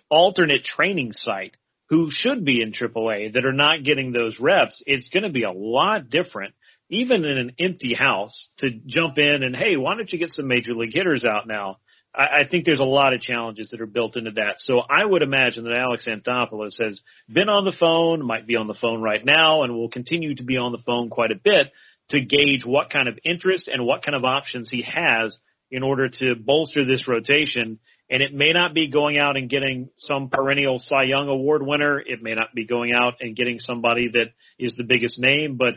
alternate 0.10 0.63
training 0.63 1.12
site 1.12 1.56
who 1.89 2.10
should 2.10 2.44
be 2.44 2.63
in 2.63 2.72
AAA 2.72 3.34
that 3.34 3.46
are 3.46 3.54
not 3.54 3.84
getting 3.84 4.12
those 4.12 4.39
reps, 4.39 4.82
it's 4.88 5.10
going 5.10 5.22
to 5.22 5.30
be 5.30 5.44
a 5.44 5.52
lot 5.52 6.10
different 6.10 6.56
even 6.89 7.26
in 7.26 7.38
an 7.38 7.52
empty 7.60 7.94
house 7.94 8.50
to 8.58 8.70
jump 8.88 9.18
in 9.18 9.44
and 9.44 9.56
hey, 9.56 9.78
why 9.78 9.96
don't 9.96 10.12
you 10.12 10.18
get 10.18 10.30
some 10.30 10.48
major 10.48 10.74
league 10.74 10.94
hitters 10.94 11.24
out 11.24 11.48
now? 11.48 11.78
I, 12.13 12.42
I 12.42 12.44
think 12.50 12.66
there's 12.66 12.80
a 12.80 12.86
lot 12.86 13.13
of 13.13 13.22
challenges 13.22 13.70
that 13.72 13.82
are 13.82 13.88
built 13.88 14.18
into 14.18 14.32
that. 14.32 14.56
So 14.58 14.80
I 14.80 15.06
would 15.06 15.22
imagine 15.22 15.63
that 15.63 15.74
Alex 15.74 16.08
Anthopoulos 16.08 16.82
has 16.82 17.02
been 17.32 17.50
on 17.50 17.66
the 17.66 17.76
phone, 17.80 18.26
might 18.26 18.48
be 18.48 18.56
on 18.56 18.68
the 18.68 18.74
phone 18.74 19.02
right 19.02 19.24
now, 19.24 19.63
and 19.63 19.74
will 19.74 19.89
continue 19.89 20.36
to 20.36 20.44
be 20.44 20.58
on 20.58 20.72
the 20.72 20.82
phone 20.86 21.10
quite 21.10 21.32
a 21.32 21.36
bit 21.36 21.72
to 22.10 22.22
gauge 22.22 22.66
what 22.66 22.89
kind 22.89 23.08
of 23.08 23.18
interest 23.24 23.68
and 23.68 23.86
what 23.86 24.04
kind 24.04 24.16
of 24.16 24.24
options 24.24 24.70
he 24.70 24.84
has 24.84 25.38
in 25.72 25.84
order 25.84 26.08
to 26.08 26.36
bolster 26.36 26.86
this 26.86 27.08
rotation. 27.08 27.80
And 28.10 28.22
it 28.22 28.34
may 28.34 28.52
not 28.52 28.74
be 28.74 28.89
going 28.89 29.18
out 29.18 29.38
and 29.38 29.50
getting 29.50 29.89
some 29.98 30.30
perennial 30.30 30.78
Cy 30.78 31.04
Young 31.04 31.30
Award 31.30 31.66
winner. 31.66 32.00
It 32.00 32.22
may 32.22 32.36
not 32.36 32.54
be 32.54 32.66
going 32.66 32.92
out 32.94 33.16
and 33.22 33.36
getting 33.36 33.60
somebody 33.60 34.10
that 34.13 34.28
is 34.60 34.76
the 34.78 34.84
biggest 34.84 35.20
name, 35.20 35.58
but 35.58 35.76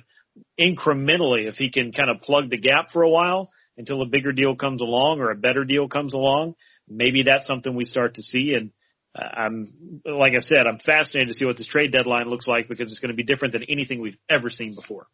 incrementally, 0.61 1.49
if 1.49 1.55
he 1.55 1.71
can 1.71 1.93
kind 1.93 2.11
of 2.11 2.21
plug 2.21 2.51
the 2.51 2.59
gap 2.59 2.89
for 2.93 3.03
a 3.03 3.09
while, 3.09 3.51
until 3.77 4.03
a 4.03 4.07
bigger 4.07 4.33
deal 4.33 4.57
comes 4.57 4.81
along 4.81 5.21
or 5.21 5.31
a 5.31 5.37
better 5.37 5.65
deal 5.65 5.89
comes 5.89 6.15
along. 6.15 6.55
Maybe 6.89 7.25
that's 7.25 7.47
something 7.47 7.75
we 7.75 7.85
start 7.85 8.15
to 8.15 8.23
see. 8.23 8.55
And 8.55 8.71
uh, 9.15 9.41
I'm, 9.41 10.01
like 10.05 10.33
I 10.35 10.41
said, 10.41 10.67
I'm 10.67 10.79
fascinated 10.79 11.29
to 11.29 11.35
see 11.35 11.45
what 11.45 11.57
this 11.57 11.67
trade 11.67 11.93
deadline 11.93 12.29
looks 12.29 12.47
like 12.47 12.69
because 12.69 12.91
it's 12.91 13.01
going 13.01 13.11
to 13.11 13.17
be 13.17 13.25
different 13.25 13.53
than 13.53 13.65
anything 13.65 14.01
we've 14.01 14.19
ever 14.31 14.51
seen 14.51 14.75
before. 14.75 15.07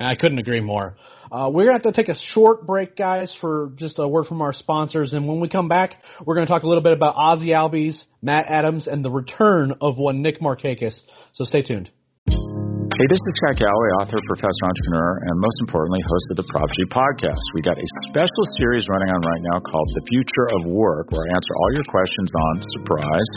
I 0.00 0.14
couldn't 0.14 0.38
agree 0.38 0.60
more. 0.60 0.96
Uh, 1.30 1.48
we're 1.52 1.66
going 1.66 1.78
to 1.78 1.84
have 1.84 1.94
to 1.94 2.02
take 2.02 2.08
a 2.08 2.18
short 2.34 2.66
break, 2.66 2.96
guys, 2.96 3.32
for 3.40 3.70
just 3.76 3.98
a 3.98 4.08
word 4.08 4.26
from 4.26 4.42
our 4.42 4.52
sponsors. 4.52 5.12
And 5.12 5.28
when 5.28 5.38
we 5.38 5.48
come 5.48 5.68
back, 5.68 5.94
we're 6.24 6.34
going 6.34 6.46
to 6.46 6.52
talk 6.52 6.64
a 6.64 6.66
little 6.66 6.82
bit 6.82 6.92
about 6.92 7.14
Ozzie 7.16 7.54
Albies, 7.54 8.02
Matt 8.20 8.46
Adams, 8.48 8.88
and 8.88 9.04
the 9.04 9.10
return 9.10 9.74
of 9.80 9.96
one 9.96 10.22
Nick 10.22 10.40
Markakis. 10.40 10.98
So 11.34 11.44
stay 11.44 11.62
tuned. 11.62 11.90
Hey, 12.26 13.08
this 13.08 13.22
is 13.22 13.32
Scott 13.40 13.56
Galloway, 13.56 13.90
author, 14.02 14.20
professor, 14.28 14.64
entrepreneur, 14.66 15.24
and 15.24 15.40
most 15.40 15.56
importantly, 15.64 16.04
host 16.04 16.26
of 16.34 16.36
the 16.36 16.46
Prop 16.52 16.68
G 16.68 16.84
podcast. 16.92 17.40
We 17.54 17.62
got 17.62 17.78
a 17.78 17.86
special 18.10 18.44
series 18.58 18.84
running 18.90 19.08
on 19.08 19.20
right 19.24 19.42
now 19.54 19.60
called 19.64 19.88
The 19.94 20.04
Future 20.04 20.46
of 20.58 20.68
Work, 20.68 21.08
where 21.08 21.24
I 21.24 21.28
answer 21.32 21.52
all 21.56 21.70
your 21.72 21.86
questions 21.88 22.28
on 22.28 22.52
surprise, 22.76 23.30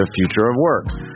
the 0.00 0.06
future 0.16 0.48
of 0.48 0.56
work. 0.56 1.15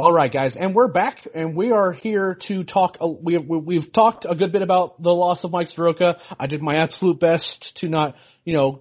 All 0.00 0.12
right, 0.14 0.32
guys, 0.32 0.56
and 0.58 0.74
we're 0.74 0.88
back, 0.88 1.28
and 1.34 1.54
we 1.54 1.72
are 1.72 1.92
here 1.92 2.38
to 2.48 2.64
talk. 2.64 2.96
We 3.02 3.36
we've 3.36 3.92
talked 3.92 4.24
a 4.26 4.34
good 4.34 4.50
bit 4.50 4.62
about 4.62 5.02
the 5.02 5.10
loss 5.10 5.44
of 5.44 5.50
Mike 5.50 5.66
Soroka. 5.66 6.16
I 6.38 6.46
did 6.46 6.62
my 6.62 6.76
absolute 6.76 7.20
best 7.20 7.78
to 7.80 7.88
not, 7.90 8.14
you 8.46 8.54
know, 8.54 8.80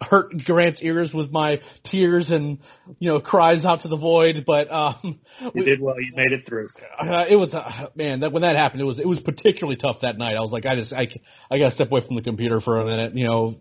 hurt 0.00 0.32
Grant's 0.44 0.80
ears 0.80 1.10
with 1.12 1.32
my 1.32 1.60
tears 1.86 2.30
and 2.30 2.58
you 3.00 3.10
know 3.10 3.18
cries 3.18 3.64
out 3.64 3.80
to 3.80 3.88
the 3.88 3.96
void. 3.96 4.44
But 4.46 4.70
um, 4.70 5.18
you 5.56 5.64
did 5.64 5.80
well. 5.80 5.96
You 6.00 6.12
made 6.14 6.30
it 6.30 6.46
through. 6.46 6.68
Uh, 7.00 7.24
it 7.28 7.34
was 7.34 7.52
uh, 7.52 7.88
man 7.96 8.20
that 8.20 8.30
when 8.30 8.42
that 8.42 8.54
happened, 8.54 8.82
it 8.82 8.84
was 8.84 9.00
it 9.00 9.08
was 9.08 9.18
particularly 9.18 9.76
tough 9.76 10.02
that 10.02 10.16
night. 10.18 10.36
I 10.36 10.40
was 10.40 10.52
like, 10.52 10.66
I 10.66 10.76
just 10.76 10.92
I 10.92 11.08
I 11.50 11.58
got 11.58 11.70
to 11.70 11.74
step 11.74 11.90
away 11.90 12.06
from 12.06 12.14
the 12.14 12.22
computer 12.22 12.60
for 12.60 12.78
a 12.78 12.84
minute. 12.86 13.16
You 13.16 13.26
know, 13.26 13.56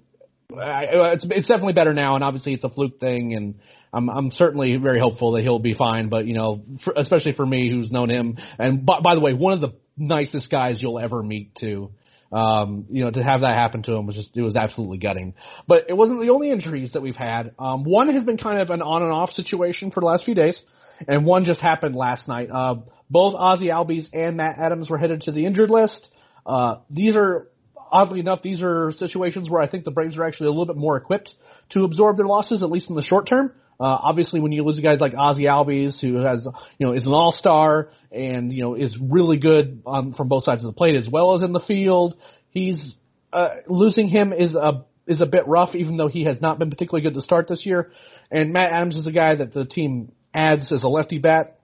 I, 0.56 1.14
it's 1.14 1.26
it's 1.28 1.48
definitely 1.48 1.74
better 1.74 1.96
now, 1.96 2.14
and 2.14 2.24
obviously 2.24 2.54
it's 2.54 2.64
a 2.64 2.70
fluke 2.70 3.00
thing, 3.00 3.34
and 3.34 3.56
I'm 3.96 4.10
I'm 4.10 4.32
certainly 4.32 4.76
very 4.76 5.00
hopeful 5.00 5.32
that 5.34 5.42
he'll 5.42 5.60
be 5.60 5.74
fine. 5.74 6.10
But 6.10 6.28
you 6.28 6.34
know, 6.34 6.64
for, 6.84 6.94
especially 6.98 7.34
for 7.34 7.46
me 7.46 7.70
who's 7.70 7.92
known 7.92 8.10
him, 8.10 8.38
and 8.60 8.86
by, 8.86 9.00
by 9.00 9.16
the 9.16 9.22
way, 9.22 9.34
one 9.34 9.54
of 9.54 9.62
the 9.62 9.74
nicest 9.98 10.52
guys 10.52 10.82
you'll 10.82 11.00
ever 11.00 11.24
meet 11.24 11.56
too. 11.56 11.92
Um, 12.32 12.86
you 12.90 13.06
know, 13.06 13.12
to 13.12 13.24
have 13.24 13.42
that 13.42 13.56
happen 13.56 13.84
to 13.84 13.94
him 13.94 14.08
was 14.08 14.16
just 14.16 14.36
it 14.36 14.42
was 14.42 14.56
absolutely 14.56 14.98
gutting. 14.98 15.36
But 15.68 15.86
it 15.88 15.94
wasn't 15.94 16.22
the 16.22 16.30
only 16.30 16.52
injuries 16.52 16.92
that 16.94 17.02
we've 17.02 17.16
had. 17.16 17.54
Um, 17.58 17.86
one 17.86 18.14
has 18.14 18.24
been 18.24 18.38
kind 18.38 18.62
of 18.62 18.70
an 18.72 18.82
on 18.82 19.04
and 19.04 19.12
off 19.12 19.30
situation 19.32 19.92
for 19.92 20.02
the 20.02 20.08
last 20.08 20.26
few 20.26 20.36
days, 20.36 20.60
and 21.08 21.26
one 21.26 21.46
just 21.46 21.62
happened 21.62 21.96
last 21.96 22.28
night. 22.28 22.50
Uh, 22.52 22.76
both 23.10 23.36
Ozzie 23.36 23.68
Albies 23.68 24.08
and 24.12 24.36
Matt 24.38 24.58
Adams 24.60 24.90
were 24.90 24.98
headed 24.98 25.22
to 25.22 25.32
the 25.32 25.46
injured 25.46 25.70
list. 25.70 26.10
Uh, 26.46 26.80
these 26.90 27.16
are 27.16 27.48
oddly 27.92 28.20
enough, 28.20 28.42
these 28.42 28.62
are 28.62 28.92
situations 28.94 29.50
where 29.50 29.62
I 29.62 29.70
think 29.70 29.86
the 29.86 29.92
Braves 29.92 30.18
are 30.18 30.24
actually 30.26 30.48
a 30.48 30.50
little 30.50 30.66
bit 30.66 30.76
more 30.76 30.98
equipped 30.98 31.34
to 31.70 31.84
absorb 31.84 32.18
their 32.18 32.26
losses, 32.26 32.62
at 32.62 32.70
least 32.70 32.90
in 32.90 32.96
the 32.96 33.02
short 33.02 33.28
term. 33.28 33.54
Uh, 33.80 33.84
obviously, 33.84 34.40
when 34.40 34.52
you 34.52 34.64
lose 34.64 34.80
guys 34.80 35.00
like 35.02 35.14
Ozzie 35.14 35.44
Albies, 35.44 36.00
who 36.00 36.16
has, 36.16 36.48
you 36.78 36.86
know, 36.86 36.94
is 36.94 37.06
an 37.06 37.12
all-star 37.12 37.90
and 38.12 38.54
you 38.54 38.62
know 38.62 38.76
is 38.76 38.98
really 39.00 39.38
good 39.38 39.82
on 39.86 40.14
from 40.14 40.30
both 40.30 40.46
sides 40.46 40.64
of 40.64 40.68
the 40.68 40.78
plate 40.78 40.96
as 40.96 41.10
well 41.10 41.36
as 41.36 41.42
in 41.42 41.52
the 41.52 41.60
field, 41.60 42.16
he's 42.50 42.96
uh, 43.34 43.50
losing 43.68 44.08
him 44.08 44.32
is 44.32 44.56
a 44.56 44.86
is 45.08 45.22
a 45.22 45.26
bit 45.26 45.48
rough, 45.48 45.76
even 45.76 45.98
though 45.98 46.08
he 46.08 46.24
has 46.24 46.42
not 46.42 46.58
been 46.58 46.70
particularly 46.70 47.04
good 47.04 47.16
to 47.16 47.22
start 47.22 47.48
this 47.48 47.66
year. 47.66 47.92
And 48.32 48.54
Matt 48.54 48.72
Adams 48.72 48.96
is 48.96 49.06
a 49.06 49.12
guy 49.12 49.36
that 49.36 49.54
the 49.54 49.66
team 49.66 50.12
adds 50.34 50.72
as 50.72 50.84
a 50.84 50.88
lefty 50.88 51.20
bat 51.20 51.60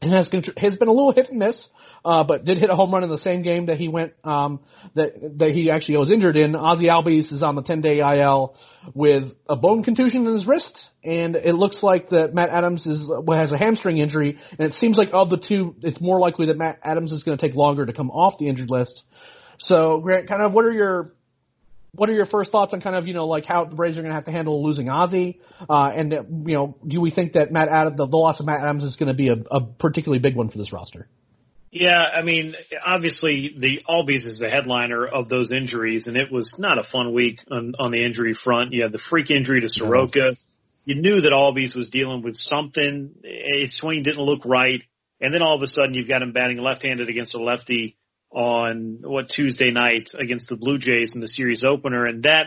and 0.00 0.12
has 0.12 0.28
has 0.56 0.76
been 0.76 0.88
a 0.88 0.92
little 0.92 1.12
hit 1.12 1.28
and 1.28 1.38
miss. 1.38 1.62
Uh, 2.04 2.24
but 2.24 2.44
did 2.44 2.58
hit 2.58 2.70
a 2.70 2.74
home 2.74 2.92
run 2.92 3.04
in 3.04 3.10
the 3.10 3.18
same 3.18 3.42
game 3.42 3.66
that 3.66 3.76
he 3.76 3.88
went 3.88 4.14
um, 4.24 4.60
that 4.94 5.38
that 5.38 5.50
he 5.50 5.70
actually 5.70 5.98
was 5.98 6.10
injured 6.10 6.36
in. 6.36 6.56
Ozzie 6.56 6.86
Albies 6.86 7.32
is 7.32 7.42
on 7.42 7.56
the 7.56 7.62
10 7.62 7.82
day 7.82 7.98
IL 7.98 8.56
with 8.94 9.24
a 9.48 9.56
bone 9.56 9.82
contusion 9.82 10.26
in 10.26 10.32
his 10.32 10.46
wrist, 10.46 10.78
and 11.04 11.36
it 11.36 11.54
looks 11.54 11.82
like 11.82 12.10
that 12.10 12.34
Matt 12.34 12.50
Adams 12.50 12.86
is 12.86 13.10
has 13.34 13.52
a 13.52 13.58
hamstring 13.58 13.98
injury, 13.98 14.38
and 14.58 14.68
it 14.68 14.74
seems 14.74 14.96
like 14.96 15.10
of 15.12 15.30
the 15.30 15.36
two, 15.36 15.74
it's 15.82 16.00
more 16.00 16.18
likely 16.18 16.46
that 16.46 16.56
Matt 16.56 16.78
Adams 16.82 17.12
is 17.12 17.22
going 17.22 17.36
to 17.36 17.46
take 17.46 17.54
longer 17.54 17.84
to 17.84 17.92
come 17.92 18.10
off 18.10 18.38
the 18.38 18.48
injured 18.48 18.70
list. 18.70 19.02
So, 19.58 20.00
Grant, 20.00 20.28
kind 20.28 20.42
of 20.42 20.52
what 20.52 20.64
are 20.64 20.72
your 20.72 21.10
what 21.92 22.08
are 22.08 22.12
your 22.12 22.26
first 22.26 22.52
thoughts 22.52 22.72
on 22.72 22.80
kind 22.80 22.96
of 22.96 23.06
you 23.06 23.14
know 23.14 23.26
like 23.26 23.44
how 23.44 23.64
the 23.64 23.74
Braves 23.74 23.98
are 23.98 24.02
going 24.02 24.10
to 24.10 24.14
have 24.14 24.24
to 24.24 24.32
handle 24.32 24.64
losing 24.64 24.88
Ozzie, 24.88 25.40
uh, 25.68 25.90
and 25.94 26.12
you 26.12 26.54
know 26.54 26.76
do 26.86 27.00
we 27.00 27.10
think 27.10 27.34
that 27.34 27.52
Matt 27.52 27.68
Adams, 27.68 27.96
the, 27.96 28.06
the 28.06 28.16
loss 28.16 28.40
of 28.40 28.46
Matt 28.46 28.60
Adams 28.60 28.84
is 28.84 28.96
going 28.96 29.08
to 29.08 29.14
be 29.14 29.28
a, 29.28 29.36
a 29.50 29.60
particularly 29.60 30.20
big 30.20 30.36
one 30.36 30.50
for 30.50 30.58
this 30.58 30.72
roster? 30.72 31.08
Yeah, 31.72 32.02
I 32.02 32.22
mean, 32.22 32.54
obviously 32.84 33.54
the 33.56 33.82
Albies 33.88 34.26
is 34.26 34.40
the 34.40 34.50
headliner 34.50 35.06
of 35.06 35.28
those 35.28 35.52
injuries, 35.52 36.08
and 36.08 36.16
it 36.16 36.32
was 36.32 36.56
not 36.58 36.78
a 36.78 36.82
fun 36.82 37.14
week 37.14 37.38
on, 37.50 37.74
on 37.78 37.92
the 37.92 38.04
injury 38.04 38.34
front. 38.34 38.72
You 38.72 38.82
had 38.82 38.92
the 38.92 39.02
freak 39.08 39.30
injury 39.30 39.60
to 39.60 39.68
Soroka. 39.68 40.32
You 40.84 40.96
knew 40.96 41.20
that 41.20 41.32
Albies 41.32 41.76
was 41.76 41.88
dealing 41.88 42.22
with 42.22 42.34
something. 42.34 43.14
His 43.22 43.76
swing 43.76 44.02
didn't 44.02 44.22
look 44.22 44.44
right, 44.44 44.82
and 45.20 45.32
then 45.32 45.42
all 45.42 45.54
of 45.54 45.62
a 45.62 45.68
sudden 45.68 45.94
you've 45.94 46.08
got 46.08 46.22
him 46.22 46.32
batting 46.32 46.58
left-handed 46.58 47.08
against 47.08 47.36
a 47.36 47.38
lefty 47.38 47.96
on 48.32 48.98
what 49.02 49.28
Tuesday 49.28 49.70
night 49.70 50.08
against 50.18 50.48
the 50.48 50.56
Blue 50.56 50.78
Jays 50.78 51.12
in 51.14 51.20
the 51.20 51.28
series 51.28 51.62
opener, 51.64 52.04
and 52.04 52.24
that 52.24 52.46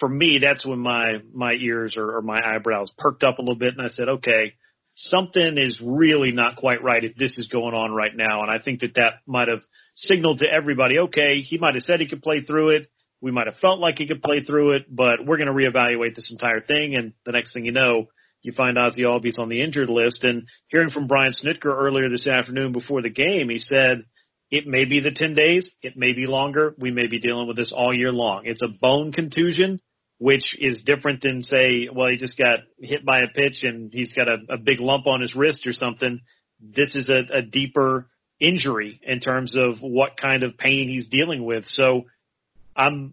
for 0.00 0.08
me, 0.08 0.40
that's 0.42 0.66
when 0.66 0.80
my 0.80 1.18
my 1.32 1.52
ears 1.52 1.96
or, 1.96 2.16
or 2.16 2.22
my 2.22 2.40
eyebrows 2.44 2.92
perked 2.98 3.22
up 3.22 3.38
a 3.38 3.42
little 3.42 3.54
bit, 3.58 3.74
and 3.76 3.86
I 3.86 3.90
said, 3.90 4.08
okay 4.08 4.54
something 4.94 5.58
is 5.58 5.82
really 5.84 6.32
not 6.32 6.56
quite 6.56 6.82
right 6.82 7.04
if 7.04 7.16
this 7.16 7.38
is 7.38 7.48
going 7.48 7.74
on 7.74 7.92
right 7.92 8.14
now. 8.14 8.42
And 8.42 8.50
I 8.50 8.62
think 8.62 8.80
that 8.80 8.94
that 8.94 9.14
might 9.26 9.48
have 9.48 9.60
signaled 9.94 10.38
to 10.38 10.50
everybody, 10.50 10.98
okay, 11.00 11.40
he 11.40 11.58
might 11.58 11.74
have 11.74 11.82
said 11.82 12.00
he 12.00 12.08
could 12.08 12.22
play 12.22 12.40
through 12.40 12.70
it. 12.70 12.88
We 13.20 13.30
might 13.30 13.46
have 13.46 13.56
felt 13.56 13.80
like 13.80 13.98
he 13.98 14.06
could 14.06 14.22
play 14.22 14.42
through 14.42 14.72
it, 14.72 14.82
but 14.88 15.24
we're 15.24 15.38
going 15.38 15.48
to 15.48 15.52
reevaluate 15.52 16.14
this 16.14 16.30
entire 16.30 16.60
thing. 16.60 16.94
And 16.94 17.12
the 17.24 17.32
next 17.32 17.54
thing 17.54 17.64
you 17.64 17.72
know, 17.72 18.08
you 18.42 18.52
find 18.52 18.78
Ozzie 18.78 19.04
Albies 19.04 19.38
on 19.38 19.48
the 19.48 19.62
injured 19.62 19.88
list. 19.88 20.24
And 20.24 20.46
hearing 20.68 20.90
from 20.90 21.06
Brian 21.06 21.32
Snitker 21.32 21.74
earlier 21.74 22.10
this 22.10 22.26
afternoon 22.26 22.72
before 22.72 23.00
the 23.00 23.10
game, 23.10 23.48
he 23.48 23.58
said, 23.58 24.04
it 24.50 24.66
may 24.66 24.84
be 24.84 25.00
the 25.00 25.10
10 25.10 25.34
days. 25.34 25.70
It 25.82 25.96
may 25.96 26.12
be 26.12 26.26
longer. 26.26 26.74
We 26.78 26.90
may 26.90 27.06
be 27.06 27.18
dealing 27.18 27.48
with 27.48 27.56
this 27.56 27.72
all 27.74 27.96
year 27.96 28.12
long. 28.12 28.42
It's 28.44 28.62
a 28.62 28.68
bone 28.80 29.10
contusion 29.10 29.80
which 30.24 30.56
is 30.58 30.82
different 30.86 31.20
than 31.20 31.42
say, 31.42 31.86
well, 31.94 32.08
he 32.08 32.16
just 32.16 32.38
got 32.38 32.60
hit 32.80 33.04
by 33.04 33.20
a 33.20 33.28
pitch 33.28 33.62
and 33.62 33.92
he's 33.92 34.14
got 34.14 34.26
a, 34.26 34.38
a 34.54 34.56
big 34.56 34.80
lump 34.80 35.06
on 35.06 35.20
his 35.20 35.36
wrist 35.36 35.66
or 35.66 35.72
something. 35.74 36.18
This 36.58 36.96
is 36.96 37.10
a, 37.10 37.40
a 37.40 37.42
deeper 37.42 38.08
injury 38.40 39.02
in 39.02 39.20
terms 39.20 39.54
of 39.54 39.82
what 39.82 40.16
kind 40.16 40.42
of 40.42 40.56
pain 40.56 40.88
he's 40.88 41.08
dealing 41.08 41.44
with. 41.44 41.66
So 41.66 42.04
I'm 42.74 43.12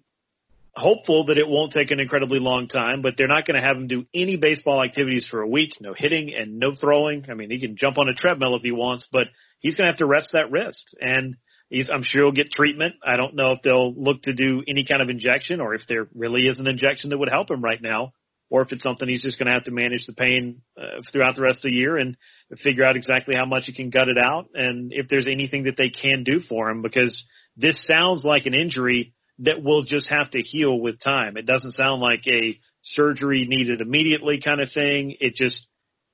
hopeful 0.74 1.26
that 1.26 1.38
it 1.38 1.50
won't 1.50 1.74
take 1.74 1.92
an 1.92 2.00
incredibly 2.00 2.40
long 2.40 2.70
time, 2.70 3.02
but 3.02 3.16
they're 3.18 3.28
not 3.28 3.46
going 3.46 3.62
to 3.62 3.68
have 3.68 3.76
him 3.76 3.88
do 3.88 4.06
any 4.14 4.38
baseball 4.38 4.82
activities 4.82 5.28
for 5.30 5.42
a 5.42 5.48
week, 5.50 5.74
no 5.82 5.94
hitting 5.94 6.34
and 6.34 6.60
no 6.60 6.74
throwing. 6.74 7.26
I 7.30 7.34
mean, 7.34 7.52
he 7.52 7.60
can 7.60 7.76
jump 7.76 7.98
on 7.98 8.08
a 8.08 8.14
treadmill 8.14 8.56
if 8.56 8.62
he 8.62 8.72
wants, 8.72 9.10
but 9.12 9.28
he's 9.60 9.76
going 9.76 9.88
to 9.88 9.92
have 9.92 10.00
to 10.00 10.06
rest 10.06 10.30
that 10.32 10.50
wrist. 10.50 10.96
And 11.02 11.36
He's, 11.72 11.90
I'm 11.90 12.04
sure 12.04 12.24
he'll 12.24 12.34
get 12.34 12.52
treatment. 12.52 12.96
I 13.02 13.16
don't 13.16 13.34
know 13.34 13.54
if 13.54 13.62
they'll 13.64 13.94
look 13.96 14.24
to 14.24 14.36
do 14.36 14.62
any 14.68 14.86
kind 14.86 15.02
of 15.02 15.10
injection 15.10 15.62
or 15.62 15.74
if 15.74 15.84
there 15.88 16.10
really 16.14 16.42
is 16.42 16.60
an 16.60 16.68
injection 16.68 17.10
that 17.10 17.18
would 17.18 17.30
help 17.30 17.50
him 17.50 17.64
right 17.64 17.82
now, 17.82 18.12
or 18.50 18.62
if 18.62 18.74
it's 18.74 18.84
something 18.84 19.08
he's 19.08 19.24
just 19.24 19.40
going 19.40 19.48
to 19.48 19.54
have 19.54 19.64
to 19.64 19.72
manage 19.72 20.06
the 20.06 20.14
pain 20.14 20.62
uh, 20.78 21.02
throughout 21.14 21.38
the 21.38 21.42
rest 21.42 21.60
of 21.64 21.72
the 21.72 21.78
year 21.78 21.96
and 21.96 22.18
figure 22.62 22.84
out 22.84 22.98
exactly 22.98 23.36
how 23.36 23.46
much 23.46 23.64
he 23.68 23.74
can 23.74 23.90
gut 23.90 24.10
it 24.10 24.18
out 24.22 24.50
and 24.54 24.92
if 24.94 25.08
there's 25.08 25.30
anything 25.30 25.64
that 25.64 25.78
they 25.78 25.90
can 25.90 26.26
do 26.26 26.42
for 26.42 26.70
him 26.70 26.82
because 26.82 27.26
this 27.56 27.86
sounds 27.88 28.26
like 28.26 28.46
an 28.46 28.54
injury 28.54 29.14
that 29.40 29.64
will 29.64 29.84
just 29.84 30.10
have 30.10 30.30
to 30.32 30.42
heal 30.42 30.78
with 30.78 31.02
time. 31.02 31.38
It 31.38 31.46
doesn't 31.46 31.72
sound 31.72 32.02
like 32.02 32.28
a 32.28 32.60
surgery 32.82 33.46
needed 33.48 33.80
immediately 33.80 34.42
kind 34.44 34.60
of 34.60 34.70
thing. 34.74 35.16
It 35.22 35.36
just, 35.36 35.66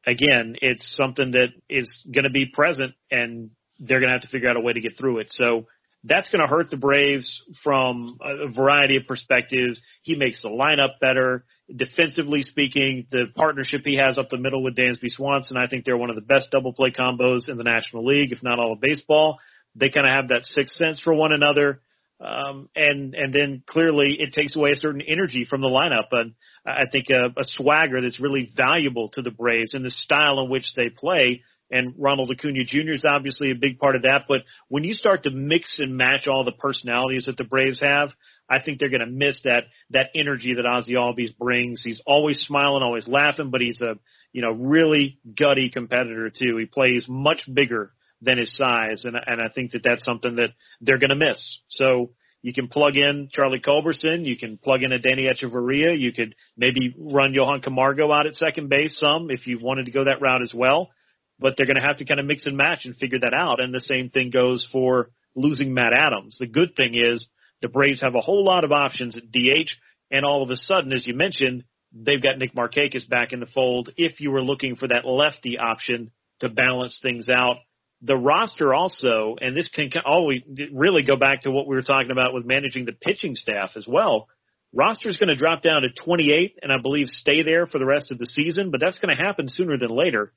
again, 0.05 0.55
it's 0.61 0.95
something 0.95 1.31
that 1.31 1.49
is 1.67 2.05
going 2.13 2.25
to 2.25 2.29
be 2.29 2.45
present 2.45 2.93
and 3.09 3.49
they're 3.79 3.99
going 3.99 4.09
to 4.09 4.13
have 4.13 4.21
to 4.21 4.29
figure 4.29 4.49
out 4.49 4.57
a 4.57 4.61
way 4.61 4.73
to 4.73 4.81
get 4.81 4.97
through 4.97 5.19
it. 5.19 5.27
So 5.29 5.67
that's 6.03 6.29
going 6.29 6.41
to 6.41 6.47
hurt 6.47 6.69
the 6.69 6.77
Braves 6.77 7.43
from 7.63 8.17
a 8.21 8.49
variety 8.49 8.97
of 8.97 9.07
perspectives. 9.07 9.81
He 10.03 10.15
makes 10.15 10.41
the 10.41 10.49
lineup 10.49 10.99
better. 11.01 11.45
Defensively 11.75 12.43
speaking, 12.43 13.07
the 13.11 13.25
partnership 13.35 13.81
he 13.83 13.97
has 13.97 14.17
up 14.17 14.29
the 14.29 14.37
middle 14.37 14.63
with 14.63 14.75
Dansby 14.75 15.09
Swanson, 15.09 15.57
I 15.57 15.67
think 15.67 15.85
they're 15.85 15.97
one 15.97 16.09
of 16.09 16.15
the 16.15 16.21
best 16.21 16.49
double 16.51 16.73
play 16.73 16.91
combos 16.91 17.49
in 17.49 17.57
the 17.57 17.63
National 17.63 18.05
League, 18.05 18.31
if 18.31 18.43
not 18.43 18.59
all 18.59 18.73
of 18.73 18.79
baseball. 18.79 19.39
They 19.75 19.89
kind 19.89 20.05
of 20.05 20.11
have 20.11 20.29
that 20.29 20.45
sixth 20.45 20.75
sense 20.75 20.99
for 20.99 21.13
one 21.13 21.33
another. 21.33 21.81
Um, 22.19 22.69
and, 22.75 23.13
and 23.13 23.31
then 23.31 23.63
clearly 23.67 24.17
it 24.19 24.33
takes 24.33 24.55
away 24.55 24.71
a 24.71 24.75
certain 24.75 25.01
energy 25.01 25.45
from 25.47 25.61
the 25.61 25.67
lineup. 25.67 26.07
And 26.11 26.33
I 26.65 26.85
think 26.91 27.07
a, 27.11 27.25
a 27.25 27.43
swagger 27.43 28.01
that's 28.01 28.19
really 28.19 28.49
valuable 28.55 29.09
to 29.09 29.21
the 29.21 29.29
Braves 29.29 29.73
and 29.73 29.85
the 29.85 29.91
style 29.91 30.39
in 30.39 30.49
which 30.49 30.73
they 30.75 30.89
play 30.89 31.43
and 31.69 31.93
Ronald 31.97 32.31
Acuna 32.31 32.63
Jr. 32.63 32.91
is 32.91 33.05
obviously 33.07 33.51
a 33.51 33.55
big 33.55 33.79
part 33.79 33.95
of 33.95 34.03
that. 34.03 34.25
But 34.27 34.43
when 34.69 34.83
you 34.83 34.93
start 34.93 35.23
to 35.23 35.31
mix 35.31 35.79
and 35.79 35.97
match 35.97 36.27
all 36.27 36.43
the 36.43 36.51
personalities 36.51 37.25
that 37.25 37.37
the 37.37 37.43
Braves 37.43 37.81
have, 37.81 38.09
I 38.49 38.61
think 38.61 38.79
they're 38.79 38.89
going 38.89 39.01
to 39.01 39.05
miss 39.07 39.41
that 39.43 39.65
that 39.89 40.09
energy 40.15 40.53
that 40.53 40.65
Ozzie 40.65 40.95
Albies 40.95 41.37
brings. 41.37 41.83
He's 41.83 42.01
always 42.05 42.39
smiling, 42.39 42.83
always 42.83 43.07
laughing, 43.07 43.49
but 43.51 43.61
he's 43.61 43.81
a 43.81 43.95
you 44.31 44.41
know 44.41 44.51
really 44.51 45.19
gutty 45.37 45.69
competitor 45.69 46.29
too. 46.29 46.57
He 46.57 46.65
plays 46.65 47.05
much 47.09 47.43
bigger 47.53 47.91
than 48.21 48.37
his 48.37 48.55
size, 48.55 49.03
and 49.05 49.15
and 49.15 49.41
I 49.41 49.49
think 49.53 49.71
that 49.71 49.83
that's 49.83 50.05
something 50.05 50.35
that 50.35 50.49
they're 50.81 50.99
going 50.99 51.09
to 51.09 51.15
miss. 51.15 51.59
So. 51.67 52.11
You 52.43 52.53
can 52.53 52.67
plug 52.67 52.95
in 52.95 53.29
Charlie 53.31 53.59
Culberson. 53.59 54.23
You 54.23 54.37
can 54.37 54.59
plug 54.59 54.83
in 54.83 54.91
Adeiny 54.91 55.27
Hechavarria. 55.27 55.99
You 55.99 56.13
could 56.13 56.35
maybe 56.55 56.95
run 56.95 57.33
Johan 57.33 57.61
Camargo 57.61 58.11
out 58.11 58.27
at 58.27 58.35
second 58.35 58.69
base 58.69 58.97
some 58.99 59.31
if 59.31 59.47
you 59.47 59.57
wanted 59.59 59.87
to 59.87 59.91
go 59.91 60.05
that 60.05 60.21
route 60.21 60.43
as 60.43 60.53
well 60.53 60.91
but 61.39 61.55
they're 61.55 61.67
going 61.67 61.79
to 61.79 61.85
have 61.85 61.97
to 61.97 62.05
kind 62.05 62.19
of 62.19 62.25
mix 62.25 62.45
and 62.45 62.57
match 62.57 62.85
and 62.85 62.95
figure 62.95 63.19
that 63.19 63.33
out. 63.33 63.61
And 63.61 63.73
the 63.73 63.81
same 63.81 64.09
thing 64.09 64.29
goes 64.29 64.67
for 64.71 65.09
losing 65.35 65.73
Matt 65.73 65.93
Adams. 65.93 66.37
The 66.39 66.47
good 66.47 66.75
thing 66.75 66.93
is 66.95 67.27
the 67.61 67.69
Braves 67.69 68.01
have 68.01 68.15
a 68.15 68.21
whole 68.21 68.43
lot 68.43 68.63
of 68.63 68.71
options 68.71 69.17
at 69.17 69.31
DH, 69.31 69.71
and 70.11 70.25
all 70.25 70.43
of 70.43 70.49
a 70.49 70.55
sudden, 70.55 70.91
as 70.91 71.05
you 71.05 71.13
mentioned, 71.13 71.63
they've 71.93 72.21
got 72.21 72.37
Nick 72.37 72.53
Markakis 72.53 73.07
back 73.09 73.33
in 73.33 73.39
the 73.39 73.47
fold. 73.47 73.89
If 73.97 74.19
you 74.19 74.31
were 74.31 74.43
looking 74.43 74.75
for 74.75 74.87
that 74.87 75.05
lefty 75.05 75.57
option 75.57 76.11
to 76.39 76.49
balance 76.49 76.99
things 77.01 77.29
out, 77.29 77.57
the 78.01 78.15
roster 78.15 78.73
also, 78.73 79.35
and 79.41 79.55
this 79.55 79.69
can 79.69 79.89
always 80.05 80.41
oh, 80.47 80.63
really 80.71 81.01
go 81.01 81.15
back 81.15 81.41
to 81.41 81.51
what 81.51 81.67
we 81.67 81.75
were 81.75 81.81
talking 81.81 82.11
about 82.11 82.33
with 82.33 82.45
managing 82.45 82.85
the 82.85 82.91
pitching 82.91 83.33
staff 83.33 83.71
as 83.75 83.87
well. 83.87 84.27
Roster 84.73 85.09
is 85.09 85.17
going 85.17 85.29
to 85.29 85.35
drop 85.35 85.63
down 85.63 85.81
to 85.81 85.89
28, 85.89 86.59
and 86.61 86.71
I 86.71 86.79
believe 86.79 87.07
stay 87.07 87.41
there 87.41 87.65
for 87.65 87.79
the 87.79 87.85
rest 87.85 88.11
of 88.11 88.19
the 88.19 88.27
season, 88.27 88.69
but 88.69 88.79
that's 88.79 88.99
going 88.99 89.15
to 89.15 89.23
happen 89.23 89.47
sooner 89.47 89.77
than 89.77 89.89
later. 89.89 90.31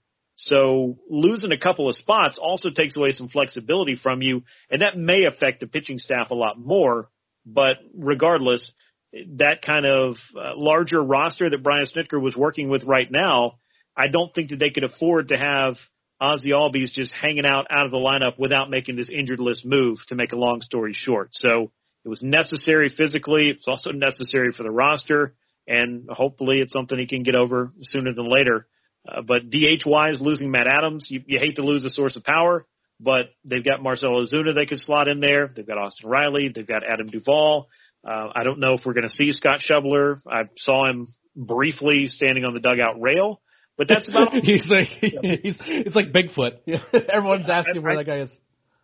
So 0.44 0.96
losing 1.10 1.52
a 1.52 1.58
couple 1.58 1.88
of 1.88 1.96
spots 1.96 2.38
also 2.40 2.70
takes 2.70 2.96
away 2.96 3.12
some 3.12 3.28
flexibility 3.28 3.94
from 3.94 4.22
you, 4.22 4.42
and 4.70 4.80
that 4.80 4.96
may 4.96 5.24
affect 5.24 5.60
the 5.60 5.66
pitching 5.66 5.98
staff 5.98 6.30
a 6.30 6.34
lot 6.34 6.58
more. 6.58 7.10
But 7.44 7.76
regardless, 7.94 8.72
that 9.12 9.60
kind 9.60 9.84
of 9.84 10.16
uh, 10.34 10.52
larger 10.56 11.02
roster 11.02 11.50
that 11.50 11.62
Brian 11.62 11.84
Snitker 11.84 12.20
was 12.20 12.34
working 12.36 12.70
with 12.70 12.84
right 12.84 13.10
now, 13.10 13.58
I 13.94 14.08
don't 14.08 14.34
think 14.34 14.50
that 14.50 14.58
they 14.58 14.70
could 14.70 14.84
afford 14.84 15.28
to 15.28 15.36
have 15.36 15.76
Ozzie 16.20 16.52
Albies 16.52 16.92
just 16.92 17.12
hanging 17.12 17.46
out 17.46 17.66
out 17.70 17.84
of 17.84 17.90
the 17.90 17.98
lineup 17.98 18.38
without 18.38 18.70
making 18.70 18.96
this 18.96 19.10
injured 19.10 19.40
list 19.40 19.66
move. 19.66 19.98
To 20.08 20.14
make 20.14 20.32
a 20.32 20.36
long 20.36 20.62
story 20.62 20.94
short, 20.94 21.30
so 21.32 21.70
it 22.04 22.08
was 22.08 22.22
necessary 22.22 22.88
physically. 22.88 23.50
It's 23.50 23.68
also 23.68 23.90
necessary 23.90 24.52
for 24.52 24.62
the 24.62 24.70
roster, 24.70 25.34
and 25.66 26.08
hopefully 26.08 26.60
it's 26.60 26.72
something 26.72 26.98
he 26.98 27.06
can 27.06 27.24
get 27.24 27.34
over 27.34 27.72
sooner 27.82 28.14
than 28.14 28.30
later. 28.30 28.66
Uh, 29.08 29.22
but 29.22 29.50
DH 29.50 29.86
wise, 29.86 30.20
losing 30.20 30.50
Matt 30.50 30.66
Adams, 30.66 31.08
you, 31.10 31.22
you 31.26 31.38
hate 31.38 31.56
to 31.56 31.62
lose 31.62 31.84
a 31.84 31.90
source 31.90 32.16
of 32.16 32.24
power, 32.24 32.64
but 33.00 33.30
they've 33.44 33.64
got 33.64 33.82
Marcell 33.82 34.10
Ozuna 34.10 34.54
they 34.54 34.66
could 34.66 34.78
slot 34.78 35.08
in 35.08 35.20
there. 35.20 35.50
They've 35.54 35.66
got 35.66 35.78
Austin 35.78 36.08
Riley. 36.08 36.50
They've 36.54 36.66
got 36.66 36.82
Adam 36.84 37.06
Duvall. 37.06 37.68
Uh, 38.06 38.28
I 38.34 38.44
don't 38.44 38.60
know 38.60 38.74
if 38.74 38.82
we're 38.84 38.94
going 38.94 39.08
to 39.08 39.14
see 39.14 39.32
Scott 39.32 39.60
Schebler. 39.68 40.18
I 40.26 40.42
saw 40.56 40.88
him 40.88 41.06
briefly 41.36 42.06
standing 42.06 42.44
on 42.44 42.54
the 42.54 42.60
dugout 42.60 43.00
rail, 43.00 43.40
but 43.76 43.88
that's 43.88 44.08
about. 44.08 44.28
he's 44.42 44.66
like 44.68 44.88
he's 45.00 45.56
it's 45.60 45.96
like 45.96 46.12
Bigfoot. 46.12 46.58
Everyone's 47.12 47.48
asking 47.48 47.82
where 47.82 47.96
that 47.96 48.06
guy 48.06 48.20
is. 48.20 48.30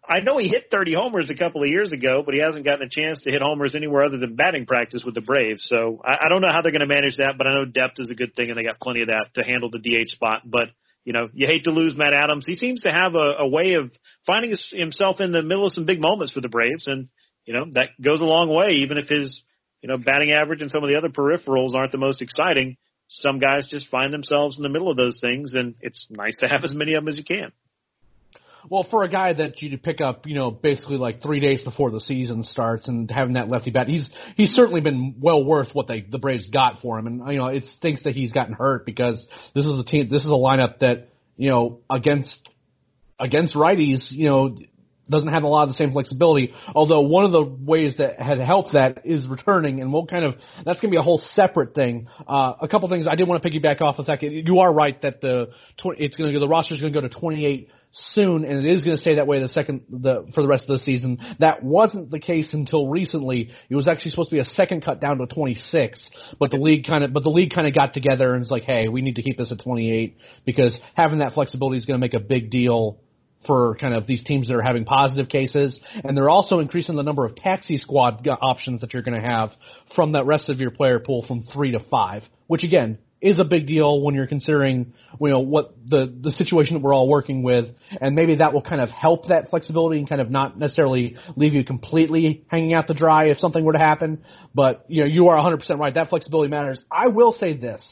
I 0.09 0.21
know 0.21 0.39
he 0.39 0.49
hit 0.49 0.67
30 0.71 0.95
homers 0.95 1.31
a 1.31 1.37
couple 1.37 1.63
of 1.63 1.69
years 1.69 1.93
ago, 1.93 2.23
but 2.25 2.35
he 2.35 2.41
hasn't 2.41 2.65
gotten 2.65 2.87
a 2.87 2.89
chance 2.89 3.23
to 3.23 3.31
hit 3.31 3.43
homers 3.43 3.75
anywhere 3.75 4.05
other 4.05 4.19
than 4.19 4.37
batting 4.37 4.67
practice 4.67 5.03
with 5.05 5.15
the 5.15 5.21
Braves. 5.21 5.67
So 5.69 6.01
I, 6.05 6.27
I 6.27 6.29
don't 6.29 6.43
know 6.43 6.51
how 6.51 6.63
they're 6.63 6.73
going 6.73 6.87
to 6.87 6.95
manage 6.95 7.17
that, 7.19 7.35
but 7.37 7.47
I 7.47 7.55
know 7.55 7.65
depth 7.65 7.95
is 7.99 8.11
a 8.11 8.15
good 8.15 8.35
thing, 8.35 8.51
and 8.51 8.59
they 8.59 8.63
got 8.63 8.81
plenty 8.81 9.03
of 9.03 9.09
that 9.09 9.35
to 9.35 9.43
handle 9.43 9.71
the 9.71 9.79
DH 9.79 10.11
spot. 10.11 10.43
But 10.45 10.69
you 11.05 11.13
know, 11.13 11.29
you 11.33 11.47
hate 11.47 11.65
to 11.65 11.71
lose 11.71 11.97
Matt 11.97 12.13
Adams. 12.13 12.47
He 12.47 12.57
seems 12.57 12.83
to 12.83 12.91
have 12.91 13.15
a, 13.15 13.37
a 13.39 13.49
way 13.49 13.75
of 13.75 13.93
finding 14.27 14.51
his, 14.51 14.73
himself 14.77 15.21
in 15.21 15.31
the 15.33 15.43
middle 15.43 15.67
of 15.67 15.73
some 15.73 15.87
big 15.87 16.01
moments 16.01 16.33
for 16.33 16.41
the 16.41 16.49
Braves, 16.49 16.89
and 16.89 17.09
you 17.45 17.55
know 17.55 17.65
that 17.73 17.91
goes 18.01 18.21
a 18.21 18.25
long 18.25 18.53
way. 18.53 18.73
Even 18.79 18.99
if 18.99 19.09
his 19.09 19.43
you 19.83 19.89
know 19.89 19.99
batting 19.99 20.33
average 20.33 20.63
and 20.63 20.71
some 20.71 20.83
of 20.83 20.89
the 20.89 20.97
other 20.97 21.09
peripherals 21.09 21.75
aren't 21.75 21.93
the 21.93 21.99
most 21.99 22.23
exciting, 22.23 22.77
some 23.09 23.39
guys 23.39 23.69
just 23.71 23.89
find 23.89 24.13
themselves 24.13 24.57
in 24.57 24.63
the 24.63 24.69
middle 24.69 24.91
of 24.91 24.97
those 24.97 25.21
things, 25.21 25.55
and 25.55 25.75
it's 25.81 26.07
nice 26.11 26.37
to 26.41 26.49
have 26.49 26.65
as 26.65 26.75
many 26.75 26.95
of 26.95 27.05
them 27.05 27.09
as 27.09 27.19
you 27.19 27.25
can. 27.25 27.53
Well, 28.69 28.87
for 28.91 29.05
a 29.05 29.09
guy 29.09 29.33
that 29.33 29.63
you 29.63 29.77
pick 29.79 30.01
up, 30.01 30.27
you 30.27 30.35
know, 30.35 30.51
basically 30.51 30.97
like 30.97 31.23
three 31.23 31.41
days 31.41 31.63
before 31.63 31.91
the 31.91 32.01
season 32.01 32.43
starts 32.43 32.89
and 32.89 33.11
having 33.11 33.35
that 33.35 33.49
lefty 33.49 33.71
bat, 33.71 33.89
he's 33.89 34.11
he's 34.37 34.51
certainly 34.51 34.81
been 34.81 35.17
well 35.21 35.45
worth 35.45 35.69
what 35.73 35.87
they 35.87 36.01
the 36.01 36.19
Braves 36.19 36.49
got 36.51 36.81
for 36.81 36.99
him. 36.99 37.07
And 37.07 37.33
you 37.33 37.39
know, 37.39 37.47
it 37.47 37.65
stinks 37.77 38.03
that 38.05 38.15
he's 38.15 38.33
gotten 38.33 38.55
hurt 38.55 38.85
because 38.85 39.25
this 39.55 39.65
is 39.65 39.79
a 39.79 39.85
team, 39.85 40.09
this 40.11 40.23
is 40.23 40.31
a 40.31 40.35
lineup 40.35 40.81
that 40.81 41.11
you 41.37 41.51
know 41.51 41.81
against 41.89 42.49
against 43.19 43.55
righties, 43.55 44.11
you 44.11 44.27
know, 44.27 44.57
doesn't 45.09 45.29
have 45.29 45.45
a 45.45 45.47
lot 45.47 45.63
of 45.63 45.69
the 45.69 45.75
same 45.75 45.93
flexibility. 45.93 46.53
Although 46.75 47.03
one 47.03 47.25
of 47.25 47.33
the 47.33 47.43
ways 47.43 47.97
that 47.99 48.21
had 48.21 48.41
helped 48.41 48.73
that 48.73 49.03
is 49.05 49.27
returning, 49.29 49.81
and 49.81 49.93
we'll 49.93 50.07
kind 50.07 50.25
of 50.25 50.35
that's 50.65 50.81
going 50.81 50.91
to 50.91 50.97
be 50.97 50.97
a 50.97 51.03
whole 51.03 51.23
separate 51.35 51.75
thing. 51.75 52.09
Uh, 52.27 52.55
a 52.61 52.69
couple 52.69 52.89
things 52.89 53.07
I 53.07 53.15
did 53.15 53.29
want 53.29 53.43
to 53.43 53.49
piggyback 53.49 53.81
off 53.81 53.97
the 53.97 54.05
fact 54.05 54.23
that 54.23 54.33
you 54.33 54.59
are 54.59 54.73
right 54.73 55.01
that 55.03 55.21
the 55.21 55.51
tw- 55.79 55.99
it's 55.99 56.17
going 56.17 56.33
to 56.33 56.39
the 56.41 56.49
roster 56.49 56.75
is 56.75 56.81
going 56.81 56.93
to 56.93 57.01
go 57.01 57.07
to 57.07 57.15
28 57.15 57.71
soon, 58.13 58.45
and 58.45 58.65
it 58.65 58.71
is 58.71 58.85
going 58.85 58.97
to 58.97 59.01
stay 59.01 59.17
that 59.17 59.27
way 59.27 59.41
the 59.41 59.49
second 59.49 59.83
the 59.89 60.27
for 60.35 60.43
the 60.43 60.49
rest 60.49 60.65
of 60.69 60.79
the 60.79 60.85
season. 60.85 61.19
That 61.39 61.63
wasn't 61.63 62.11
the 62.11 62.19
case 62.19 62.53
until 62.53 62.89
recently. 62.89 63.51
It 63.69 63.75
was 63.75 63.89
actually 63.89 64.11
supposed 64.11 64.31
to 64.31 64.37
be 64.37 64.41
a 64.41 64.45
second 64.45 64.85
cut 64.85 65.01
down 65.01 65.19
to 65.19 65.27
26, 65.27 66.11
but 66.39 66.51
the 66.51 66.59
league 66.59 66.87
kind 66.87 67.05
of 67.05 67.13
but 67.13 67.23
the 67.23 67.31
league 67.31 67.53
kind 67.55 67.67
of 67.67 67.75
got 67.75 67.95
together 67.95 68.33
and 68.33 68.41
was 68.41 68.51
like, 68.51 68.65
hey, 68.65 68.89
we 68.89 69.03
need 69.03 69.17
to 69.17 69.23
keep 69.23 69.39
this 69.39 69.53
at 69.53 69.63
28 69.63 70.17
because 70.45 70.79
having 70.95 71.21
that 71.21 71.33
flexibility 71.33 71.79
is 71.79 71.85
going 71.85 71.99
to 71.99 72.05
make 72.05 72.15
a 72.15 72.21
big 72.21 72.51
deal 72.51 73.01
for 73.47 73.77
kind 73.77 73.95
of 73.95 74.07
these 74.07 74.25
teams 74.25 74.49
that 74.49 74.55
are 74.55 74.63
having 74.63 74.85
positive 74.85 75.29
cases, 75.29 75.79
and 76.03 76.17
they're 76.17 76.31
also 76.31 76.59
increasing 76.59 76.97
the 76.97 77.03
number 77.03 77.25
of 77.25 77.37
taxi 77.37 77.79
squad 77.79 78.27
options 78.43 78.81
that 78.81 78.93
you're 78.93 79.03
going 79.03 79.21
to 79.21 79.27
have 79.27 79.51
from 79.95 80.13
that 80.13 80.27
rest 80.27 80.49
of 80.49 80.59
your 80.59 80.71
player 80.71 80.99
pool 80.99 81.25
from 81.27 81.45
three 81.53 81.71
to 81.71 81.79
five, 81.91 82.23
which 82.49 82.65
again 82.65 82.99
is 83.27 83.39
a 83.39 83.45
big 83.45 83.67
deal 83.67 84.01
when 84.01 84.15
you're 84.15 84.27
considering 84.27 84.93
you 85.21 85.29
know 85.29 85.41
what 85.41 85.75
the 85.85 86.13
the 86.21 86.31
situation 86.31 86.75
that 86.75 86.83
we're 86.83 86.95
all 86.95 87.09
working 87.09 87.43
with, 87.43 87.67
and 88.01 88.15
maybe 88.15 88.37
that 88.37 88.53
will 88.53 88.63
kind 88.63 88.81
of 88.81 88.89
help 88.89 89.29
that 89.29 89.49
flexibility 89.51 89.99
and 89.99 90.09
kind 90.09 90.21
of 90.21 90.31
not 90.31 90.59
necessarily 90.59 91.17
leave 91.35 91.55
you 91.55 91.65
completely 91.65 92.45
hanging 92.49 92.75
out 92.75 92.87
to 92.87 92.95
dry 92.95 93.27
if 93.27 93.39
something 93.39 93.65
were 93.65 93.73
to 93.73 93.79
happen. 93.79 94.25
But 94.55 94.85
you 94.89 95.03
know 95.03 95.07
you 95.07 95.29
are 95.29 95.39
100% 95.39 95.79
right. 95.79 95.95
That 95.95 96.09
flexibility 96.09 96.51
matters. 96.51 96.83
I 96.91 97.09
will 97.09 97.33
say 97.33 97.57
this, 97.57 97.85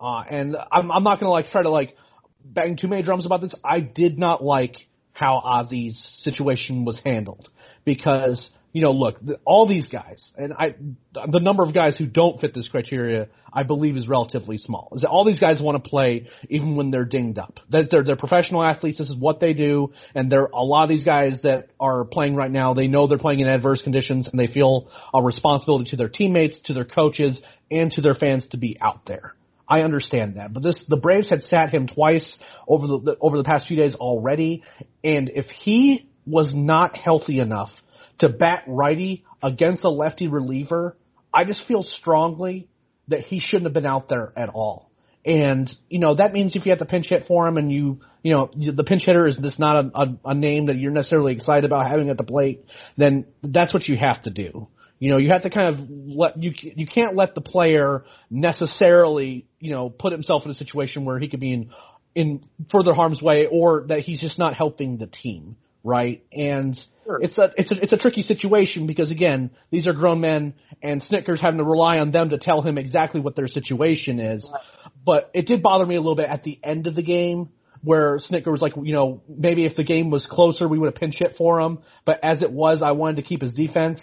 uh, 0.00 0.22
and 0.28 0.56
I'm, 0.70 0.90
I'm 0.92 1.02
not 1.02 1.20
going 1.20 1.28
to 1.28 1.30
like 1.30 1.48
try 1.48 1.62
to 1.62 1.70
like 1.70 1.96
bang 2.44 2.76
too 2.76 2.88
many 2.88 3.02
drums 3.02 3.26
about 3.26 3.40
this. 3.40 3.54
I 3.64 3.80
did 3.80 4.18
not 4.18 4.42
like 4.42 4.76
how 5.12 5.40
Ozzie's 5.44 5.96
situation 6.22 6.84
was 6.84 7.00
handled 7.04 7.48
because 7.84 8.50
you 8.76 8.82
know, 8.82 8.92
look, 8.92 9.16
all 9.46 9.66
these 9.66 9.88
guys, 9.88 10.30
and 10.36 10.52
I, 10.52 10.74
the 11.14 11.40
number 11.40 11.62
of 11.62 11.72
guys 11.72 11.96
who 11.96 12.04
don't 12.04 12.38
fit 12.38 12.52
this 12.52 12.68
criteria, 12.68 13.28
I 13.50 13.62
believe, 13.62 13.96
is 13.96 14.06
relatively 14.06 14.58
small. 14.58 14.92
Is 14.94 15.00
that 15.00 15.08
all 15.08 15.24
these 15.24 15.40
guys 15.40 15.62
want 15.62 15.82
to 15.82 15.88
play 15.88 16.26
even 16.50 16.76
when 16.76 16.90
they're 16.90 17.06
dinged 17.06 17.38
up? 17.38 17.58
That 17.70 17.88
they're 17.90 18.04
they're 18.04 18.16
professional 18.16 18.62
athletes. 18.62 18.98
This 18.98 19.08
is 19.08 19.16
what 19.16 19.40
they 19.40 19.54
do, 19.54 19.94
and 20.14 20.30
there 20.30 20.44
a 20.44 20.62
lot 20.62 20.82
of 20.82 20.90
these 20.90 21.04
guys 21.04 21.40
that 21.42 21.68
are 21.80 22.04
playing 22.04 22.36
right 22.36 22.50
now. 22.50 22.74
They 22.74 22.86
know 22.86 23.06
they're 23.06 23.16
playing 23.16 23.40
in 23.40 23.48
adverse 23.48 23.80
conditions, 23.80 24.28
and 24.28 24.38
they 24.38 24.46
feel 24.46 24.90
a 25.14 25.22
responsibility 25.22 25.88
to 25.92 25.96
their 25.96 26.10
teammates, 26.10 26.60
to 26.66 26.74
their 26.74 26.84
coaches, 26.84 27.40
and 27.70 27.90
to 27.92 28.02
their 28.02 28.12
fans 28.12 28.46
to 28.48 28.58
be 28.58 28.76
out 28.78 29.06
there. 29.06 29.32
I 29.66 29.84
understand 29.84 30.36
that, 30.36 30.52
but 30.52 30.62
this 30.62 30.84
the 30.86 30.98
Braves 30.98 31.30
had 31.30 31.44
sat 31.44 31.70
him 31.70 31.88
twice 31.88 32.36
over 32.68 32.86
the 32.86 33.16
over 33.22 33.38
the 33.38 33.44
past 33.44 33.68
few 33.68 33.78
days 33.78 33.94
already, 33.94 34.64
and 35.02 35.30
if 35.30 35.46
he 35.46 36.10
was 36.26 36.52
not 36.54 36.94
healthy 36.94 37.40
enough 37.40 37.70
to 38.18 38.28
bat 38.28 38.64
righty 38.66 39.24
against 39.42 39.84
a 39.84 39.90
lefty 39.90 40.28
reliever, 40.28 40.96
I 41.32 41.44
just 41.44 41.66
feel 41.66 41.82
strongly 41.82 42.68
that 43.08 43.20
he 43.20 43.40
shouldn't 43.40 43.66
have 43.66 43.74
been 43.74 43.86
out 43.86 44.08
there 44.08 44.32
at 44.36 44.48
all. 44.48 44.90
And 45.24 45.68
you 45.88 45.98
know 45.98 46.14
that 46.14 46.32
means 46.32 46.54
if 46.54 46.64
you 46.64 46.70
have 46.70 46.78
to 46.78 46.84
pinch 46.84 47.08
hit 47.08 47.24
for 47.26 47.48
him, 47.48 47.56
and 47.56 47.70
you 47.70 48.00
you 48.22 48.32
know 48.32 48.48
the 48.54 48.84
pinch 48.84 49.02
hitter 49.04 49.26
is 49.26 49.36
this 49.36 49.58
not 49.58 49.84
a, 49.84 49.90
a, 49.94 50.18
a 50.26 50.34
name 50.34 50.66
that 50.66 50.76
you're 50.76 50.92
necessarily 50.92 51.32
excited 51.32 51.64
about 51.64 51.90
having 51.90 52.10
at 52.10 52.16
the 52.16 52.22
plate, 52.22 52.64
then 52.96 53.26
that's 53.42 53.74
what 53.74 53.88
you 53.88 53.96
have 53.96 54.22
to 54.22 54.30
do. 54.30 54.68
You 55.00 55.10
know, 55.10 55.16
you 55.18 55.30
have 55.30 55.42
to 55.42 55.50
kind 55.50 55.74
of 55.74 55.90
let 55.90 56.40
you 56.40 56.52
you 56.56 56.86
can't 56.86 57.16
let 57.16 57.34
the 57.34 57.40
player 57.40 58.04
necessarily 58.30 59.46
you 59.58 59.72
know 59.72 59.90
put 59.90 60.12
himself 60.12 60.44
in 60.44 60.52
a 60.52 60.54
situation 60.54 61.04
where 61.04 61.18
he 61.18 61.28
could 61.28 61.40
be 61.40 61.52
in 61.52 61.70
in 62.14 62.40
further 62.70 62.94
harm's 62.94 63.20
way 63.20 63.46
or 63.50 63.84
that 63.88 64.00
he's 64.00 64.20
just 64.20 64.38
not 64.38 64.54
helping 64.54 64.96
the 64.96 65.06
team, 65.06 65.56
right? 65.86 66.22
And 66.32 66.76
sure. 67.04 67.22
it's 67.22 67.38
a 67.38 67.50
it's 67.56 67.70
a 67.70 67.82
it's 67.82 67.92
a 67.92 67.96
tricky 67.96 68.22
situation 68.22 68.86
because 68.86 69.10
again, 69.10 69.50
these 69.70 69.86
are 69.86 69.92
grown 69.92 70.20
men 70.20 70.54
and 70.82 71.00
Snitker's 71.00 71.40
having 71.40 71.58
to 71.58 71.64
rely 71.64 71.98
on 71.98 72.10
them 72.10 72.30
to 72.30 72.38
tell 72.38 72.60
him 72.60 72.76
exactly 72.76 73.20
what 73.20 73.36
their 73.36 73.46
situation 73.46 74.18
is. 74.18 74.46
Right. 74.52 74.62
But 75.06 75.30
it 75.32 75.46
did 75.46 75.62
bother 75.62 75.86
me 75.86 75.94
a 75.94 76.00
little 76.00 76.16
bit 76.16 76.28
at 76.28 76.42
the 76.42 76.58
end 76.62 76.88
of 76.88 76.96
the 76.96 77.02
game 77.02 77.50
where 77.82 78.18
Snitker 78.18 78.48
was 78.48 78.60
like, 78.60 78.72
you 78.82 78.92
know, 78.92 79.22
maybe 79.28 79.64
if 79.64 79.76
the 79.76 79.84
game 79.84 80.10
was 80.10 80.26
closer, 80.28 80.66
we 80.66 80.76
would 80.76 80.86
have 80.86 80.96
pinch 80.96 81.14
hit 81.18 81.36
for 81.38 81.60
him. 81.60 81.78
But 82.04 82.18
as 82.24 82.42
it 82.42 82.50
was, 82.50 82.82
I 82.82 82.92
wanted 82.92 83.16
to 83.16 83.22
keep 83.22 83.42
his 83.42 83.54
defense 83.54 84.00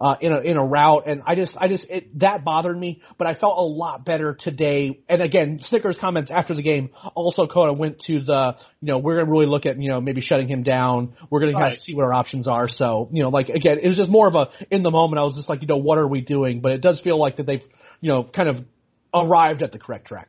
uh, 0.00 0.16
in 0.20 0.32
a 0.32 0.40
in 0.40 0.56
a 0.56 0.64
route, 0.64 1.04
and 1.06 1.22
I 1.26 1.34
just 1.34 1.56
I 1.58 1.68
just 1.68 1.84
it, 1.88 2.18
that 2.18 2.44
bothered 2.44 2.78
me. 2.78 3.02
But 3.18 3.26
I 3.26 3.34
felt 3.34 3.58
a 3.58 3.62
lot 3.62 4.04
better 4.04 4.36
today. 4.38 5.00
And 5.08 5.22
again, 5.22 5.60
Snitker's 5.70 5.98
comments 5.98 6.30
after 6.30 6.54
the 6.54 6.62
game 6.62 6.90
also 7.14 7.46
kind 7.46 7.70
of 7.70 7.78
went 7.78 8.00
to 8.06 8.20
the 8.20 8.56
you 8.80 8.88
know 8.88 8.98
we're 8.98 9.18
gonna 9.18 9.30
really 9.30 9.46
look 9.46 9.66
at 9.66 9.80
you 9.80 9.88
know 9.88 10.00
maybe 10.00 10.20
shutting 10.20 10.48
him 10.48 10.62
down. 10.62 11.14
We're 11.30 11.40
gonna 11.40 11.52
kind 11.52 11.74
of 11.74 11.80
see 11.80 11.94
what 11.94 12.04
our 12.04 12.12
options 12.12 12.48
are. 12.48 12.68
So 12.68 13.08
you 13.12 13.22
know 13.22 13.28
like 13.28 13.48
again, 13.48 13.78
it 13.82 13.88
was 13.88 13.96
just 13.96 14.10
more 14.10 14.28
of 14.28 14.34
a 14.34 14.46
in 14.70 14.82
the 14.82 14.90
moment. 14.90 15.20
I 15.20 15.24
was 15.24 15.34
just 15.34 15.48
like 15.48 15.62
you 15.62 15.68
know 15.68 15.76
what 15.76 15.98
are 15.98 16.08
we 16.08 16.20
doing? 16.20 16.60
But 16.60 16.72
it 16.72 16.80
does 16.80 17.00
feel 17.00 17.18
like 17.18 17.36
that 17.36 17.46
they've 17.46 17.64
you 18.00 18.10
know 18.10 18.24
kind 18.24 18.48
of 18.48 18.56
arrived 19.14 19.62
at 19.62 19.72
the 19.72 19.78
correct 19.78 20.06
track. 20.06 20.28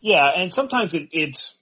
Yeah, 0.00 0.26
and 0.28 0.52
sometimes 0.52 0.94
it, 0.94 1.08
it's 1.12 1.57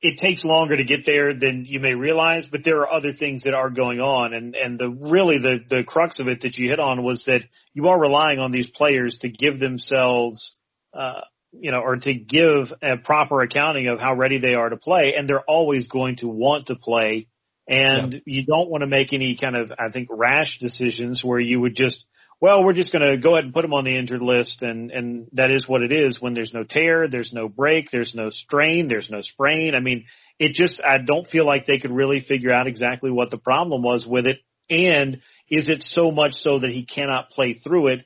it 0.00 0.18
takes 0.18 0.44
longer 0.44 0.76
to 0.76 0.84
get 0.84 1.04
there 1.04 1.34
than 1.34 1.64
you 1.66 1.80
may 1.80 1.94
realize, 1.94 2.46
but 2.50 2.60
there 2.64 2.80
are 2.80 2.92
other 2.92 3.12
things 3.12 3.42
that 3.42 3.54
are 3.54 3.70
going 3.70 4.00
on. 4.00 4.32
And, 4.32 4.54
and 4.54 4.78
the 4.78 4.88
really 4.88 5.38
the, 5.38 5.58
the 5.68 5.84
crux 5.84 6.20
of 6.20 6.28
it 6.28 6.42
that 6.42 6.56
you 6.56 6.68
hit 6.70 6.78
on 6.78 7.02
was 7.02 7.24
that 7.26 7.42
you 7.74 7.88
are 7.88 8.00
relying 8.00 8.38
on 8.38 8.52
these 8.52 8.70
players 8.70 9.18
to 9.22 9.28
give 9.28 9.58
themselves, 9.58 10.54
uh, 10.94 11.22
you 11.52 11.72
know, 11.72 11.80
or 11.80 11.96
to 11.96 12.14
give 12.14 12.66
a 12.82 12.96
proper 12.98 13.40
accounting 13.40 13.88
of 13.88 13.98
how 13.98 14.14
ready 14.14 14.38
they 14.38 14.54
are 14.54 14.68
to 14.68 14.76
play. 14.76 15.14
And 15.16 15.28
they're 15.28 15.40
always 15.40 15.88
going 15.88 16.16
to 16.16 16.28
want 16.28 16.66
to 16.66 16.76
play. 16.76 17.26
And 17.66 18.14
yeah. 18.14 18.20
you 18.24 18.46
don't 18.46 18.70
want 18.70 18.82
to 18.82 18.86
make 18.86 19.12
any 19.12 19.36
kind 19.36 19.56
of, 19.56 19.72
I 19.78 19.90
think, 19.90 20.08
rash 20.10 20.58
decisions 20.60 21.22
where 21.24 21.40
you 21.40 21.60
would 21.60 21.74
just 21.74 22.04
well, 22.40 22.64
we're 22.64 22.72
just 22.72 22.92
going 22.92 23.02
to 23.02 23.20
go 23.20 23.32
ahead 23.34 23.44
and 23.44 23.54
put 23.54 23.64
him 23.64 23.74
on 23.74 23.84
the 23.84 23.96
injured 23.96 24.22
list, 24.22 24.62
and 24.62 24.92
and 24.92 25.28
that 25.32 25.50
is 25.50 25.68
what 25.68 25.82
it 25.82 25.90
is. 25.92 26.20
When 26.20 26.34
there's 26.34 26.54
no 26.54 26.62
tear, 26.62 27.08
there's 27.08 27.32
no 27.32 27.48
break, 27.48 27.90
there's 27.90 28.14
no 28.14 28.30
strain, 28.30 28.86
there's 28.86 29.10
no 29.10 29.20
sprain. 29.22 29.74
I 29.74 29.80
mean, 29.80 30.04
it 30.38 30.52
just 30.52 30.80
I 30.84 30.98
don't 30.98 31.26
feel 31.26 31.44
like 31.44 31.66
they 31.66 31.78
could 31.78 31.90
really 31.90 32.20
figure 32.20 32.52
out 32.52 32.68
exactly 32.68 33.10
what 33.10 33.30
the 33.30 33.38
problem 33.38 33.82
was 33.82 34.06
with 34.08 34.26
it, 34.26 34.38
and 34.70 35.20
is 35.48 35.68
it 35.68 35.82
so 35.82 36.12
much 36.12 36.32
so 36.32 36.60
that 36.60 36.70
he 36.70 36.86
cannot 36.86 37.30
play 37.30 37.54
through 37.54 37.88
it? 37.88 38.00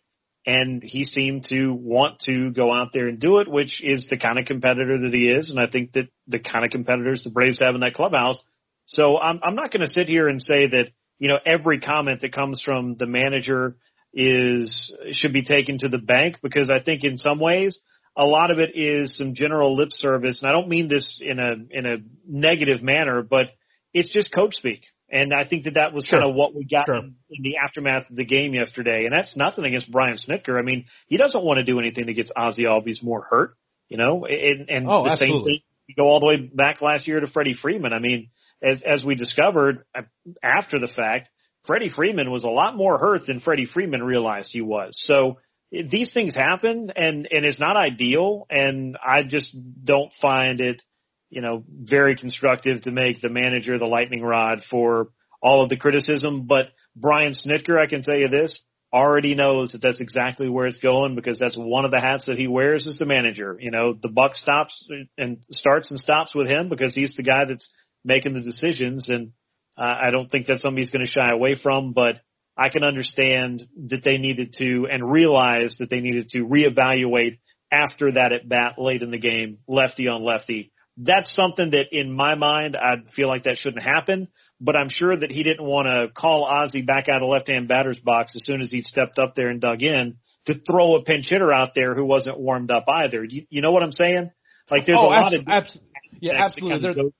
And 0.44 0.82
he 0.82 1.04
seemed 1.04 1.44
to 1.50 1.72
want 1.72 2.18
to 2.20 2.50
go 2.50 2.72
out 2.72 2.88
there 2.92 3.06
and 3.06 3.20
do 3.20 3.38
it, 3.38 3.48
which 3.48 3.80
is 3.84 4.08
the 4.10 4.18
kind 4.18 4.40
of 4.40 4.46
competitor 4.46 4.98
that 4.98 5.14
he 5.14 5.28
is, 5.28 5.50
and 5.50 5.60
I 5.60 5.70
think 5.70 5.92
that 5.92 6.08
the 6.26 6.40
kind 6.40 6.64
of 6.64 6.72
competitors 6.72 7.22
the 7.22 7.30
Braves 7.30 7.60
have 7.60 7.74
in 7.74 7.82
that 7.82 7.94
clubhouse. 7.94 8.42
So 8.86 9.18
I'm 9.18 9.40
I'm 9.42 9.54
not 9.54 9.72
going 9.72 9.82
to 9.82 9.92
sit 9.92 10.08
here 10.08 10.26
and 10.26 10.40
say 10.40 10.68
that 10.68 10.86
you 11.18 11.28
know 11.28 11.38
every 11.44 11.80
comment 11.80 12.22
that 12.22 12.32
comes 12.32 12.62
from 12.64 12.96
the 12.98 13.06
manager 13.06 13.76
is 14.14 14.94
should 15.12 15.32
be 15.32 15.42
taken 15.42 15.78
to 15.78 15.88
the 15.88 15.98
bank 15.98 16.36
because 16.42 16.70
I 16.70 16.82
think 16.82 17.04
in 17.04 17.16
some 17.16 17.40
ways 17.40 17.80
a 18.16 18.26
lot 18.26 18.50
of 18.50 18.58
it 18.58 18.72
is 18.74 19.16
some 19.16 19.34
general 19.34 19.76
lip 19.76 19.88
service, 19.90 20.42
and 20.42 20.50
I 20.50 20.52
don't 20.52 20.68
mean 20.68 20.88
this 20.88 21.20
in 21.22 21.38
a 21.38 21.54
in 21.70 21.86
a 21.86 21.96
negative 22.26 22.82
manner, 22.82 23.22
but 23.22 23.46
it's 23.94 24.12
just 24.12 24.34
coach 24.34 24.54
speak. 24.54 24.82
And 25.10 25.34
I 25.34 25.46
think 25.46 25.64
that 25.64 25.74
that 25.74 25.92
was 25.92 26.06
sure. 26.06 26.20
kind 26.20 26.30
of 26.30 26.34
what 26.34 26.54
we 26.54 26.64
got 26.64 26.86
sure. 26.86 26.96
in, 26.96 27.16
in 27.30 27.42
the 27.42 27.56
aftermath 27.62 28.08
of 28.08 28.16
the 28.16 28.24
game 28.24 28.54
yesterday. 28.54 29.04
And 29.04 29.12
that's 29.12 29.36
nothing 29.36 29.66
against 29.66 29.92
Brian 29.92 30.16
Snitker. 30.16 30.58
I 30.58 30.62
mean, 30.62 30.86
he 31.06 31.18
doesn't 31.18 31.44
want 31.44 31.58
to 31.58 31.64
do 31.64 31.78
anything 31.78 32.06
that 32.06 32.14
gets 32.14 32.32
Ozzie 32.34 32.64
Albies 32.64 33.02
more 33.02 33.22
hurt, 33.22 33.54
you 33.90 33.98
know. 33.98 34.24
And, 34.24 34.70
and 34.70 34.88
oh, 34.88 35.04
the 35.04 35.10
absolutely. 35.10 35.36
same 35.36 35.44
thing. 35.44 35.60
You 35.86 35.94
go 35.96 36.04
all 36.04 36.20
the 36.20 36.26
way 36.26 36.36
back 36.38 36.80
last 36.80 37.06
year 37.06 37.20
to 37.20 37.26
Freddie 37.26 37.56
Freeman. 37.60 37.92
I 37.92 37.98
mean, 37.98 38.30
as 38.62 38.82
as 38.82 39.04
we 39.04 39.14
discovered 39.14 39.84
uh, 39.94 40.02
after 40.42 40.78
the 40.78 40.88
fact, 40.88 41.28
Freddie 41.64 41.90
Freeman 41.90 42.30
was 42.30 42.44
a 42.44 42.48
lot 42.48 42.76
more 42.76 42.98
hurt 42.98 43.26
than 43.26 43.40
Freddie 43.40 43.66
Freeman 43.66 44.02
realized 44.02 44.50
he 44.52 44.60
was. 44.60 44.90
So 44.94 45.38
these 45.70 46.12
things 46.12 46.34
happen 46.34 46.92
and, 46.94 47.28
and 47.30 47.44
it's 47.44 47.60
not 47.60 47.76
ideal. 47.76 48.46
And 48.50 48.96
I 49.02 49.22
just 49.22 49.56
don't 49.84 50.12
find 50.20 50.60
it, 50.60 50.82
you 51.30 51.40
know, 51.40 51.64
very 51.68 52.16
constructive 52.16 52.82
to 52.82 52.90
make 52.90 53.20
the 53.20 53.28
manager 53.28 53.78
the 53.78 53.86
lightning 53.86 54.22
rod 54.22 54.60
for 54.68 55.08
all 55.40 55.62
of 55.62 55.68
the 55.68 55.76
criticism. 55.76 56.46
But 56.46 56.66
Brian 56.96 57.32
Snitker, 57.32 57.78
I 57.78 57.86
can 57.86 58.02
tell 58.02 58.16
you 58.16 58.28
this, 58.28 58.60
already 58.92 59.34
knows 59.34 59.72
that 59.72 59.80
that's 59.80 60.00
exactly 60.00 60.48
where 60.48 60.66
it's 60.66 60.78
going 60.78 61.14
because 61.14 61.38
that's 61.38 61.56
one 61.56 61.84
of 61.84 61.90
the 61.90 62.00
hats 62.00 62.26
that 62.26 62.36
he 62.36 62.46
wears 62.46 62.86
as 62.86 62.98
the 62.98 63.06
manager. 63.06 63.56
You 63.58 63.70
know, 63.70 63.94
the 64.00 64.08
buck 64.08 64.34
stops 64.34 64.86
and 65.16 65.38
starts 65.50 65.90
and 65.90 65.98
stops 65.98 66.34
with 66.34 66.48
him 66.48 66.68
because 66.68 66.94
he's 66.94 67.16
the 67.16 67.22
guy 67.22 67.46
that's 67.46 67.70
making 68.04 68.34
the 68.34 68.40
decisions. 68.40 69.08
And 69.08 69.32
uh, 69.76 69.96
I 70.02 70.10
don't 70.10 70.30
think 70.30 70.46
that's 70.46 70.62
something 70.62 70.78
he's 70.78 70.90
going 70.90 71.04
to 71.04 71.10
shy 71.10 71.30
away 71.30 71.54
from, 71.60 71.92
but 71.92 72.16
I 72.56 72.68
can 72.68 72.84
understand 72.84 73.62
that 73.88 74.04
they 74.04 74.18
needed 74.18 74.54
to 74.58 74.86
and 74.90 75.10
realize 75.10 75.76
that 75.78 75.88
they 75.90 76.00
needed 76.00 76.28
to 76.30 76.40
reevaluate 76.40 77.38
after 77.72 78.12
that 78.12 78.32
at 78.32 78.48
bat 78.48 78.74
late 78.78 79.02
in 79.02 79.10
the 79.10 79.18
game, 79.18 79.58
lefty 79.66 80.08
on 80.08 80.22
lefty, 80.22 80.72
that's 80.96 81.34
something 81.34 81.70
that 81.70 81.86
in 81.92 82.12
my 82.12 82.34
mind, 82.34 82.76
I 82.76 82.96
feel 83.16 83.28
like 83.28 83.44
that 83.44 83.56
shouldn't 83.56 83.82
happen. 83.82 84.28
But 84.60 84.76
I'm 84.76 84.88
sure 84.90 85.16
that 85.16 85.30
he 85.30 85.42
didn't 85.42 85.64
want 85.64 85.88
to 85.88 86.12
call 86.14 86.44
Ozzie 86.44 86.82
back 86.82 87.08
out 87.08 87.16
of 87.16 87.22
the 87.22 87.26
left-hand 87.26 87.66
batter's 87.66 87.98
box 87.98 88.34
as 88.36 88.44
soon 88.44 88.60
as 88.60 88.70
he 88.70 88.82
stepped 88.82 89.18
up 89.18 89.34
there 89.34 89.48
and 89.48 89.60
dug 89.60 89.82
in 89.82 90.16
to 90.46 90.54
throw 90.70 90.96
a 90.96 91.02
pinch 91.02 91.28
hitter 91.28 91.52
out 91.52 91.70
there 91.74 91.94
who 91.94 92.04
wasn't 92.04 92.38
warmed 92.38 92.70
up 92.70 92.84
either. 92.88 93.24
You, 93.24 93.46
you 93.48 93.62
know 93.62 93.72
what 93.72 93.82
I'm 93.82 93.92
saying? 93.92 94.30
Like 94.70 94.86
there's 94.86 94.98
oh, 95.00 95.06
a 95.06 95.08
lot 95.08 95.32
abso- 95.32 95.40
of 95.40 95.48
abs- 95.48 95.78
yeah, 96.20 96.44
absolutely. 96.44 96.94
kind 96.94 96.98
of 96.98 97.12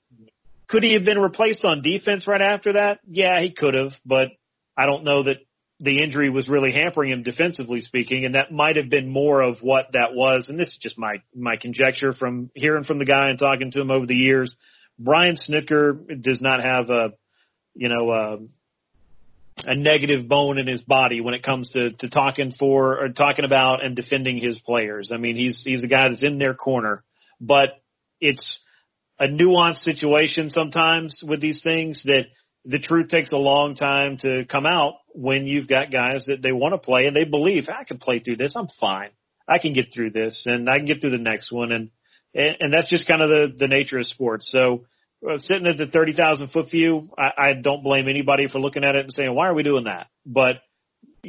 could 0.73 0.83
he 0.83 0.95
have 0.95 1.05
been 1.05 1.19
replaced 1.19 1.63
on 1.65 1.83
defense 1.83 2.25
right 2.25 2.41
after 2.41 2.73
that? 2.73 2.99
Yeah, 3.07 3.39
he 3.39 3.51
could 3.51 3.75
have, 3.75 3.91
but 4.03 4.29
I 4.75 4.87
don't 4.87 5.03
know 5.03 5.21
that 5.21 5.37
the 5.79 6.01
injury 6.01 6.31
was 6.31 6.49
really 6.49 6.71
hampering 6.71 7.11
him 7.11 7.21
defensively 7.21 7.81
speaking, 7.81 8.25
and 8.25 8.33
that 8.33 8.51
might 8.51 8.77
have 8.77 8.89
been 8.89 9.07
more 9.07 9.43
of 9.43 9.57
what 9.61 9.89
that 9.93 10.15
was. 10.15 10.47
And 10.49 10.59
this 10.59 10.69
is 10.69 10.79
just 10.81 10.97
my 10.97 11.17
my 11.35 11.57
conjecture 11.61 12.11
from 12.11 12.49
hearing 12.55 12.85
from 12.85 12.97
the 12.97 13.05
guy 13.05 13.29
and 13.29 13.37
talking 13.37 13.69
to 13.69 13.81
him 13.81 13.91
over 13.91 14.07
the 14.07 14.15
years. 14.15 14.55
Brian 14.97 15.35
Snitker 15.35 16.19
does 16.23 16.41
not 16.41 16.63
have 16.63 16.89
a 16.89 17.11
you 17.75 17.89
know 17.89 18.11
a, 18.11 18.37
a 19.69 19.75
negative 19.75 20.27
bone 20.27 20.57
in 20.57 20.65
his 20.65 20.81
body 20.81 21.21
when 21.21 21.35
it 21.35 21.43
comes 21.43 21.69
to 21.73 21.91
to 21.99 22.09
talking 22.09 22.51
for 22.57 22.99
or 22.99 23.09
talking 23.09 23.45
about 23.45 23.85
and 23.85 23.95
defending 23.95 24.39
his 24.39 24.57
players. 24.57 25.11
I 25.13 25.17
mean, 25.17 25.35
he's 25.35 25.61
he's 25.63 25.83
a 25.83 25.87
guy 25.87 26.09
that's 26.09 26.23
in 26.23 26.39
their 26.39 26.55
corner, 26.55 27.03
but 27.39 27.79
it's 28.19 28.59
a 29.23 29.27
nuanced 29.27 29.77
situation 29.77 30.49
sometimes 30.49 31.23
with 31.25 31.39
these 31.39 31.61
things 31.63 32.03
that 32.03 32.25
the 32.65 32.79
truth 32.79 33.07
takes 33.09 33.31
a 33.31 33.37
long 33.37 33.73
time 33.73 34.17
to 34.17 34.45
come 34.45 34.65
out 34.65 34.95
when 35.13 35.47
you've 35.47 35.67
got 35.67 35.91
guys 35.91 36.25
that 36.27 36.41
they 36.41 36.51
want 36.51 36.73
to 36.73 36.77
play 36.77 37.05
and 37.05 37.15
they 37.15 37.23
believe 37.23 37.67
I 37.69 37.85
can 37.85 37.99
play 37.99 38.19
through 38.19 38.35
this. 38.37 38.53
I'm 38.55 38.67
fine. 38.79 39.11
I 39.47 39.59
can 39.59 39.73
get 39.73 39.93
through 39.93 40.11
this 40.11 40.43
and 40.45 40.69
I 40.69 40.77
can 40.77 40.85
get 40.85 40.99
through 40.99 41.11
the 41.11 41.17
next 41.17 41.51
one. 41.51 41.71
And, 41.71 41.89
and, 42.33 42.57
and 42.59 42.73
that's 42.73 42.89
just 42.89 43.07
kind 43.07 43.21
of 43.21 43.29
the, 43.29 43.53
the 43.57 43.67
nature 43.67 43.97
of 43.97 44.05
sports. 44.07 44.49
So 44.51 44.85
uh, 45.29 45.37
sitting 45.37 45.67
at 45.67 45.77
the 45.77 45.85
30,000 45.85 46.49
foot 46.49 46.69
view, 46.69 47.09
I, 47.17 47.49
I 47.49 47.53
don't 47.53 47.83
blame 47.83 48.09
anybody 48.09 48.47
for 48.47 48.59
looking 48.59 48.83
at 48.83 48.95
it 48.95 49.03
and 49.03 49.13
saying, 49.13 49.33
why 49.33 49.47
are 49.47 49.53
we 49.53 49.63
doing 49.63 49.85
that? 49.85 50.07
But 50.25 50.57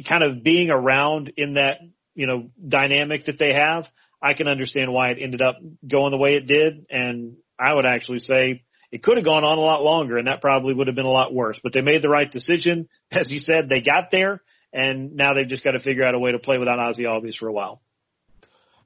kind 0.07 0.23
of 0.23 0.43
being 0.43 0.69
around 0.69 1.31
in 1.37 1.53
that, 1.53 1.77
you 2.13 2.27
know, 2.27 2.49
dynamic 2.67 3.25
that 3.25 3.39
they 3.39 3.53
have, 3.53 3.85
I 4.21 4.33
can 4.33 4.47
understand 4.47 4.91
why 4.91 5.11
it 5.11 5.17
ended 5.21 5.41
up 5.41 5.57
going 5.87 6.11
the 6.11 6.17
way 6.17 6.35
it 6.35 6.47
did. 6.47 6.87
And 6.89 7.35
I 7.59 7.73
would 7.73 7.85
actually 7.85 8.19
say 8.19 8.63
it 8.91 9.03
could 9.03 9.17
have 9.17 9.25
gone 9.25 9.43
on 9.43 9.57
a 9.57 9.61
lot 9.61 9.83
longer 9.83 10.17
and 10.17 10.27
that 10.27 10.41
probably 10.41 10.73
would 10.73 10.87
have 10.87 10.95
been 10.95 11.05
a 11.05 11.11
lot 11.11 11.33
worse, 11.33 11.59
but 11.63 11.73
they 11.73 11.81
made 11.81 12.01
the 12.01 12.09
right 12.09 12.29
decision. 12.29 12.87
As 13.11 13.29
you 13.29 13.39
said, 13.39 13.69
they 13.69 13.81
got 13.81 14.09
there 14.11 14.41
and 14.73 15.15
now 15.15 15.33
they've 15.33 15.47
just 15.47 15.63
got 15.63 15.71
to 15.71 15.79
figure 15.79 16.03
out 16.03 16.15
a 16.15 16.19
way 16.19 16.31
to 16.31 16.39
play 16.39 16.57
without 16.57 16.79
Ozzie 16.79 17.05
Albies 17.05 17.37
for 17.37 17.47
a 17.47 17.53
while. 17.53 17.81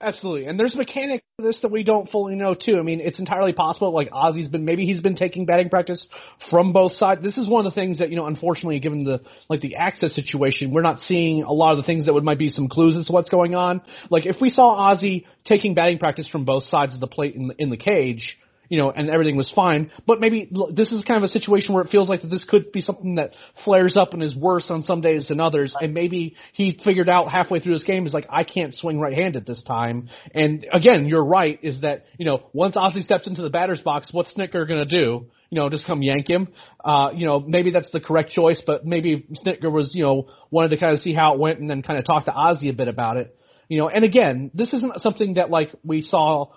Absolutely, 0.01 0.45
and 0.45 0.57
there's 0.57 0.75
a 0.75 0.77
mechanic 0.77 1.21
to 1.37 1.45
this 1.45 1.59
that 1.61 1.71
we 1.71 1.83
don't 1.83 2.09
fully 2.09 2.33
know 2.33 2.53
too. 2.53 2.79
I 2.79 2.83
mean, 2.83 3.01
it's 3.01 3.19
entirely 3.19 3.51
possible. 3.51 3.93
Like 3.93 4.07
Ozzie's 4.13 4.47
been, 4.47 4.63
maybe 4.63 4.85
he's 4.85 5.01
been 5.01 5.17
taking 5.17 5.45
batting 5.45 5.69
practice 5.69 6.07
from 6.49 6.71
both 6.71 6.93
sides. 6.93 7.21
This 7.21 7.37
is 7.37 7.49
one 7.49 7.65
of 7.65 7.73
the 7.73 7.75
things 7.75 7.99
that 7.99 8.09
you 8.09 8.15
know, 8.15 8.25
unfortunately, 8.25 8.79
given 8.79 9.03
the 9.03 9.19
like 9.49 9.59
the 9.59 9.75
access 9.75 10.15
situation, 10.15 10.71
we're 10.71 10.83
not 10.83 10.99
seeing 10.99 11.43
a 11.43 11.51
lot 11.51 11.71
of 11.71 11.77
the 11.77 11.83
things 11.83 12.05
that 12.05 12.13
would 12.13 12.23
might 12.23 12.39
be 12.39 12.47
some 12.47 12.69
clues 12.69 12.95
as 12.95 13.07
to 13.07 13.11
what's 13.11 13.27
going 13.27 13.55
on. 13.55 13.81
Like 14.09 14.25
if 14.25 14.37
we 14.39 14.49
saw 14.49 14.89
Ozzie 14.89 15.27
taking 15.43 15.73
batting 15.73 15.99
practice 15.99 16.29
from 16.29 16.45
both 16.45 16.63
sides 16.65 16.93
of 16.93 17.01
the 17.01 17.07
plate 17.07 17.35
in 17.35 17.49
the, 17.49 17.55
in 17.57 17.69
the 17.69 17.75
cage, 17.75 18.37
you 18.69 18.77
know, 18.77 18.91
and 18.91 19.09
everything 19.09 19.35
was 19.35 19.51
fine. 19.53 19.91
But 20.05 20.19
maybe 20.19 20.49
this 20.71 20.91
is 20.91 21.03
kind 21.03 21.21
of 21.21 21.27
a 21.27 21.31
situation 21.31 21.73
where 21.73 21.83
it 21.83 21.89
feels 21.89 22.07
like 22.07 22.21
that 22.21 22.29
this 22.29 22.45
could 22.45 22.71
be 22.71 22.81
something 22.81 23.15
that 23.15 23.31
flares 23.65 23.97
up 23.97 24.13
and 24.13 24.23
is 24.23 24.35
worse 24.35 24.67
on 24.69 24.83
some 24.83 25.01
days 25.01 25.27
than 25.27 25.41
others. 25.41 25.75
And 25.79 25.93
maybe 25.93 26.35
he 26.53 26.79
figured 26.83 27.09
out 27.09 27.29
halfway 27.31 27.59
through 27.59 27.73
this 27.73 27.83
game 27.83 28.05
is 28.05 28.13
like, 28.13 28.27
I 28.29 28.43
can't 28.43 28.73
swing 28.75 28.99
right-handed 28.99 29.45
this 29.45 29.61
time. 29.63 30.09
And 30.33 30.67
again, 30.71 31.07
you're 31.07 31.25
right, 31.25 31.59
is 31.63 31.81
that, 31.81 32.05
you 32.17 32.25
know, 32.25 32.43
once 32.53 32.77
Ozzie 32.77 33.01
steps 33.01 33.27
into 33.27 33.41
the 33.41 33.49
batter's 33.49 33.81
box, 33.81 34.09
what's 34.11 34.31
Snitker 34.33 34.67
going 34.67 34.79
to 34.79 34.85
do? 34.85 35.25
You 35.49 35.59
know, 35.59 35.69
just 35.71 35.87
come 35.87 36.03
yank 36.03 36.29
him. 36.29 36.49
Uh, 36.85 37.09
you 37.15 37.25
know, 37.25 37.39
maybe 37.39 37.71
that's 37.71 37.91
the 37.91 37.99
correct 37.99 38.29
choice, 38.29 38.61
but 38.65 38.85
maybe 38.85 39.25
Snitker 39.43 39.71
was, 39.71 39.95
you 39.95 40.03
know, 40.03 40.27
wanted 40.51 40.69
to 40.69 40.77
kind 40.77 40.93
of 40.93 40.99
see 40.99 41.13
how 41.13 41.33
it 41.33 41.39
went 41.39 41.59
and 41.59 41.67
then 41.67 41.81
kind 41.81 41.97
of 41.97 42.05
talk 42.05 42.25
to 42.25 42.31
Ozzie 42.31 42.69
a 42.69 42.73
bit 42.73 42.87
about 42.87 43.17
it. 43.17 43.35
You 43.67 43.79
know, 43.79 43.89
and 43.89 44.03
again, 44.03 44.51
this 44.53 44.73
isn't 44.73 44.99
something 45.01 45.35
that 45.35 45.49
like 45.49 45.71
we 45.83 46.01
saw 46.01 46.49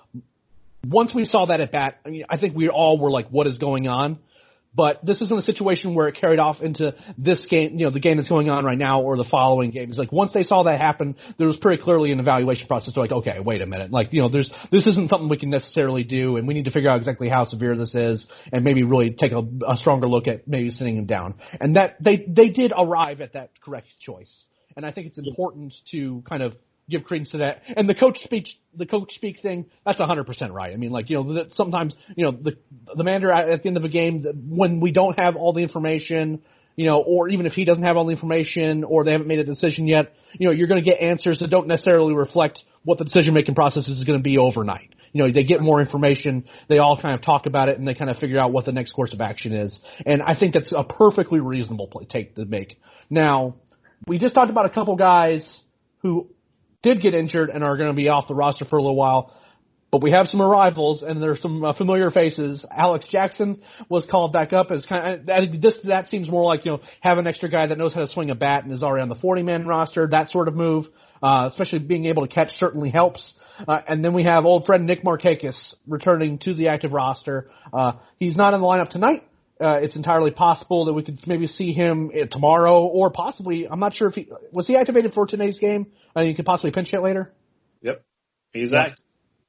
once 0.87 1.15
we 1.15 1.25
saw 1.25 1.47
that 1.47 1.61
at 1.61 1.73
bat, 1.73 2.01
I 2.05 2.11
mean, 2.11 2.25
I 2.29 2.39
think 2.39 2.57
we 2.57 2.69
all 2.69 2.99
were 2.99 3.11
like, 3.11 3.29
what 3.29 3.47
is 3.47 3.59
going 3.59 3.89
on? 3.89 4.19
But 4.75 5.05
this 5.05 5.21
isn't 5.21 5.39
a 5.39 5.43
situation 5.43 5.95
where 5.95 6.09
it 6.09 6.17
carried 6.19 6.39
off 6.39 6.63
into 6.63 6.95
this 7.19 7.45
game, 7.51 7.79
you 7.79 7.85
know, 7.85 7.91
the 7.91 8.01
game 8.01 8.17
that's 8.17 8.31
going 8.31 8.49
on 8.49 8.65
right 8.65 8.79
now 8.79 9.03
or 9.03 9.19
the 9.19 9.27
following 9.31 9.71
game. 9.71 9.91
It's 9.91 9.99
like 9.99 10.13
once 10.13 10.33
they 10.33 10.45
saw 10.45 10.63
that 10.63 10.81
happen, 10.81 11.15
there 11.37 11.47
was 11.47 11.59
pretty 11.59 11.83
clearly 11.83 12.11
an 12.11 12.21
evaluation 12.21 12.67
process. 12.69 12.95
They're 12.95 13.05
like, 13.05 13.13
okay, 13.13 13.39
wait 13.39 13.61
a 13.61 13.67
minute. 13.67 13.91
Like, 13.91 14.15
you 14.15 14.23
know, 14.23 14.31
there's, 14.31 14.51
this 14.71 14.87
isn't 14.87 15.11
something 15.11 15.29
we 15.29 15.37
can 15.37 15.51
necessarily 15.51 16.05
do 16.05 16.39
and 16.39 16.49
we 16.49 16.55
need 16.55 16.65
to 16.65 16.71
figure 16.71 16.89
out 16.89 16.97
exactly 16.97 17.29
how 17.29 17.45
severe 17.45 17.77
this 17.77 17.95
is 17.95 18.27
and 18.51 18.65
maybe 18.65 18.83
really 18.83 19.11
take 19.11 19.33
a, 19.33 19.43
a 19.69 19.77
stronger 19.77 20.09
look 20.09 20.27
at 20.27 20.49
maybe 20.49 20.71
sitting 20.71 20.97
him 20.97 21.05
down. 21.05 21.35
And 21.61 21.77
that, 21.77 21.97
they, 22.03 22.25
they 22.27 22.49
did 22.49 22.73
arrive 22.75 23.21
at 23.21 23.35
that 23.35 23.51
correct 23.63 23.89
choice. 24.01 24.33
And 24.75 24.87
I 24.87 24.93
think 24.93 25.09
it's 25.09 25.19
important 25.19 25.75
to 25.91 26.23
kind 26.27 26.43
of 26.43 26.55
give 26.89 27.05
credence 27.05 27.31
to 27.31 27.39
that. 27.39 27.63
And 27.77 27.89
the 27.89 27.95
coach 27.95 28.19
speech, 28.25 28.49
the 28.77 28.87
coach 28.87 29.13
speak 29.15 29.41
thing, 29.41 29.67
that's 29.85 29.99
hundred 29.99 30.25
percent 30.25 30.53
right. 30.53 30.73
I 30.73 30.77
mean, 30.77 30.91
like 30.91 31.11
you 31.11 31.23
know, 31.23 31.35
that 31.35 31.53
sometimes 31.55 31.95
you 32.17 32.25
know 32.25 32.33
the 32.33 32.57
the 32.95 33.05
manager 33.05 33.33
at, 33.33 33.49
at 33.49 33.63
the 33.63 33.69
end 33.69 33.77
of 33.77 33.85
a 33.85 33.89
game 33.89 34.25
when 34.49 34.81
we 34.81 34.93
don't 34.93 35.19
have 35.19 35.37
all 35.37 35.53
the 35.53 35.63
information, 35.63 36.43
you 36.77 36.87
know, 36.87 37.03
or 37.03 37.29
even 37.29 37.47
if 37.47 37.53
he 37.53 37.65
doesn't 37.65 37.85
have 37.85 37.97
all 37.97 38.07
the 38.07 38.13
information 38.13 38.85
or 38.85 39.05
they 39.05 39.13
haven't 39.13 39.29
made 39.29 39.39
a 39.39 39.45
decision 39.45 39.87
yet, 39.87 40.13
you 40.39 40.47
know, 40.47 40.53
you're 40.53 40.69
going 40.69 40.83
to 40.83 40.89
get 40.89 41.01
answers 41.01 41.41
that 41.41 41.51
don't 41.51 41.67
necessarily 41.67 42.15
reflect 42.15 42.61
what 42.85 42.99
the 42.99 43.05
decision 43.05 43.35
making 43.35 43.55
process 43.55 43.89
is 43.89 44.03
going 44.05 44.19
to 44.19 44.23
be 44.23 44.39
overnight. 44.39 44.95
You 45.13 45.23
know, 45.23 45.33
they 45.33 45.45
get 45.45 45.61
more 45.61 45.81
information, 45.81 46.45
they 46.69 46.79
all 46.79 46.99
kind 47.01 47.15
of 47.15 47.23
talk 47.23 47.45
about 47.45 47.69
it, 47.69 47.79
and 47.79 47.87
they 47.87 47.93
kind 47.93 48.11
of 48.11 48.17
figure 48.17 48.39
out 48.39 48.51
what 48.51 48.65
the 48.65 48.73
next 48.73 48.93
course 48.93 49.13
of 49.13 49.21
action 49.21 49.53
is. 49.53 49.79
And 50.07 50.23
I 50.23 50.35
think 50.39 50.55
that's 50.55 50.73
a 50.75 50.85
perfectly 50.85 51.39
reasonable 51.39 51.87
play, 51.87 52.07
take 52.07 52.35
to 52.37 52.47
make. 52.47 52.79
Now, 53.11 53.57
we 54.07 54.19
just 54.19 54.35
talked 54.35 54.51
about 54.51 54.65
a 54.65 54.71
couple 54.71 54.97
guys 54.97 55.45
who 55.99 56.29
did 56.83 57.01
get 57.01 57.15
injured 57.15 57.51
and 57.51 57.63
are 57.65 57.77
going 57.77 57.91
to 57.91 57.97
be 57.97 58.09
off 58.09 58.29
the 58.29 58.35
roster 58.35 58.65
for 58.65 58.77
a 58.77 58.83
little 58.83 58.97
while. 58.97 59.33
But 59.93 60.03
we 60.03 60.13
have 60.13 60.27
some 60.29 60.41
arrivals, 60.41 61.03
and 61.03 61.23
there's 61.23 61.43
some 61.43 61.63
uh, 61.63 61.75
familiar 61.75 62.11
faces. 62.11 62.65
Alex 62.71 63.07
Jackson 63.11 63.61
was 63.91 64.07
called 64.11 64.33
back 64.33 64.55
up 64.55 64.71
as 64.71 64.87
kind 64.87 65.21
of 65.21 65.27
that. 65.27 65.61
This 65.61 65.77
that 65.85 66.09
seems 66.09 66.31
more 66.31 66.45
like 66.45 66.65
you 66.65 66.73
know 66.73 66.81
have 67.03 67.19
an 67.19 67.27
extra 67.27 67.51
guy 67.51 67.67
that 67.67 67.77
knows 67.77 67.93
how 67.93 68.01
to 68.01 68.07
swing 68.07 68.31
a 68.31 68.35
bat 68.35 68.65
and 68.65 68.73
is 68.73 68.83
already 68.83 69.03
on 69.03 69.11
the 69.11 69.17
40 69.17 69.43
man 69.43 69.67
roster. 69.67 70.09
That 70.11 70.29
sort 70.31 70.49
of 70.49 70.55
move, 70.55 70.87
uh, 71.23 71.51
especially 71.51 71.81
being 71.81 72.07
able 72.07 72.27
to 72.27 72.35
catch 72.35 72.49
certainly 72.53 72.89
helps. 72.89 73.35
Uh, 73.69 73.81
and 73.87 74.03
then 74.03 74.15
we 74.15 74.25
have 74.25 74.47
old 74.47 74.65
friend 74.65 74.87
Nick 74.87 75.05
Markakis 75.05 75.75
returning 75.87 76.39
to 76.39 76.55
the 76.55 76.69
active 76.69 76.93
roster. 76.93 77.51
Uh, 77.71 77.93
he's 78.19 78.35
not 78.35 78.55
in 78.55 78.63
the 78.63 78.67
lineup 78.67 78.89
tonight. 78.89 79.25
Uh, 79.63 79.75
it's 79.75 79.97
entirely 79.97 80.31
possible 80.31 80.87
that 80.87 80.93
we 80.93 81.03
could 81.05 81.19
maybe 81.27 81.47
see 81.47 81.73
him 81.73 82.11
uh, 82.11 82.27
tomorrow, 82.31 82.83
or 82.85 83.11
possibly 83.11 83.69
I'm 83.69 83.81
not 83.81 83.95
sure 83.95 84.09
if 84.09 84.15
he 84.15 84.29
was 84.51 84.67
he 84.67 84.77
activated 84.77 85.13
for 85.13 85.27
today's 85.27 85.59
game. 85.59 85.87
Uh, 86.17 86.23
you 86.23 86.35
could 86.35 86.45
possibly 86.45 86.73
pinch 86.73 86.91
hit 86.91 87.01
later. 87.03 87.33
Yep. 87.83 88.03
He's 88.53 88.73
Yeah. 88.73 88.81
active. 88.81 88.99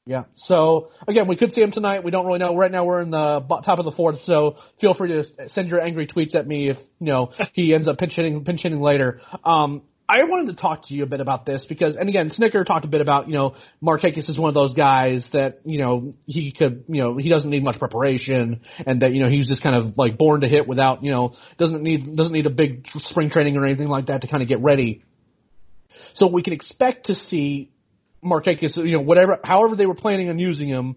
Yeah. 0.05 0.24
So 0.36 0.89
again, 1.07 1.28
we 1.30 1.38
could 1.38 1.53
see 1.53 1.61
him 1.61 1.72
tonight. 1.72 2.03
We 2.03 2.11
don't 2.11 2.26
really 2.26 2.39
know. 2.39 2.55
Right 2.57 2.72
now, 2.72 2.84
we're 2.84 3.01
in 3.01 3.09
the 3.09 3.39
top 3.66 3.80
of 3.80 3.86
the 3.86 3.91
fourth. 3.91 4.20
So 4.26 4.57
feel 4.82 4.93
free 4.93 5.09
to 5.09 5.49
send 5.49 5.70
your 5.70 5.80
angry 5.82 6.07
tweets 6.07 6.36
at 6.36 6.45
me 6.45 6.70
if 6.70 6.78
you 6.99 7.07
know 7.07 7.32
he 7.53 7.74
ends 7.74 7.88
up 7.88 7.97
pinch 7.97 8.14
hitting 8.14 8.43
pinch 8.43 8.61
hitting 8.64 8.82
later. 8.82 9.22
Um, 9.45 9.84
I 10.14 10.26
wanted 10.26 10.55
to 10.55 10.61
talk 10.61 10.88
to 10.88 10.93
you 10.93 11.03
a 11.03 11.07
bit 11.07 11.22
about 11.22 11.45
this 11.45 11.66
because, 11.68 11.95
and 11.95 12.07
again, 12.07 12.30
Snitker 12.30 12.66
talked 12.66 12.86
a 12.86 12.88
bit 12.88 13.01
about 13.01 13.28
you 13.28 13.34
know 13.34 13.55
Markakis 13.82 14.30
is 14.30 14.38
one 14.38 14.49
of 14.49 14.53
those 14.53 14.76
guys 14.76 15.28
that 15.34 15.61
you 15.66 15.80
know 15.80 16.14
he 16.26 16.51
could 16.51 16.86
you 16.88 17.01
know 17.01 17.18
he 17.18 17.30
doesn't 17.30 17.49
need 17.49 17.64
much 17.64 17.80
preparation 17.80 18.61
and 18.86 19.01
that 19.01 19.14
you 19.14 19.24
know 19.24 19.30
he's 19.30 19.47
just 19.47 19.64
kind 19.64 19.76
of 19.76 19.97
like 19.97 20.18
born 20.18 20.41
to 20.41 20.47
hit 20.47 20.68
without 20.68 21.03
you 21.03 21.09
know 21.09 21.34
doesn't 21.57 21.82
need 21.82 22.16
doesn't 22.16 22.34
need 22.34 22.45
a 22.45 22.51
big 22.51 22.86
spring 22.97 23.32
training 23.32 23.57
or 23.57 23.66
anything 23.66 23.88
like 23.88 24.07
that 24.07 24.22
to 24.22 24.28
kind 24.28 24.43
of 24.43 24.49
get 24.49 24.61
ready. 24.61 25.03
So 26.14 26.28
we 26.28 26.43
can 26.43 26.53
expect 26.53 27.07
to 27.07 27.16
see 27.16 27.72
Markakis, 28.24 28.78
you 28.78 28.93
know, 28.93 29.01
whatever, 29.01 29.39
however 29.43 29.76
they 29.76 29.86
were 29.86 29.95
planning 29.95 30.30
on 30.30 30.39
using 30.39 30.68
him, 30.68 30.95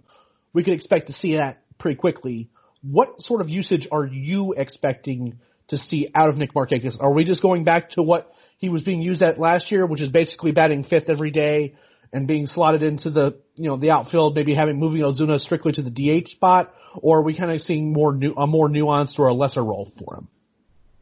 we 0.53 0.63
could 0.63 0.75
expect 0.75 1.09
to 1.09 1.13
see 1.13 1.37
that 1.37 1.63
pretty 1.79 1.97
quickly. 1.97 2.51
What 2.83 3.21
sort 3.21 3.41
of 3.41 3.49
usage 3.49 3.89
are 3.91 4.07
you 4.07 4.53
expecting 4.53 5.39
to 5.69 5.79
see 5.79 6.09
out 6.15 6.29
of 6.29 6.37
Nick 6.37 6.55
Markakis? 6.55 6.97
Are 7.01 7.13
we 7.13 7.25
just 7.25 7.43
going 7.43 7.65
back 7.65 7.91
to 7.91 8.03
what 8.03 8.31
he 8.59 8.69
was 8.69 8.83
being 8.83 9.03
used 9.03 9.23
at 9.23 9.39
last 9.39 9.71
year, 9.71 9.87
which 9.87 10.01
is 10.01 10.11
basically 10.11 10.53
batting 10.53 10.85
fifth 10.85 11.09
every 11.09 11.31
day 11.31 11.75
and 12.13 12.27
being 12.27 12.47
slotted 12.47 12.83
into 12.83 13.11
the, 13.11 13.39
you 13.57 13.69
know, 13.69 13.77
the 13.77 13.91
outfield, 13.91 14.35
maybe 14.35 14.55
having 14.55 14.79
moving 14.79 15.03
Ozuna 15.03 15.39
strictly 15.39 15.73
to 15.73 15.83
the 15.83 15.91
DH 15.91 16.29
spot, 16.29 16.73
or 16.95 17.19
are 17.19 17.23
we 17.23 17.37
kind 17.37 17.51
of 17.51 17.61
seeing 17.61 17.93
more 17.93 18.15
nu- 18.15 18.35
a 18.35 18.47
more 18.47 18.69
nuanced 18.69 19.19
or 19.19 19.27
a 19.27 19.35
lesser 19.35 19.63
role 19.63 19.93
for 19.99 20.17
him? 20.17 20.29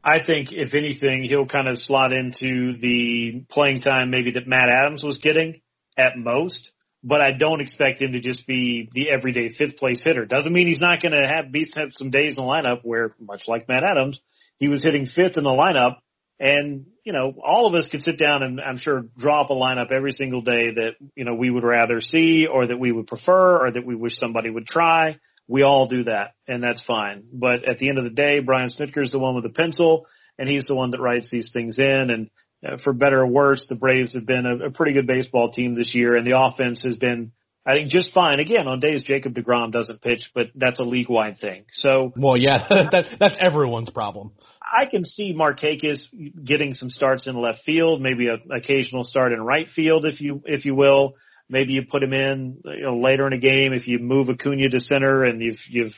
I 0.02 0.18
think 0.24 0.52
if 0.52 0.74
anything, 0.74 1.22
he'll 1.22 1.46
kind 1.46 1.68
of 1.68 1.78
slot 1.78 2.12
into 2.12 2.76
the 2.78 3.44
playing 3.48 3.80
time 3.80 4.10
maybe 4.10 4.32
that 4.32 4.46
Matt 4.46 4.68
Adams 4.68 5.02
was 5.02 5.18
getting 5.18 5.60
at 5.96 6.16
most. 6.16 6.70
But 7.06 7.20
I 7.20 7.32
don't 7.32 7.60
expect 7.60 8.00
him 8.00 8.12
to 8.12 8.20
just 8.20 8.46
be 8.46 8.88
the 8.92 9.10
everyday 9.10 9.50
fifth 9.50 9.76
place 9.76 10.02
hitter. 10.02 10.24
Doesn't 10.24 10.52
mean 10.52 10.66
he's 10.66 10.80
not 10.80 11.02
going 11.02 11.12
to 11.12 11.26
have 11.26 11.46
have 11.76 11.92
some 11.92 12.10
days 12.10 12.38
in 12.38 12.44
the 12.44 12.50
lineup 12.50 12.80
where, 12.82 13.12
much 13.20 13.42
like 13.46 13.68
Matt 13.68 13.84
Adams, 13.84 14.18
he 14.56 14.68
was 14.68 14.82
hitting 14.82 15.04
fifth 15.06 15.36
in 15.36 15.44
the 15.44 15.50
lineup. 15.50 15.96
And 16.40 16.86
you 17.04 17.12
know, 17.12 17.34
all 17.44 17.66
of 17.66 17.74
us 17.74 17.88
could 17.90 18.00
sit 18.00 18.18
down 18.18 18.42
and 18.42 18.60
I'm 18.60 18.78
sure 18.78 19.04
draw 19.16 19.42
up 19.42 19.50
a 19.50 19.54
lineup 19.54 19.92
every 19.92 20.12
single 20.12 20.40
day 20.40 20.72
that 20.74 20.90
you 21.14 21.24
know 21.24 21.34
we 21.34 21.50
would 21.50 21.64
rather 21.64 22.00
see, 22.00 22.46
or 22.46 22.66
that 22.66 22.78
we 22.78 22.92
would 22.92 23.06
prefer, 23.06 23.66
or 23.66 23.70
that 23.70 23.86
we 23.86 23.94
wish 23.94 24.16
somebody 24.16 24.50
would 24.50 24.66
try. 24.66 25.18
We 25.46 25.62
all 25.62 25.86
do 25.86 26.04
that, 26.04 26.32
and 26.48 26.62
that's 26.62 26.82
fine. 26.84 27.24
But 27.32 27.68
at 27.68 27.78
the 27.78 27.88
end 27.88 27.98
of 27.98 28.04
the 28.04 28.10
day, 28.10 28.40
Brian 28.40 28.68
Snitker 28.68 29.04
is 29.04 29.12
the 29.12 29.18
one 29.18 29.34
with 29.34 29.44
the 29.44 29.50
pencil, 29.50 30.06
and 30.38 30.48
he's 30.48 30.66
the 30.66 30.74
one 30.74 30.90
that 30.92 31.00
writes 31.00 31.30
these 31.30 31.50
things 31.52 31.78
in. 31.78 31.84
And 32.10 32.30
uh, 32.66 32.78
for 32.82 32.94
better 32.94 33.20
or 33.20 33.26
worse, 33.26 33.66
the 33.68 33.74
Braves 33.74 34.14
have 34.14 34.26
been 34.26 34.46
a, 34.46 34.66
a 34.66 34.70
pretty 34.70 34.94
good 34.94 35.06
baseball 35.06 35.50
team 35.50 35.74
this 35.74 35.94
year, 35.94 36.16
and 36.16 36.26
the 36.26 36.38
offense 36.38 36.82
has 36.84 36.96
been, 36.96 37.32
I 37.66 37.74
think, 37.74 37.88
just 37.88 38.12
fine. 38.12 38.40
Again, 38.40 38.66
on 38.66 38.78
days 38.78 39.02
Jacob 39.04 39.34
deGrom 39.34 39.72
doesn't 39.72 40.02
pitch, 40.02 40.30
but 40.34 40.48
that's 40.54 40.80
a 40.80 40.82
league 40.82 41.08
wide 41.08 41.38
thing. 41.38 41.64
So, 41.70 42.12
well, 42.14 42.36
yeah, 42.36 42.68
that's 42.92 43.08
that's 43.18 43.36
everyone's 43.40 43.90
problem. 43.90 44.32
I 44.60 44.86
can 44.86 45.04
see 45.04 45.34
Markakis 45.34 46.44
getting 46.44 46.74
some 46.74 46.90
starts 46.90 47.26
in 47.26 47.36
left 47.36 47.60
field, 47.64 48.02
maybe 48.02 48.28
an 48.28 48.50
occasional 48.54 49.02
start 49.02 49.32
in 49.32 49.40
right 49.40 49.66
field, 49.66 50.04
if 50.04 50.20
you 50.20 50.42
if 50.44 50.64
you 50.64 50.74
will. 50.74 51.14
Maybe 51.48 51.74
you 51.74 51.84
put 51.90 52.02
him 52.02 52.14
in 52.14 52.62
you 52.64 52.82
know, 52.82 52.98
later 52.98 53.26
in 53.26 53.34
a 53.34 53.38
game 53.38 53.74
if 53.74 53.86
you 53.86 53.98
move 53.98 54.28
Acuna 54.30 54.68
to 54.70 54.80
center 54.80 55.24
and 55.24 55.42
you've 55.42 55.60
you've 55.68 55.94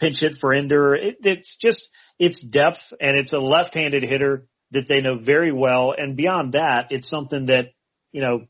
pinch 0.00 0.20
hit 0.20 0.34
for 0.40 0.52
Ender. 0.52 0.94
It, 0.94 1.18
it's 1.22 1.56
just 1.60 1.88
it's 2.18 2.42
depth 2.42 2.80
and 3.00 3.18
it's 3.18 3.32
a 3.32 3.38
left-handed 3.38 4.02
hitter 4.02 4.46
that 4.72 4.86
they 4.88 5.00
know 5.00 5.18
very 5.18 5.52
well. 5.52 5.94
And 5.96 6.16
beyond 6.16 6.52
that, 6.52 6.88
it's 6.90 7.08
something 7.08 7.46
that 7.46 7.72
you 8.12 8.22
know 8.22 8.46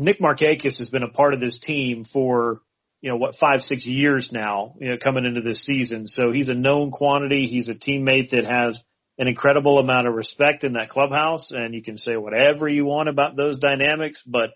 Nick 0.00 0.20
Markakis 0.20 0.78
has 0.78 0.88
been 0.90 1.02
a 1.02 1.08
part 1.08 1.34
of 1.34 1.40
this 1.40 1.58
team 1.58 2.04
for 2.04 2.60
you 3.00 3.10
know 3.10 3.16
what 3.16 3.36
five 3.36 3.60
six 3.60 3.86
years 3.86 4.30
now. 4.32 4.74
You 4.80 4.90
know 4.90 4.96
coming 5.02 5.24
into 5.24 5.40
this 5.40 5.64
season, 5.64 6.06
so 6.06 6.32
he's 6.32 6.48
a 6.48 6.54
known 6.54 6.90
quantity. 6.90 7.46
He's 7.46 7.68
a 7.68 7.74
teammate 7.74 8.30
that 8.30 8.44
has 8.44 8.78
an 9.18 9.28
incredible 9.28 9.78
amount 9.78 10.08
of 10.08 10.14
respect 10.14 10.64
in 10.64 10.72
that 10.72 10.88
clubhouse, 10.88 11.50
and 11.50 11.74
you 11.74 11.82
can 11.82 11.96
say 11.96 12.16
whatever 12.16 12.68
you 12.68 12.86
want 12.86 13.08
about 13.08 13.36
those 13.36 13.58
dynamics, 13.58 14.22
but 14.26 14.50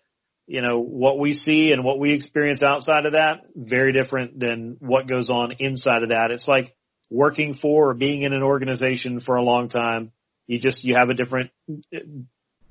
you 0.47 0.61
know, 0.61 0.81
what 0.81 1.19
we 1.19 1.33
see 1.33 1.73
and 1.73 1.85
what 1.85 1.99
we 1.99 2.13
experience 2.13 2.63
outside 2.63 3.07
of 3.07 3.13
that, 3.13 3.43
very 3.55 3.93
different 3.93 4.39
than 4.39 4.77
what 4.79 5.09
goes 5.09 5.31
on 5.31 5.53
inside 5.59 6.03
of 6.03 6.11
that. 6.11 6.31
It's 6.31 6.49
like 6.49 6.75
working 7.11 7.55
for 7.55 7.91
or 7.91 7.95
being 7.95 8.23
in 8.23 8.33
an 8.33 8.43
organization 8.43 9.21
for 9.21 9.37
a 9.37 9.43
long 9.43 9.69
time. 9.69 10.13
You 10.47 10.59
just, 10.59 10.85
you 10.85 10.97
have 10.97 11.09
a 11.09 11.15
different 11.15 11.51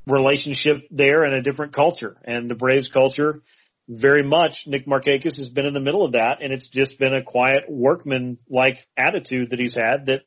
relationship 0.07 0.87
there 0.91 1.23
and 1.23 1.33
a 1.35 1.41
different 1.41 1.73
culture. 1.73 2.17
And 2.23 2.49
the 2.49 2.55
Braves 2.55 2.89
culture, 2.91 3.41
very 3.87 4.23
much, 4.23 4.63
Nick 4.65 4.85
Markakis 4.85 5.37
has 5.37 5.49
been 5.49 5.65
in 5.65 5.73
the 5.73 5.79
middle 5.79 6.05
of 6.05 6.13
that. 6.13 6.37
And 6.41 6.51
it's 6.51 6.69
just 6.69 6.99
been 6.99 7.13
a 7.13 7.23
quiet 7.23 7.63
workman 7.69 8.37
like 8.49 8.77
attitude 8.97 9.49
that 9.51 9.59
he's 9.59 9.75
had 9.75 10.07
that 10.07 10.21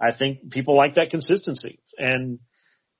I 0.00 0.16
think 0.16 0.50
people 0.50 0.76
like 0.76 0.94
that 0.94 1.10
consistency. 1.10 1.80
And 1.98 2.38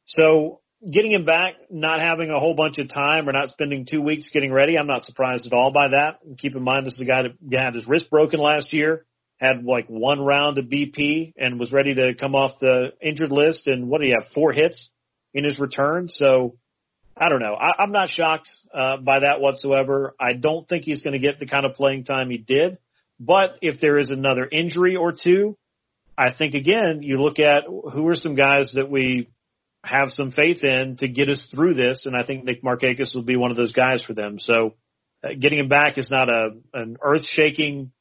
so 0.04 0.60
getting 0.92 1.12
him 1.12 1.24
back, 1.24 1.54
not 1.70 2.00
having 2.00 2.30
a 2.30 2.38
whole 2.38 2.54
bunch 2.54 2.78
of 2.78 2.92
time 2.92 3.28
or 3.28 3.32
not 3.32 3.48
spending 3.48 3.86
two 3.90 4.00
weeks 4.00 4.30
getting 4.32 4.52
ready, 4.52 4.78
I'm 4.78 4.86
not 4.86 5.02
surprised 5.02 5.46
at 5.46 5.52
all 5.52 5.72
by 5.72 5.88
that. 5.88 6.18
Keep 6.38 6.56
in 6.56 6.62
mind, 6.62 6.86
this 6.86 6.94
is 6.94 7.00
a 7.00 7.04
guy 7.04 7.22
that 7.22 7.32
had 7.58 7.74
his 7.74 7.86
wrist 7.86 8.10
broken 8.10 8.40
last 8.40 8.72
year, 8.72 9.06
had 9.38 9.64
like 9.64 9.86
one 9.88 10.20
round 10.20 10.58
of 10.58 10.66
BP, 10.66 11.32
and 11.36 11.58
was 11.58 11.72
ready 11.72 11.94
to 11.94 12.14
come 12.14 12.34
off 12.34 12.58
the 12.60 12.92
injured 13.00 13.32
list. 13.32 13.66
And 13.66 13.88
what 13.88 14.00
do 14.00 14.06
you 14.06 14.16
have? 14.18 14.30
Four 14.34 14.52
hits 14.52 14.90
in 15.34 15.44
his 15.44 15.58
return. 15.58 16.08
So 16.08 16.56
I 17.16 17.28
don't 17.28 17.40
know. 17.40 17.54
I, 17.54 17.82
I'm 17.82 17.92
not 17.92 18.08
shocked 18.08 18.48
uh, 18.72 18.96
by 18.96 19.20
that 19.20 19.40
whatsoever. 19.40 20.14
I 20.18 20.32
don't 20.32 20.68
think 20.68 20.84
he's 20.84 21.02
going 21.02 21.12
to 21.12 21.18
get 21.18 21.38
the 21.38 21.46
kind 21.46 21.66
of 21.66 21.74
playing 21.74 22.04
time 22.04 22.30
he 22.30 22.38
did. 22.38 22.78
But 23.18 23.56
if 23.60 23.80
there 23.80 23.98
is 23.98 24.10
another 24.10 24.48
injury 24.50 24.96
or 24.96 25.12
two, 25.12 25.56
I 26.16 26.32
think 26.32 26.54
again, 26.54 27.02
you 27.02 27.20
look 27.20 27.38
at 27.38 27.64
who 27.64 28.08
are 28.08 28.14
some 28.14 28.34
guys 28.34 28.72
that 28.74 28.90
we 28.90 29.28
have 29.84 30.08
some 30.08 30.30
faith 30.30 30.62
in 30.62 30.96
to 30.98 31.08
get 31.08 31.28
us 31.28 31.46
through 31.54 31.74
this. 31.74 32.06
And 32.06 32.16
I 32.16 32.24
think 32.24 32.44
Nick 32.44 32.62
Markakis 32.62 33.14
will 33.14 33.24
be 33.24 33.36
one 33.36 33.50
of 33.50 33.56
those 33.56 33.72
guys 33.72 34.02
for 34.02 34.14
them. 34.14 34.38
So 34.38 34.74
uh, 35.24 35.28
getting 35.38 35.58
him 35.58 35.68
back 35.68 35.98
is 35.98 36.10
not 36.10 36.28
a 36.28 36.50
an 36.72 36.96
earth 37.02 37.26
shaking, 37.26 37.92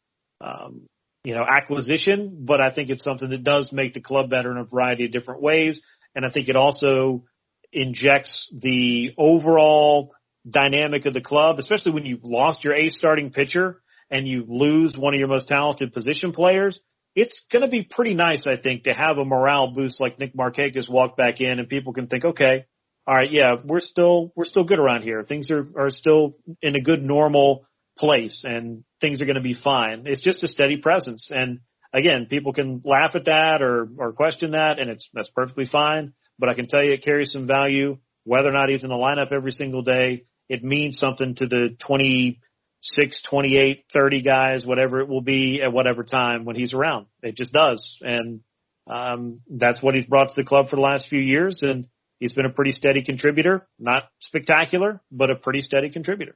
um, 0.41 0.87
you 1.23 1.33
know, 1.33 1.43
acquisition, 1.49 2.45
but 2.45 2.61
I 2.61 2.73
think 2.73 2.89
it's 2.89 3.03
something 3.03 3.29
that 3.29 3.43
does 3.43 3.71
make 3.71 3.93
the 3.93 4.01
club 4.01 4.29
better 4.29 4.51
in 4.51 4.57
a 4.57 4.63
variety 4.63 5.05
of 5.05 5.11
different 5.11 5.41
ways. 5.41 5.81
And 6.19 6.25
I 6.29 6.33
think 6.33 6.49
it 6.49 6.57
also 6.57 7.23
injects 7.71 8.51
the 8.51 9.11
overall 9.17 10.11
dynamic 10.49 11.05
of 11.05 11.13
the 11.13 11.21
club, 11.21 11.59
especially 11.59 11.93
when 11.93 12.05
you've 12.05 12.23
lost 12.23 12.63
your 12.63 12.73
ace 12.73 12.97
starting 12.97 13.31
pitcher 13.31 13.81
and 14.11 14.27
you 14.27 14.43
lose 14.47 14.95
one 14.97 15.13
of 15.13 15.19
your 15.19 15.29
most 15.29 15.47
talented 15.47 15.93
position 15.93 16.33
players 16.33 16.79
it's 17.15 17.43
going 17.51 17.63
to 17.63 17.67
be 17.67 17.83
pretty 17.83 18.13
nice, 18.13 18.47
I 18.47 18.61
think, 18.61 18.83
to 18.83 18.91
have 18.91 19.17
a 19.17 19.25
morale 19.25 19.73
boost 19.73 19.99
like 19.99 20.19
Nick 20.19 20.35
Markakis 20.35 20.89
walk 20.89 21.17
back 21.17 21.41
in 21.41 21.59
and 21.59 21.67
people 21.67 21.93
can 21.93 22.07
think, 22.07 22.23
okay, 22.23 22.65
all 23.07 23.15
right, 23.15 23.31
yeah, 23.31 23.55
we're 23.65 23.79
still 23.79 24.31
we're 24.35 24.45
still 24.45 24.63
good 24.63 24.79
around 24.79 25.01
here. 25.01 25.23
Things 25.23 25.49
are 25.49 25.65
are 25.75 25.89
still 25.89 26.35
in 26.61 26.75
a 26.75 26.81
good 26.81 27.01
normal 27.01 27.65
place 27.97 28.43
and 28.45 28.83
things 29.01 29.21
are 29.21 29.25
going 29.25 29.35
to 29.35 29.41
be 29.41 29.55
fine. 29.61 30.03
It's 30.05 30.23
just 30.23 30.43
a 30.43 30.47
steady 30.47 30.77
presence. 30.77 31.29
And 31.33 31.61
again, 31.93 32.27
people 32.29 32.53
can 32.53 32.81
laugh 32.83 33.11
at 33.15 33.25
that 33.25 33.61
or 33.61 33.87
or 33.97 34.13
question 34.13 34.51
that 34.51 34.79
and 34.79 34.89
it's 34.89 35.09
that's 35.13 35.29
perfectly 35.29 35.65
fine, 35.65 36.13
but 36.37 36.49
I 36.49 36.53
can 36.53 36.67
tell 36.67 36.83
you 36.83 36.93
it 36.93 37.03
carries 37.03 37.31
some 37.31 37.47
value 37.47 37.97
whether 38.23 38.49
or 38.49 38.53
not 38.53 38.69
he's 38.69 38.83
in 38.83 38.89
the 38.89 38.95
lineup 38.95 39.31
every 39.31 39.51
single 39.51 39.81
day. 39.81 40.25
It 40.49 40.63
means 40.63 40.97
something 40.97 41.35
to 41.35 41.47
the 41.47 41.75
26, 41.85 43.23
28, 43.29 43.85
30 43.93 44.21
guys, 44.21 44.65
whatever 44.65 44.99
it 44.99 45.07
will 45.07 45.21
be 45.21 45.61
at 45.61 45.73
whatever 45.73 46.03
time 46.03 46.45
when 46.45 46.55
he's 46.55 46.73
around. 46.73 47.07
It 47.21 47.35
just 47.35 47.53
does. 47.53 47.97
And, 48.01 48.41
um, 48.87 49.41
that's 49.49 49.81
what 49.81 49.95
he's 49.95 50.05
brought 50.05 50.29
to 50.29 50.33
the 50.35 50.47
club 50.47 50.69
for 50.69 50.75
the 50.75 50.81
last 50.81 51.07
few 51.09 51.19
years. 51.19 51.61
And 51.63 51.87
he's 52.19 52.33
been 52.33 52.45
a 52.45 52.51
pretty 52.51 52.71
steady 52.71 53.03
contributor, 53.03 53.65
not 53.77 54.03
spectacular, 54.19 55.01
but 55.11 55.29
a 55.29 55.35
pretty 55.35 55.61
steady 55.61 55.89
contributor. 55.89 56.35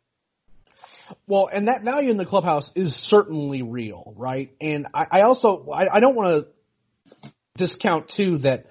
Well, 1.27 1.49
and 1.51 1.67
that 1.67 1.83
value 1.83 2.09
in 2.09 2.17
the 2.17 2.25
clubhouse 2.25 2.69
is 2.75 2.93
certainly 3.09 3.61
real, 3.61 4.13
right? 4.15 4.51
And 4.61 4.87
I, 4.93 5.05
I 5.11 5.21
also, 5.21 5.67
I, 5.69 5.95
I 5.95 5.99
don't 5.99 6.15
want 6.15 6.45
to 6.45 7.31
discount 7.57 8.11
too 8.15 8.39
that 8.39 8.65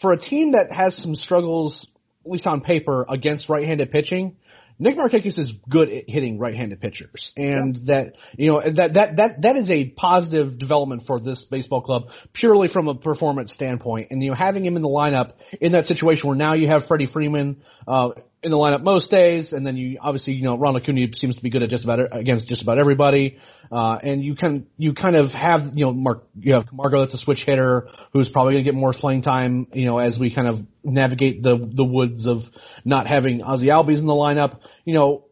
for 0.00 0.12
a 0.12 0.18
team 0.18 0.52
that 0.52 0.72
has 0.72 0.96
some 0.96 1.14
struggles, 1.14 1.86
at 2.24 2.30
least 2.30 2.46
on 2.46 2.60
paper, 2.60 3.06
against 3.08 3.48
right-handed 3.48 3.90
pitching, 3.90 4.36
Nick 4.78 4.96
Markakis 4.96 5.38
is 5.38 5.52
good 5.68 5.88
at 5.88 6.04
hitting 6.08 6.38
right-handed 6.38 6.80
pitchers, 6.80 7.32
and 7.36 7.86
that 7.86 8.14
you 8.36 8.50
know 8.50 8.60
that 8.60 8.94
that 8.94 9.16
that 9.16 9.42
that 9.42 9.56
is 9.56 9.70
a 9.70 9.84
positive 9.90 10.58
development 10.58 11.04
for 11.06 11.20
this 11.20 11.44
baseball 11.48 11.80
club 11.80 12.04
purely 12.32 12.66
from 12.66 12.88
a 12.88 12.94
performance 12.96 13.52
standpoint. 13.52 14.08
And 14.10 14.20
you 14.20 14.30
know, 14.30 14.34
having 14.34 14.66
him 14.66 14.74
in 14.74 14.82
the 14.82 14.88
lineup 14.88 15.34
in 15.60 15.72
that 15.72 15.84
situation 15.84 16.28
where 16.28 16.36
now 16.36 16.54
you 16.54 16.68
have 16.68 16.82
Freddie 16.88 17.06
Freeman 17.06 17.62
uh, 17.86 18.10
in 18.44 18.50
the 18.50 18.58
lineup 18.58 18.82
most 18.82 19.10
days, 19.10 19.52
and 19.52 19.66
then 19.66 19.76
you 19.76 19.98
obviously 20.00 20.34
you 20.34 20.44
know 20.44 20.56
Ronald 20.56 20.82
Acuna 20.82 21.06
seems 21.14 21.34
to 21.34 21.42
be 21.42 21.48
good 21.48 21.62
at 21.62 21.70
just 21.70 21.82
about 21.82 21.98
against 22.12 22.46
just 22.46 22.62
about 22.62 22.78
everybody, 22.78 23.38
uh, 23.72 23.96
and 24.02 24.22
you 24.22 24.36
can 24.36 24.66
you 24.76 24.92
kind 24.92 25.16
of 25.16 25.30
have 25.30 25.70
you 25.72 25.86
know 25.86 25.92
Mark 25.92 26.24
you 26.38 26.52
have 26.52 26.68
Camargo 26.68 27.00
that's 27.00 27.14
a 27.14 27.18
switch 27.18 27.42
hitter 27.44 27.88
who's 28.12 28.28
probably 28.28 28.52
going 28.52 28.64
to 28.64 28.70
get 28.70 28.76
more 28.76 28.92
playing 28.92 29.22
time 29.22 29.66
you 29.72 29.86
know 29.86 29.98
as 29.98 30.18
we 30.18 30.32
kind 30.32 30.46
of 30.46 30.58
navigate 30.84 31.42
the 31.42 31.56
the 31.74 31.84
woods 31.84 32.26
of 32.26 32.42
not 32.84 33.06
having 33.06 33.42
Ozzie 33.42 33.68
Albies 33.68 33.98
in 33.98 34.06
the 34.06 34.12
lineup, 34.12 34.60
you 34.84 34.92
know 34.92 35.24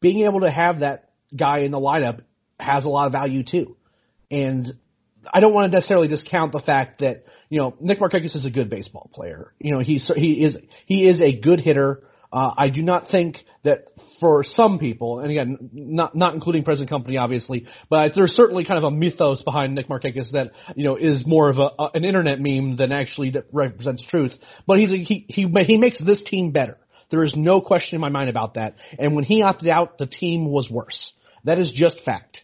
being 0.00 0.24
able 0.24 0.40
to 0.40 0.50
have 0.50 0.80
that 0.80 1.10
guy 1.36 1.60
in 1.60 1.70
the 1.70 1.78
lineup 1.78 2.22
has 2.58 2.86
a 2.86 2.88
lot 2.88 3.06
of 3.06 3.12
value 3.12 3.42
too, 3.44 3.76
and 4.30 4.74
I 5.32 5.40
don't 5.40 5.52
want 5.52 5.70
to 5.70 5.76
necessarily 5.76 6.08
discount 6.08 6.52
the 6.52 6.60
fact 6.60 7.00
that 7.00 7.24
you 7.50 7.58
know 7.60 7.74
Nick 7.78 7.98
Markakis 7.98 8.36
is 8.36 8.46
a 8.46 8.50
good 8.50 8.70
baseball 8.70 9.10
player. 9.12 9.52
You 9.58 9.72
know 9.72 9.80
he's 9.80 10.10
he 10.16 10.44
is 10.44 10.56
he 10.86 11.06
is 11.06 11.20
a 11.20 11.38
good 11.38 11.60
hitter. 11.60 12.02
Uh, 12.34 12.52
I 12.56 12.68
do 12.68 12.82
not 12.82 13.10
think 13.12 13.44
that 13.62 13.90
for 14.18 14.42
some 14.42 14.80
people, 14.80 15.20
and 15.20 15.30
again, 15.30 15.70
not 15.72 16.16
not 16.16 16.34
including 16.34 16.64
present 16.64 16.90
company, 16.90 17.16
obviously, 17.16 17.68
but 17.88 18.10
there's 18.16 18.32
certainly 18.32 18.64
kind 18.64 18.76
of 18.76 18.82
a 18.82 18.90
mythos 18.90 19.42
behind 19.44 19.76
Nick 19.76 19.88
Markakis 19.88 20.32
that 20.32 20.50
you 20.74 20.82
know 20.82 20.96
is 20.96 21.24
more 21.24 21.48
of 21.48 21.58
a, 21.58 21.70
a 21.78 21.90
an 21.94 22.04
internet 22.04 22.40
meme 22.40 22.74
than 22.74 22.90
actually 22.90 23.30
that 23.30 23.44
represents 23.52 24.04
truth. 24.04 24.32
But 24.66 24.80
he's 24.80 24.90
a, 24.90 24.96
he 24.96 25.26
he 25.28 25.46
he 25.64 25.76
makes 25.76 26.02
this 26.04 26.24
team 26.24 26.50
better. 26.50 26.76
There 27.10 27.22
is 27.22 27.34
no 27.36 27.60
question 27.60 27.94
in 27.94 28.00
my 28.00 28.08
mind 28.08 28.30
about 28.30 28.54
that. 28.54 28.74
And 28.98 29.14
when 29.14 29.22
he 29.22 29.42
opted 29.42 29.68
out, 29.68 29.98
the 29.98 30.06
team 30.06 30.50
was 30.50 30.68
worse. 30.68 31.12
That 31.44 31.60
is 31.60 31.72
just 31.72 32.00
fact. 32.04 32.38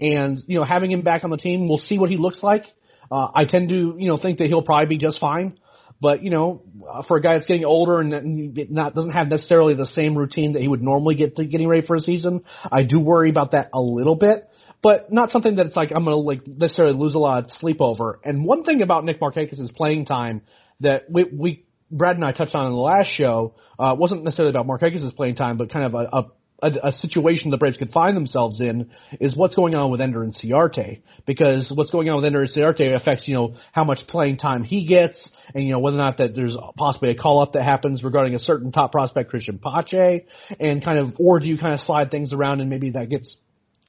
And 0.00 0.42
you 0.46 0.58
know, 0.58 0.64
having 0.64 0.90
him 0.90 1.02
back 1.02 1.24
on 1.24 1.30
the 1.30 1.36
team, 1.36 1.68
we'll 1.68 1.76
see 1.76 1.98
what 1.98 2.08
he 2.08 2.16
looks 2.16 2.42
like. 2.42 2.64
Uh, 3.12 3.28
I 3.34 3.44
tend 3.44 3.68
to 3.68 3.96
you 3.98 4.08
know 4.08 4.16
think 4.16 4.38
that 4.38 4.46
he'll 4.46 4.62
probably 4.62 4.86
be 4.86 4.98
just 4.98 5.20
fine. 5.20 5.58
But 6.00 6.22
you 6.22 6.30
know, 6.30 6.62
for 7.08 7.16
a 7.16 7.22
guy 7.22 7.34
that's 7.34 7.46
getting 7.46 7.64
older 7.64 8.00
and 8.00 8.70
not 8.70 8.94
doesn't 8.94 9.12
have 9.12 9.28
necessarily 9.28 9.74
the 9.74 9.86
same 9.86 10.16
routine 10.16 10.52
that 10.52 10.62
he 10.62 10.68
would 10.68 10.82
normally 10.82 11.14
get 11.14 11.36
to 11.36 11.44
getting 11.44 11.68
ready 11.68 11.86
for 11.86 11.96
a 11.96 12.00
season, 12.00 12.44
I 12.70 12.82
do 12.82 13.00
worry 13.00 13.30
about 13.30 13.52
that 13.52 13.70
a 13.72 13.80
little 13.80 14.16
bit. 14.16 14.48
But 14.82 15.10
not 15.10 15.30
something 15.30 15.56
that 15.56 15.66
it's 15.66 15.76
like 15.76 15.90
I'm 15.94 16.04
to 16.04 16.16
like 16.16 16.46
necessarily 16.46 16.96
lose 16.96 17.14
a 17.14 17.18
lot 17.18 17.44
of 17.44 17.50
sleep 17.52 17.78
over. 17.80 18.20
And 18.22 18.44
one 18.44 18.62
thing 18.64 18.82
about 18.82 19.04
Nick 19.04 19.20
Markakis' 19.20 19.74
playing 19.74 20.04
time 20.04 20.42
that 20.80 21.10
we, 21.10 21.24
we 21.24 21.66
Brad 21.90 22.16
and 22.16 22.24
I 22.24 22.32
touched 22.32 22.54
on 22.54 22.66
in 22.66 22.72
the 22.72 22.78
last 22.78 23.08
show 23.08 23.54
uh, 23.78 23.94
wasn't 23.98 24.24
necessarily 24.24 24.50
about 24.50 24.66
Markakis' 24.66 25.14
playing 25.14 25.36
time, 25.36 25.56
but 25.56 25.72
kind 25.72 25.86
of 25.86 25.94
a, 25.94 26.16
a 26.18 26.26
a, 26.62 26.70
a 26.84 26.92
situation 26.92 27.50
the 27.50 27.56
Braves 27.58 27.76
could 27.76 27.90
find 27.90 28.16
themselves 28.16 28.60
in 28.60 28.90
is 29.20 29.36
what's 29.36 29.54
going 29.54 29.74
on 29.74 29.90
with 29.90 30.00
Ender 30.00 30.20
Inciarte 30.20 31.00
because 31.26 31.70
what's 31.74 31.90
going 31.90 32.08
on 32.08 32.16
with 32.16 32.24
Ender 32.24 32.46
Inciarte 32.46 32.94
affects 32.94 33.28
you 33.28 33.34
know 33.34 33.54
how 33.72 33.84
much 33.84 34.00
playing 34.08 34.38
time 34.38 34.64
he 34.64 34.86
gets 34.86 35.28
and 35.54 35.64
you 35.64 35.72
know 35.72 35.78
whether 35.78 35.96
or 35.96 36.00
not 36.00 36.18
that 36.18 36.34
there's 36.34 36.56
possibly 36.76 37.10
a 37.10 37.14
call 37.14 37.42
up 37.42 37.52
that 37.52 37.62
happens 37.62 38.02
regarding 38.02 38.34
a 38.34 38.38
certain 38.38 38.72
top 38.72 38.92
prospect 38.92 39.30
Christian 39.30 39.58
Pache 39.58 40.26
and 40.58 40.82
kind 40.82 40.98
of 40.98 41.14
or 41.18 41.40
do 41.40 41.46
you 41.46 41.58
kind 41.58 41.74
of 41.74 41.80
slide 41.80 42.10
things 42.10 42.32
around 42.32 42.60
and 42.60 42.70
maybe 42.70 42.90
that 42.90 43.10
gets 43.10 43.36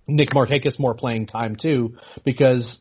Nick 0.08 0.30
Markakis 0.30 0.80
more 0.80 0.94
playing 0.94 1.28
time 1.28 1.56
too, 1.56 1.98
because 2.24 2.78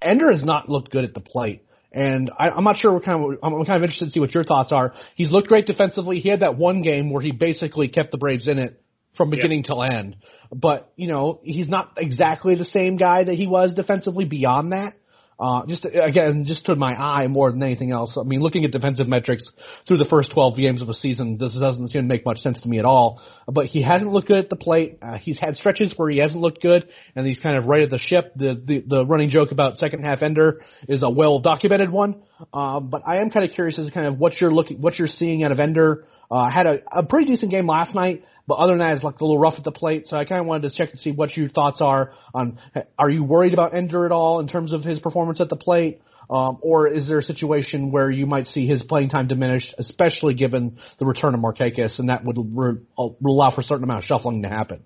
Ender 0.00 0.32
has 0.32 0.42
not 0.42 0.68
looked 0.68 0.90
good 0.90 1.04
at 1.04 1.14
the 1.14 1.20
plate. 1.20 1.64
And 1.92 2.30
I, 2.38 2.48
I'm 2.48 2.64
not 2.64 2.78
sure 2.78 2.94
what 2.94 3.04
kind 3.04 3.22
of 3.22 3.38
I'm 3.42 3.52
kind 3.66 3.76
of 3.76 3.82
interested 3.82 4.06
to 4.06 4.10
see 4.10 4.20
what 4.20 4.34
your 4.34 4.44
thoughts 4.44 4.72
are. 4.72 4.94
He's 5.14 5.30
looked 5.30 5.48
great 5.48 5.66
defensively. 5.66 6.20
He 6.20 6.30
had 6.30 6.40
that 6.40 6.56
one 6.56 6.80
game 6.80 7.10
where 7.10 7.22
he 7.22 7.32
basically 7.32 7.88
kept 7.88 8.12
the 8.12 8.16
Braves 8.16 8.48
in 8.48 8.58
it 8.58 8.81
from 9.16 9.30
beginning 9.30 9.60
yeah. 9.60 9.66
till 9.66 9.82
end. 9.82 10.16
But 10.52 10.92
you 10.96 11.08
know, 11.08 11.40
he's 11.42 11.68
not 11.68 11.94
exactly 11.96 12.54
the 12.54 12.64
same 12.64 12.96
guy 12.96 13.24
that 13.24 13.34
he 13.34 13.46
was 13.46 13.74
defensively 13.74 14.24
beyond 14.24 14.72
that. 14.72 14.94
Uh, 15.42 15.66
just 15.66 15.84
again, 15.84 16.44
just 16.46 16.64
to 16.66 16.76
my 16.76 16.94
eye 16.94 17.26
more 17.26 17.50
than 17.50 17.60
anything 17.62 17.90
else. 17.90 18.16
I 18.16 18.22
mean, 18.22 18.42
looking 18.42 18.64
at 18.64 18.70
defensive 18.70 19.08
metrics 19.08 19.48
through 19.88 19.96
the 19.96 20.04
first 20.04 20.30
12 20.32 20.56
games 20.56 20.82
of 20.82 20.88
a 20.88 20.94
season, 20.94 21.36
this 21.36 21.52
doesn't 21.58 21.88
seem 21.88 22.02
to 22.02 22.06
make 22.06 22.24
much 22.24 22.38
sense 22.38 22.60
to 22.62 22.68
me 22.68 22.78
at 22.78 22.84
all. 22.84 23.20
But 23.48 23.66
he 23.66 23.82
hasn't 23.82 24.12
looked 24.12 24.28
good 24.28 24.36
at 24.36 24.50
the 24.50 24.56
plate. 24.56 24.98
Uh, 25.02 25.16
he's 25.18 25.40
had 25.40 25.56
stretches 25.56 25.94
where 25.96 26.08
he 26.10 26.18
hasn't 26.18 26.40
looked 26.40 26.62
good, 26.62 26.86
and 27.16 27.26
he's 27.26 27.40
kind 27.40 27.56
of 27.56 27.64
right 27.64 27.82
at 27.82 27.90
the 27.90 27.98
ship. 27.98 28.32
The 28.36 28.62
the, 28.64 28.84
the 28.86 29.04
running 29.04 29.30
joke 29.30 29.50
about 29.50 29.78
second 29.78 30.04
half 30.04 30.22
ender 30.22 30.62
is 30.86 31.02
a 31.02 31.10
well 31.10 31.40
documented 31.40 31.90
one. 31.90 32.22
Uh, 32.52 32.80
but 32.80 33.02
I 33.06 33.16
am 33.16 33.30
kind 33.30 33.48
of 33.48 33.54
curious 33.54 33.78
as 33.78 33.86
to 33.86 33.92
kind 33.92 34.06
of 34.06 34.18
what 34.18 34.40
you're 34.40 34.52
looking, 34.52 34.80
what 34.80 34.98
you're 34.98 35.08
seeing 35.08 35.44
out 35.44 35.52
of 35.52 35.60
Ender. 35.60 36.06
Uh, 36.32 36.48
had 36.48 36.66
a, 36.66 36.78
a 36.90 37.02
pretty 37.02 37.26
decent 37.26 37.50
game 37.50 37.66
last 37.66 37.94
night. 37.94 38.24
But 38.46 38.54
other 38.54 38.72
than 38.72 38.78
that, 38.78 38.94
it's 38.94 39.04
like 39.04 39.20
a 39.20 39.24
little 39.24 39.38
rough 39.38 39.54
at 39.58 39.64
the 39.64 39.70
plate. 39.70 40.06
So 40.06 40.16
I 40.16 40.24
kind 40.24 40.40
of 40.40 40.46
wanted 40.46 40.70
to 40.70 40.76
check 40.76 40.90
and 40.90 40.98
see 40.98 41.12
what 41.12 41.36
your 41.36 41.50
thoughts 41.50 41.80
are 41.80 42.14
on. 42.34 42.58
Are 42.98 43.10
you 43.10 43.22
worried 43.22 43.52
about 43.52 43.74
Ender 43.74 44.06
at 44.06 44.12
all 44.12 44.40
in 44.40 44.48
terms 44.48 44.72
of 44.72 44.82
his 44.82 44.98
performance 44.98 45.40
at 45.40 45.48
the 45.48 45.56
plate? 45.56 46.00
Um, 46.30 46.58
or 46.62 46.88
is 46.88 47.06
there 47.06 47.18
a 47.18 47.22
situation 47.22 47.92
where 47.92 48.10
you 48.10 48.24
might 48.24 48.46
see 48.46 48.66
his 48.66 48.82
playing 48.82 49.10
time 49.10 49.28
diminished, 49.28 49.74
especially 49.78 50.34
given 50.34 50.78
the 50.98 51.04
return 51.04 51.34
of 51.34 51.40
Markakis, 51.40 51.98
and 51.98 52.08
that 52.08 52.24
would 52.24 52.38
re- 52.38 52.80
allow 52.96 53.54
for 53.54 53.60
a 53.60 53.64
certain 53.64 53.84
amount 53.84 53.98
of 53.98 54.04
shuffling 54.04 54.42
to 54.42 54.48
happen? 54.48 54.82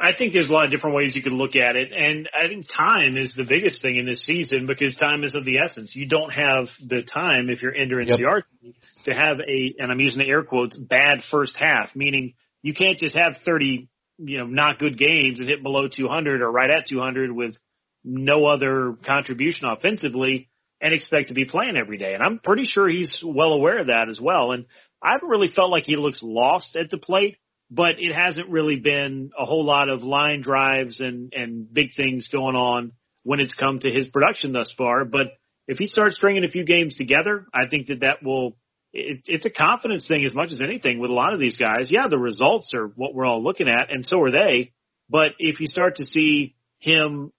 I 0.00 0.12
think 0.16 0.32
there's 0.32 0.48
a 0.48 0.52
lot 0.52 0.64
of 0.64 0.70
different 0.70 0.96
ways 0.96 1.14
you 1.14 1.22
could 1.22 1.32
look 1.32 1.56
at 1.56 1.76
it, 1.76 1.92
and 1.92 2.26
I 2.32 2.48
think 2.48 2.64
time 2.74 3.18
is 3.18 3.34
the 3.36 3.44
biggest 3.44 3.82
thing 3.82 3.96
in 3.96 4.06
this 4.06 4.24
season 4.24 4.66
because 4.66 4.96
time 4.96 5.24
is 5.24 5.34
of 5.34 5.44
the 5.44 5.58
essence. 5.58 5.94
You 5.94 6.08
don't 6.08 6.30
have 6.30 6.68
the 6.82 7.02
time 7.02 7.50
if 7.50 7.60
you're 7.60 7.74
Ender 7.74 8.00
yep. 8.00 8.18
CRT 8.18 8.74
to 9.04 9.12
have 9.12 9.38
a, 9.40 9.74
and 9.78 9.90
I'm 9.90 10.00
using 10.00 10.20
the 10.20 10.28
air 10.28 10.42
quotes, 10.42 10.76
bad 10.76 11.18
first 11.30 11.56
half, 11.56 11.94
meaning 11.94 12.34
you 12.62 12.74
can't 12.74 12.98
just 12.98 13.16
have 13.16 13.34
30, 13.44 13.88
you 14.18 14.38
know, 14.38 14.46
not 14.46 14.78
good 14.78 14.98
games 14.98 15.40
and 15.40 15.48
hit 15.48 15.62
below 15.62 15.88
200 15.88 16.42
or 16.42 16.50
right 16.50 16.70
at 16.70 16.86
200 16.86 17.32
with 17.32 17.54
no 18.04 18.46
other 18.46 18.96
contribution 19.04 19.66
offensively 19.68 20.48
and 20.80 20.94
expect 20.94 21.28
to 21.28 21.34
be 21.34 21.44
playing 21.44 21.76
every 21.76 21.98
day. 21.98 22.14
And 22.14 22.22
I'm 22.22 22.38
pretty 22.38 22.64
sure 22.64 22.88
he's 22.88 23.22
well 23.24 23.52
aware 23.52 23.78
of 23.78 23.88
that 23.88 24.08
as 24.08 24.20
well. 24.20 24.52
And 24.52 24.66
I 25.02 25.12
haven't 25.12 25.28
really 25.28 25.50
felt 25.54 25.70
like 25.70 25.84
he 25.84 25.96
looks 25.96 26.20
lost 26.22 26.76
at 26.76 26.90
the 26.90 26.98
plate 26.98 27.36
but 27.70 27.96
it 27.98 28.12
hasn't 28.14 28.48
really 28.48 28.80
been 28.80 29.30
a 29.38 29.44
whole 29.44 29.64
lot 29.64 29.88
of 29.88 30.02
line 30.02 30.42
drives 30.42 31.00
and, 31.00 31.32
and 31.32 31.72
big 31.72 31.90
things 31.96 32.28
going 32.28 32.56
on 32.56 32.92
when 33.22 33.40
it's 33.40 33.54
come 33.54 33.78
to 33.78 33.90
his 33.90 34.08
production 34.08 34.52
thus 34.52 34.74
far. 34.76 35.04
But 35.04 35.28
if 35.68 35.78
he 35.78 35.86
starts 35.86 36.16
stringing 36.16 36.44
a 36.44 36.48
few 36.48 36.64
games 36.64 36.96
together, 36.96 37.46
I 37.54 37.68
think 37.68 37.86
that 37.86 38.00
that 38.00 38.22
will, 38.24 38.56
it, 38.92 39.22
it's 39.26 39.44
a 39.44 39.50
confidence 39.50 40.06
thing 40.08 40.24
as 40.24 40.34
much 40.34 40.50
as 40.52 40.60
anything 40.60 40.98
with 40.98 41.10
a 41.10 41.14
lot 41.14 41.32
of 41.32 41.40
these 41.40 41.56
guys. 41.56 41.90
Yeah, 41.90 42.08
the 42.08 42.18
results 42.18 42.72
are 42.74 42.86
what 42.88 43.14
we're 43.14 43.26
all 43.26 43.42
looking 43.42 43.68
at 43.68 43.92
and 43.92 44.04
so 44.04 44.20
are 44.22 44.30
they. 44.30 44.72
But 45.08 45.32
if 45.38 45.60
you 45.60 45.66
start 45.66 45.96
to 45.96 46.04
see 46.04 46.54
him 46.78 47.32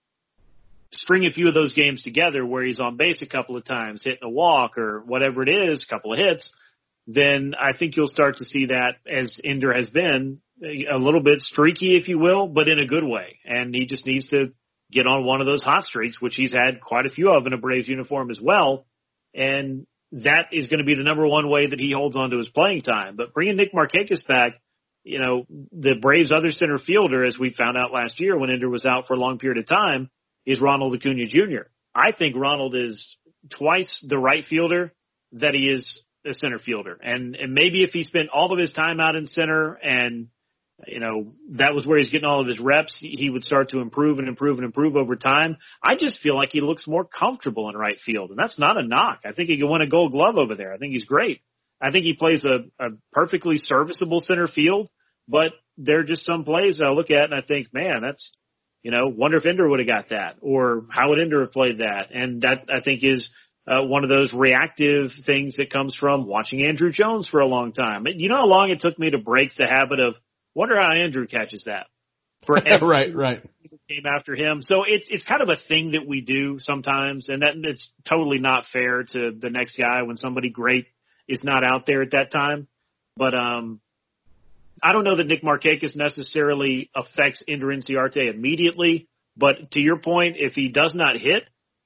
string 0.91 1.25
a 1.25 1.31
few 1.31 1.47
of 1.47 1.53
those 1.53 1.73
games 1.73 2.03
together 2.03 2.45
where 2.45 2.63
he's 2.63 2.79
on 2.79 2.97
base 2.97 3.21
a 3.21 3.27
couple 3.27 3.55
of 3.55 3.63
times, 3.63 4.01
hitting 4.03 4.19
a 4.23 4.29
walk 4.29 4.77
or 4.77 5.01
whatever 5.05 5.41
it 5.41 5.49
is, 5.49 5.85
a 5.87 5.93
couple 5.93 6.13
of 6.13 6.19
hits, 6.19 6.51
then 7.07 7.53
I 7.57 7.75
think 7.77 7.95
you'll 7.95 8.07
start 8.07 8.37
to 8.37 8.45
see 8.45 8.67
that 8.67 8.95
as 9.09 9.39
Ender 9.43 9.73
has 9.73 9.89
been 9.89 10.41
a 10.61 10.97
little 10.97 11.23
bit 11.23 11.39
streaky, 11.39 11.95
if 11.95 12.07
you 12.07 12.19
will, 12.19 12.47
but 12.47 12.67
in 12.67 12.79
a 12.79 12.85
good 12.85 13.03
way. 13.03 13.39
And 13.45 13.73
he 13.73 13.85
just 13.85 14.05
needs 14.05 14.27
to 14.27 14.51
get 14.91 15.07
on 15.07 15.25
one 15.25 15.41
of 15.41 15.47
those 15.47 15.63
hot 15.63 15.85
streaks, 15.85 16.21
which 16.21 16.35
he's 16.35 16.53
had 16.53 16.81
quite 16.81 17.05
a 17.05 17.09
few 17.09 17.31
of 17.31 17.47
in 17.47 17.53
a 17.53 17.57
Braves 17.57 17.87
uniform 17.87 18.29
as 18.29 18.39
well. 18.41 18.85
And 19.33 19.87
that 20.11 20.47
is 20.51 20.67
going 20.67 20.79
to 20.79 20.85
be 20.85 20.95
the 20.95 21.03
number 21.03 21.25
one 21.25 21.49
way 21.49 21.67
that 21.67 21.79
he 21.79 21.91
holds 21.91 22.15
on 22.15 22.31
to 22.31 22.37
his 22.37 22.49
playing 22.49 22.81
time. 22.81 23.15
But 23.15 23.33
bringing 23.33 23.55
Nick 23.55 23.73
Markakis 23.73 24.27
back, 24.27 24.53
you 25.03 25.19
know, 25.19 25.45
the 25.71 25.95
Braves' 26.01 26.31
other 26.31 26.51
center 26.51 26.77
fielder, 26.77 27.23
as 27.23 27.39
we 27.39 27.53
found 27.53 27.77
out 27.77 27.91
last 27.91 28.19
year 28.19 28.37
when 28.37 28.51
Ender 28.51 28.69
was 28.69 28.85
out 28.85 29.07
for 29.07 29.13
a 29.13 29.19
long 29.19 29.39
period 29.39 29.57
of 29.57 29.67
time, 29.67 30.09
is 30.45 30.61
Ronald 30.61 30.95
Acuna 30.95 31.25
Jr. 31.27 31.69
I 31.95 32.11
think 32.11 32.35
Ronald 32.35 32.75
is 32.75 33.17
twice 33.49 34.03
the 34.07 34.17
right 34.17 34.43
fielder 34.43 34.93
that 35.33 35.53
he 35.53 35.69
is 35.69 36.03
a 36.25 36.33
center 36.33 36.59
fielder. 36.59 36.97
And 37.01 37.35
and 37.35 37.53
maybe 37.53 37.83
if 37.83 37.91
he 37.91 38.03
spent 38.03 38.29
all 38.29 38.51
of 38.51 38.59
his 38.59 38.73
time 38.73 38.99
out 38.99 39.15
in 39.15 39.25
center 39.25 39.73
and 39.73 40.27
you 40.87 40.99
know 40.99 41.31
that 41.51 41.73
was 41.73 41.85
where 41.85 41.97
he's 41.97 42.09
getting 42.09 42.27
all 42.27 42.41
of 42.41 42.47
his 42.47 42.59
reps, 42.59 42.97
he 42.99 43.29
would 43.29 43.43
start 43.43 43.69
to 43.69 43.79
improve 43.79 44.19
and 44.19 44.27
improve 44.27 44.57
and 44.57 44.65
improve 44.65 44.95
over 44.95 45.15
time. 45.15 45.57
I 45.83 45.95
just 45.99 46.21
feel 46.21 46.35
like 46.35 46.49
he 46.51 46.61
looks 46.61 46.87
more 46.87 47.05
comfortable 47.05 47.69
in 47.69 47.75
right 47.75 47.99
field, 47.99 48.29
and 48.29 48.39
that's 48.39 48.59
not 48.59 48.77
a 48.77 48.83
knock. 48.83 49.21
I 49.25 49.31
think 49.31 49.49
he 49.49 49.57
can 49.57 49.69
win 49.69 49.81
a 49.81 49.87
Gold 49.87 50.11
Glove 50.11 50.37
over 50.37 50.55
there. 50.55 50.73
I 50.73 50.77
think 50.77 50.93
he's 50.93 51.03
great. 51.03 51.41
I 51.81 51.91
think 51.91 52.05
he 52.05 52.13
plays 52.13 52.45
a, 52.45 52.83
a 52.83 52.89
perfectly 53.11 53.57
serviceable 53.57 54.19
center 54.19 54.47
field, 54.47 54.89
but 55.27 55.51
there 55.77 55.99
are 55.99 56.03
just 56.03 56.25
some 56.25 56.43
plays 56.43 56.77
that 56.77 56.85
I 56.85 56.91
look 56.91 57.09
at 57.09 57.25
and 57.25 57.33
I 57.33 57.41
think, 57.41 57.73
man, 57.73 58.01
that's 58.01 58.31
you 58.83 58.91
know, 58.91 59.07
wonder 59.07 59.37
if 59.37 59.45
Ender 59.45 59.67
would 59.67 59.79
have 59.79 59.87
got 59.87 60.09
that, 60.09 60.37
or 60.41 60.85
how 60.89 61.09
would 61.09 61.19
Ender 61.19 61.41
have 61.41 61.51
played 61.51 61.79
that, 61.79 62.07
and 62.11 62.41
that 62.41 62.65
I 62.69 62.81
think 62.81 63.01
is 63.03 63.29
uh, 63.67 63.83
one 63.83 64.03
of 64.03 64.09
those 64.09 64.33
reactive 64.33 65.11
things 65.25 65.57
that 65.57 65.71
comes 65.71 65.95
from 65.99 66.25
watching 66.25 66.65
Andruw 66.65 66.91
Jones 66.91 67.27
for 67.29 67.39
a 67.39 67.47
long 67.47 67.73
time. 67.73 68.05
You 68.07 68.29
know 68.29 68.37
how 68.37 68.47
long 68.47 68.71
it 68.71 68.79
took 68.79 68.97
me 68.97 69.11
to 69.11 69.19
break 69.19 69.51
the 69.55 69.67
habit 69.67 69.99
of 69.99 70.15
wonder 70.55 70.75
how 70.75 70.89
Andruw 70.89 71.29
catches 71.29 71.65
that. 71.65 71.87
For 72.45 72.55
right, 72.55 73.15
right. 73.15 73.43
Came 73.87 74.05
after 74.05 74.35
him, 74.35 74.61
so 74.61 74.83
it's 74.83 75.07
it's 75.11 75.25
kind 75.27 75.43
of 75.43 75.49
a 75.49 75.57
thing 75.67 75.91
that 75.91 76.07
we 76.07 76.21
do 76.21 76.57
sometimes, 76.57 77.29
and 77.29 77.43
that 77.43 77.53
it's 77.57 77.91
totally 78.09 78.39
not 78.39 78.63
fair 78.73 79.03
to 79.03 79.31
the 79.39 79.51
next 79.51 79.77
guy 79.77 80.01
when 80.01 80.17
somebody 80.17 80.49
great 80.49 80.87
is 81.27 81.43
not 81.43 81.63
out 81.63 81.85
there 81.85 82.01
at 82.01 82.11
that 82.11 82.31
time. 82.31 82.67
But 83.15 83.35
um, 83.35 83.79
I 84.81 84.93
don't 84.93 85.03
know 85.03 85.17
that 85.17 85.27
Nick 85.27 85.43
Markakis 85.43 85.95
necessarily 85.95 86.89
affects 86.95 87.43
Ender 87.47 87.67
Inciarte 87.67 88.33
immediately. 88.33 89.07
But 89.37 89.71
to 89.71 89.79
your 89.79 89.97
point, 89.97 90.35
if 90.37 90.53
he 90.53 90.69
does 90.69 90.95
not 90.95 91.17
hit, 91.17 91.43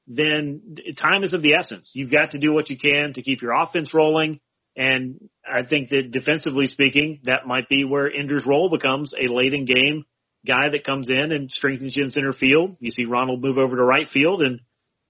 then 0.08 0.78
time 0.98 1.24
is 1.24 1.34
of 1.34 1.42
the 1.42 1.54
essence. 1.54 1.92
You've 1.94 2.12
got 2.12 2.32
to 2.32 2.40
do 2.40 2.54
what 2.54 2.70
you 2.70 2.78
can 2.78 3.14
to 3.14 3.22
keep 3.22 3.42
your 3.42 3.54
offense 3.54 3.94
rolling. 3.94 4.40
And 4.76 5.30
I 5.50 5.64
think 5.64 5.90
that 5.90 6.12
defensively 6.12 6.68
speaking, 6.68 7.22
that 7.24 7.48
might 7.48 7.70
be 7.70 7.86
where 7.86 8.12
Ender's 8.12 8.46
role 8.46 8.70
becomes 8.70 9.14
a 9.14 9.32
late 9.32 9.54
in 9.54 9.66
game 9.66 10.06
guy 10.46 10.70
that 10.70 10.84
comes 10.84 11.10
in 11.10 11.32
and 11.32 11.50
strengthens 11.50 11.96
you 11.96 12.04
in 12.04 12.12
center 12.12 12.34
field. 12.34 12.78
You 12.80 12.92
see 12.92 13.06
Ronald 13.06 13.42
move 13.42 13.58
over 13.58 13.76
to 13.76 13.84
right 13.84 14.08
field 14.08 14.42
and, 14.42 14.60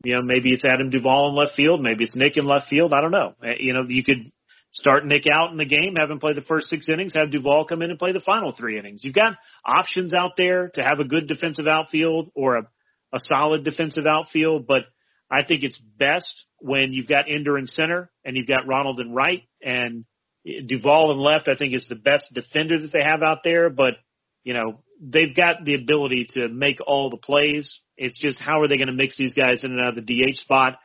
you 0.03 0.15
know, 0.15 0.21
maybe 0.21 0.51
it's 0.51 0.65
Adam 0.65 0.89
Duvall 0.89 1.29
in 1.29 1.35
left 1.35 1.55
field. 1.55 1.81
Maybe 1.81 2.03
it's 2.03 2.15
Nick 2.15 2.37
in 2.37 2.45
left 2.45 2.67
field. 2.69 2.93
I 2.93 3.01
don't 3.01 3.11
know. 3.11 3.33
Uh, 3.43 3.53
you 3.59 3.73
know, 3.73 3.83
you 3.87 4.03
could 4.03 4.27
start 4.71 5.05
Nick 5.05 5.23
out 5.31 5.51
in 5.51 5.57
the 5.57 5.65
game, 5.65 5.95
have 5.97 6.11
him 6.11 6.19
play 6.19 6.33
the 6.33 6.41
first 6.41 6.67
six 6.67 6.87
innings, 6.89 7.13
have 7.15 7.31
Duvall 7.31 7.65
come 7.65 7.81
in 7.81 7.89
and 7.89 7.99
play 7.99 8.11
the 8.11 8.19
final 8.19 8.51
three 8.51 8.77
innings. 8.77 9.03
You've 9.03 9.15
got 9.15 9.33
options 9.65 10.13
out 10.13 10.33
there 10.37 10.67
to 10.75 10.83
have 10.83 10.99
a 10.99 11.05
good 11.05 11.27
defensive 11.27 11.67
outfield 11.67 12.29
or 12.35 12.57
a 12.57 12.61
a 13.15 13.19
solid 13.19 13.63
defensive 13.63 14.05
outfield, 14.05 14.67
but 14.67 14.83
I 15.31 15.43
think 15.43 15.63
it's 15.63 15.79
best 15.97 16.45
when 16.59 16.93
you've 16.93 17.07
got 17.07 17.25
Ender 17.29 17.57
in 17.57 17.67
center 17.67 18.11
and 18.23 18.37
you've 18.37 18.47
got 18.47 18.67
Ronald 18.67 18.99
in 18.99 19.13
right 19.13 19.43
and 19.61 20.05
Duvall 20.45 21.11
in 21.11 21.17
left. 21.17 21.47
I 21.47 21.55
think 21.55 21.73
is 21.73 21.87
the 21.87 21.95
best 21.95 22.33
defender 22.33 22.79
that 22.79 22.91
they 22.93 23.03
have 23.03 23.23
out 23.23 23.39
there, 23.43 23.69
but 23.69 23.93
you 24.43 24.53
know 24.53 24.83
they've 25.01 25.35
got 25.35 25.65
the 25.65 25.75
ability 25.75 26.27
to 26.33 26.47
make 26.47 26.77
all 26.85 27.09
the 27.09 27.17
plays. 27.17 27.79
It's 27.97 28.19
just 28.19 28.39
how 28.39 28.61
are 28.61 28.67
they 28.67 28.77
going 28.77 28.87
to 28.87 28.93
mix 28.93 29.17
these 29.17 29.33
guys 29.33 29.63
in 29.63 29.71
and 29.71 29.81
out 29.81 29.97
of 29.97 30.05
the 30.05 30.13
DH 30.13 30.37
spot, 30.37 30.77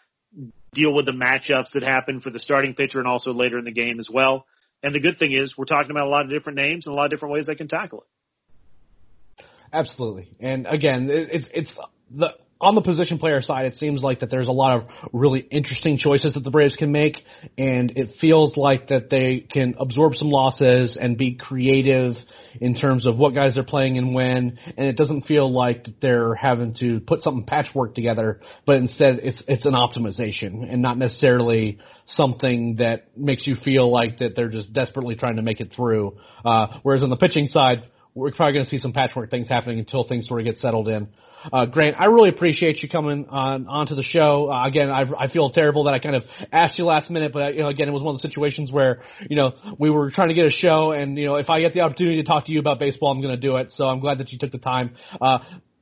deal 0.72 0.95
with 0.95 1.07
the 1.07 1.12
matchups 1.12 1.72
that 1.74 1.82
happen 1.82 2.20
for 2.20 2.30
the 2.30 2.38
starting 2.38 2.74
pitcher 2.74 2.99
and 2.99 3.09
also 3.09 3.32
later 3.32 3.59
in 3.59 3.64
the 3.64 3.72
game 3.72 3.99
as 3.99 4.09
well. 4.12 4.47
And 4.82 4.95
the 4.95 5.01
good 5.01 5.18
thing 5.18 5.32
is 5.32 5.55
we're 5.59 5.66
talking 5.66 5.91
about 5.91 6.05
a 6.05 6.09
lot 6.09 6.24
of 6.24 6.30
different 6.30 6.59
names 6.59 6.86
and 6.86 6.95
a 6.95 6.97
lot 6.97 7.07
of 7.07 7.11
different 7.11 7.34
ways 7.34 7.47
they 7.47 7.55
can 7.55 7.68
tackle 7.68 8.01
it. 8.03 9.45
Absolutely. 9.72 10.32
And 10.41 10.66
again, 10.66 11.09
it's 11.11 11.49
it's 11.53 11.74
the 12.11 12.30
on 12.61 12.74
the 12.74 12.82
position 12.82 13.18
player 13.18 13.40
side, 13.40 13.66
it 13.66 13.76
seems 13.76 14.02
like 14.02 14.20
that 14.20 14.30
there's 14.30 14.48
a 14.48 14.52
lot 14.52 14.78
of 14.78 14.88
really 15.12 15.40
interesting 15.40 15.96
choices 15.96 16.34
that 16.34 16.44
the 16.44 16.50
Braves 16.50 16.76
can 16.76 16.92
make, 16.92 17.16
and 17.56 17.92
it 17.96 18.11
feels 18.20 18.56
like 18.56 18.88
that 18.88 19.08
they 19.08 19.46
can 19.50 19.74
absorb 19.78 20.14
some 20.14 20.28
losses 20.28 20.98
and 21.00 21.16
be 21.16 21.34
creative 21.34 22.14
in 22.61 22.74
terms 22.74 23.06
of 23.06 23.16
what 23.16 23.34
guys 23.34 23.54
they're 23.54 23.64
playing 23.64 23.96
and 23.96 24.14
when. 24.14 24.58
And 24.76 24.86
it 24.86 24.96
doesn't 24.96 25.22
feel 25.22 25.50
like 25.50 25.86
they're 26.02 26.34
having 26.34 26.74
to 26.80 27.00
put 27.00 27.22
something 27.22 27.46
patchwork 27.46 27.94
together, 27.94 28.40
but 28.66 28.76
instead 28.76 29.20
it's 29.22 29.42
it's 29.48 29.64
an 29.64 29.74
optimization 29.74 30.70
and 30.70 30.82
not 30.82 30.98
necessarily 30.98 31.78
something 32.06 32.76
that 32.76 33.16
makes 33.16 33.46
you 33.46 33.54
feel 33.54 33.90
like 33.90 34.18
that 34.18 34.36
they're 34.36 34.48
just 34.48 34.72
desperately 34.72 35.14
trying 35.14 35.36
to 35.36 35.42
make 35.42 35.61
it 35.61 35.72
through. 35.74 36.16
Uh, 36.44 36.78
whereas 36.82 37.02
on 37.02 37.08
the 37.08 37.16
pitching 37.16 37.46
side, 37.46 37.84
we're 38.20 38.32
probably 38.32 38.52
going 38.52 38.64
to 38.64 38.70
see 38.70 38.78
some 38.78 38.92
patchwork 38.92 39.30
things 39.30 39.48
happening 39.48 39.78
until 39.78 40.04
things 40.04 40.28
sort 40.28 40.40
of 40.40 40.44
get 40.44 40.56
settled 40.58 40.88
in. 40.88 41.08
Uh, 41.50 41.64
Grant, 41.64 41.96
I 41.98 42.04
really 42.04 42.28
appreciate 42.28 42.82
you 42.82 42.88
coming 42.88 43.26
on 43.30 43.66
onto 43.66 43.94
the 43.94 44.02
show. 44.02 44.52
Uh, 44.52 44.66
again, 44.66 44.90
I, 44.90 45.04
I 45.18 45.28
feel 45.28 45.48
terrible 45.50 45.84
that 45.84 45.94
I 45.94 45.98
kind 45.98 46.14
of 46.14 46.22
asked 46.52 46.78
you 46.78 46.84
last 46.84 47.10
minute, 47.10 47.32
but 47.32 47.54
you 47.54 47.62
know, 47.62 47.68
again, 47.68 47.88
it 47.88 47.92
was 47.92 48.02
one 48.02 48.14
of 48.14 48.20
the 48.20 48.28
situations 48.28 48.70
where 48.70 49.02
you 49.28 49.36
know 49.36 49.52
we 49.78 49.88
were 49.88 50.10
trying 50.10 50.28
to 50.28 50.34
get 50.34 50.44
a 50.44 50.50
show, 50.50 50.92
and 50.92 51.16
you 51.16 51.24
know, 51.24 51.36
if 51.36 51.48
I 51.48 51.60
get 51.60 51.72
the 51.72 51.80
opportunity 51.80 52.18
to 52.18 52.28
talk 52.28 52.44
to 52.46 52.52
you 52.52 52.60
about 52.60 52.78
baseball, 52.78 53.10
I'm 53.10 53.22
going 53.22 53.34
to 53.34 53.40
do 53.40 53.56
it. 53.56 53.72
So 53.72 53.86
I'm 53.86 54.00
glad 54.00 54.18
that 54.18 54.32
you 54.32 54.38
took 54.38 54.52
the 54.52 54.58
time. 54.58 54.94
Uh, 55.18 55.38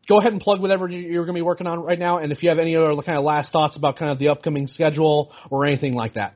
go 0.09 0.21
ahead 0.21 0.33
and 0.33 0.41
plug 0.41 0.61
whatever 0.61 0.89
you're 0.89 1.25
going 1.25 1.35
to 1.35 1.39
be 1.39 1.43
working 1.43 1.67
on 1.67 1.81
right 1.81 1.99
now, 1.99 2.19
and 2.19 2.31
if 2.31 2.43
you 2.43 2.51
have 2.51 2.61
any 2.61 2.77
other 2.77 2.95
kind 3.03 3.19
of 3.19 3.25
last 3.25 3.51
thoughts 3.51 3.77
about 3.77 3.97
kind 3.97 4.13
of 4.13 4.21
the 4.21 4.29
upcoming 4.29 4.69
schedule 4.69 5.33
or 5.51 5.67
anything 5.67 5.95
like 5.95 6.15
that. 6.15 6.35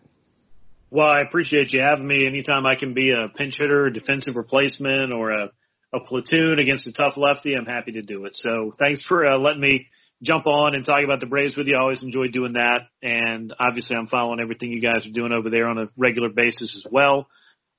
Well, 0.90 1.07
I 1.07 1.20
appreciate 1.20 1.72
you 1.72 1.80
having 1.80 2.07
me. 2.07 2.26
Anytime 2.26 2.66
I 2.66 2.74
can 2.74 2.92
be 2.92 3.12
a 3.12 3.28
pinch 3.34 3.57
hitter, 3.57 3.88
defensive 3.88 4.36
replacement, 4.36 5.11
or 5.11 5.30
a, 5.30 5.50
a 5.93 6.01
platoon 6.01 6.59
against 6.59 6.86
a 6.86 6.93
tough 6.93 7.16
lefty, 7.16 7.55
I'm 7.55 7.66
happy 7.66 7.93
to 7.93 8.03
do 8.03 8.24
it. 8.24 8.34
So 8.34 8.72
thanks 8.78 9.05
for 9.07 9.26
uh, 9.26 9.38
letting 9.38 9.61
me 9.61 9.86
jump 10.22 10.47
on 10.47 10.74
and 10.74 10.84
talk 10.84 11.05
about 11.05 11.20
the 11.20 11.26
Braves 11.26 11.57
with 11.57 11.66
you. 11.66 11.76
I 11.76 11.82
always 11.82 12.03
enjoy 12.03 12.28
doing 12.28 12.55
that. 12.55 12.82
And 13.03 13.53
obviously, 13.59 13.97
I'm 13.97 14.07
following 14.07 14.40
everything 14.40 14.70
you 14.70 14.80
guys 14.80 15.07
are 15.07 15.12
doing 15.12 15.32
over 15.32 15.51
there 15.51 15.66
on 15.66 15.78
a 15.78 15.88
regular 15.97 16.28
basis 16.28 16.82
as 16.84 16.90
well. 16.90 17.28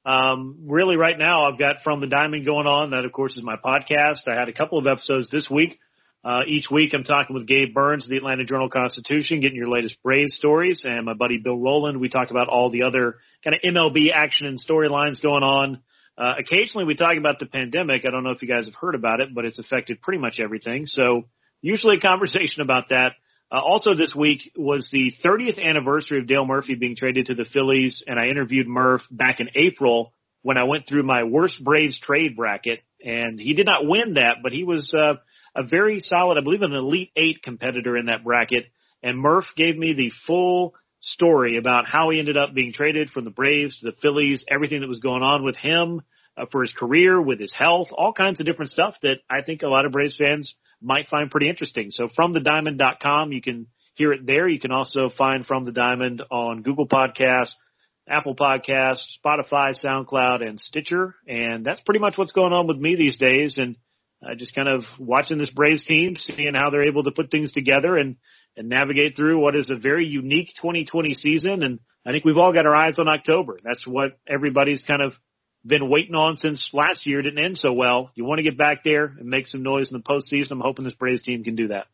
Um, 0.06 0.66
really, 0.68 0.98
right 0.98 1.18
now, 1.18 1.46
I've 1.46 1.58
got 1.58 1.78
From 1.84 2.02
the 2.02 2.08
Diamond 2.08 2.46
going 2.46 2.68
on. 2.68 2.92
That, 2.92 3.06
of 3.06 3.12
course, 3.14 3.38
is 3.38 3.44
my 3.44 3.56
podcast. 3.56 4.28
I 4.28 4.36
had 4.36 4.50
a 4.50 4.54
couple 4.54 4.78
of 4.78 4.88
episodes 4.88 5.30
this 5.32 5.50
week 5.50 5.80
uh, 6.26 6.40
each 6.48 6.68
week, 6.72 6.94
I'm 6.94 7.04
talking 7.04 7.34
with 7.34 7.48
Gabe 7.48 7.74
Burns, 7.74 8.08
the 8.08 8.16
Atlanta 8.16 8.46
Journal 8.46 8.70
Constitution, 8.70 9.42
getting 9.42 9.58
your 9.58 9.68
latest 9.68 10.02
Braves 10.02 10.36
stories, 10.36 10.86
and 10.88 11.06
my 11.06 11.14
buddy 11.14 11.38
Bill 11.38 11.58
Rowland. 11.58 12.00
We 12.00 12.08
talk 12.08 12.32
about 12.32 12.48
all 12.48 12.70
the 12.70 12.84
other 12.84 13.18
kind 13.44 13.56
of 13.56 13.62
MLB 13.62 14.10
action 14.14 14.48
and 14.48 14.58
storylines 14.58 15.22
going 15.22 15.44
on. 15.44 15.82
Uh, 16.18 16.36
occasionally, 16.38 16.86
we 16.86 16.96
talk 16.96 17.18
about 17.18 17.40
the 17.40 17.46
pandemic. 17.46 18.06
I 18.06 18.12
don't 18.12 18.24
know 18.24 18.32
if 18.32 18.42
you 18.42 18.48
guys 18.48 18.66
have 18.66 18.76
heard 18.76 18.96
about 18.96 19.20
it, 19.20 19.34
but 19.34 19.46
it's 19.46 19.60
affected 19.60 20.02
pretty 20.02 20.20
much 20.20 20.40
everything. 20.40 20.86
So, 20.86 21.24
usually 21.62 21.98
a 21.98 22.02
conversation 22.02 22.62
about 22.62 22.90
that. 22.90 23.14
Uh, 23.52 23.60
also, 23.60 23.96
this 23.96 24.16
week 24.16 24.52
was 24.56 24.90
the 24.92 25.14
30th 25.26 25.64
anniversary 25.64 26.20
of 26.20 26.28
Dale 26.28 26.46
Murphy 26.46 26.76
being 26.76 26.96
traded 26.96 27.28
to 27.28 27.36
the 27.36 27.46
Phillies, 27.46 28.04
and 28.06 28.20
I 28.20 28.28
interviewed 28.28 28.68
Murph 28.68 29.02
back 29.12 29.40
in 29.40 29.50
April 29.56 30.14
when 30.42 30.58
I 30.58 30.66
went 30.66 30.88
through 30.88 31.04
my 31.04 31.24
worst 31.24 31.64
Braves 31.64 32.00
trade 32.00 32.36
bracket, 32.36 32.82
and 33.04 33.40
he 33.40 33.54
did 33.54 33.66
not 33.66 33.88
win 33.88 34.16
that, 34.16 34.38
but 34.44 34.52
he 34.52 34.64
was. 34.64 34.94
Uh, 34.94 35.16
a 35.56 35.64
very 35.64 36.00
solid, 36.00 36.38
I 36.38 36.42
believe, 36.42 36.62
an 36.62 36.74
elite 36.74 37.12
eight 37.16 37.44
competitor 37.44 37.96
in 37.96 38.08
that 38.08 38.24
bracket. 38.24 38.66
And 39.02 39.20
Murph 39.20 39.46
gave 39.56 39.78
me 39.78 39.94
the 39.94 40.12
full 40.26 40.74
story 41.04 41.58
about 41.58 41.86
how 41.86 42.10
he 42.10 42.20
ended 42.20 42.38
up 42.38 42.54
being 42.54 42.72
traded 42.72 43.10
from 43.10 43.26
the 43.26 43.30
Braves 43.30 43.80
to 43.80 43.88
the 43.88 43.98
Phillies, 44.02 44.46
everything 44.48 44.82
that 44.82 44.88
was 44.88 45.00
going 45.00 45.22
on 45.22 45.44
with 45.44 45.58
him 45.58 46.02
uh, 46.38 46.46
for 46.52 46.62
his 46.62 46.74
career, 46.74 47.22
with 47.22 47.40
his 47.40 47.54
health, 47.54 47.90
all 47.92 48.14
kinds 48.14 48.40
of 48.40 48.46
different 48.46 48.72
stuff 48.72 48.96
that 49.04 49.18
I 49.30 49.42
think 49.42 49.62
a 49.62 49.68
lot 49.68 49.86
of 49.86 49.92
Braves 49.92 50.18
fans 50.18 50.56
might 50.82 51.08
find 51.08 51.30
pretty 51.30 51.50
interesting. 51.50 51.92
So 51.92 52.08
from 52.16 52.34
thediamond.com, 52.34 53.34
you 53.34 53.42
can 53.42 53.68
hear 53.96 54.14
it 54.14 54.26
there. 54.26 54.48
You 54.48 54.60
can 54.60 54.72
also 54.72 55.10
find 55.16 55.46
From 55.46 55.66
the 55.66 55.72
Diamond 55.74 56.24
on 56.32 56.62
Google 56.62 56.88
Podcasts, 56.88 57.54
Apple 58.08 58.36
Podcasts, 58.36 59.04
Spotify, 59.24 59.74
SoundCloud, 59.84 60.42
and 60.42 60.60
Stitcher. 60.60 61.16
And 61.28 61.66
that's 61.66 61.82
pretty 61.82 62.00
much 62.00 62.18
what's 62.18 62.32
going 62.32 62.54
on 62.54 62.68
with 62.68 62.78
me 62.78 62.96
these 62.96 63.18
days. 63.18 63.58
And 63.58 63.76
uh, 64.26 64.36
just 64.36 64.56
kind 64.56 64.70
of 64.70 64.84
watching 65.00 65.38
this 65.38 65.50
Braves 65.50 65.86
team, 65.86 66.16
seeing 66.18 66.54
how 66.56 66.70
they're 66.70 66.88
able 66.88 67.04
to 67.04 67.12
put 67.12 67.30
things 67.30 67.52
together 67.52 67.98
and 67.98 68.16
and 68.56 68.70
navigate 68.70 69.16
through 69.16 69.40
what 69.40 69.56
is 69.56 69.70
a 69.70 69.76
very 69.76 70.06
unique 70.06 70.50
2020 70.62 71.14
season. 71.14 71.64
And 71.64 71.80
I 72.06 72.12
think 72.12 72.26
we've 72.26 72.38
all 72.38 72.54
got 72.54 72.66
our 72.66 72.76
eyes 72.76 73.00
on 73.00 73.08
October. 73.08 73.60
That's 73.64 73.86
what 73.88 74.18
everybody's 74.28 74.84
kind 74.84 75.02
of 75.02 75.14
been 75.66 75.90
waiting 75.90 76.16
on 76.16 76.36
since 76.38 76.70
last 76.74 77.06
year 77.06 77.22
didn't 77.22 77.44
end 77.44 77.58
so 77.58 77.72
well. 77.74 78.12
You 78.16 78.26
want 78.26 78.40
to 78.40 78.44
get 78.44 78.58
back 78.58 78.84
there 78.84 79.06
and 79.06 79.28
make 79.28 79.48
some 79.48 79.64
noise 79.64 79.92
in 79.92 79.98
the 79.98 80.04
postseason. 80.04 80.52
I'm 80.52 80.60
hoping 80.60 80.86
this 80.86 80.94
Braves 80.94 81.22
team 81.22 81.44
can 81.44 81.56
do 81.56 81.70
that. 81.70 81.88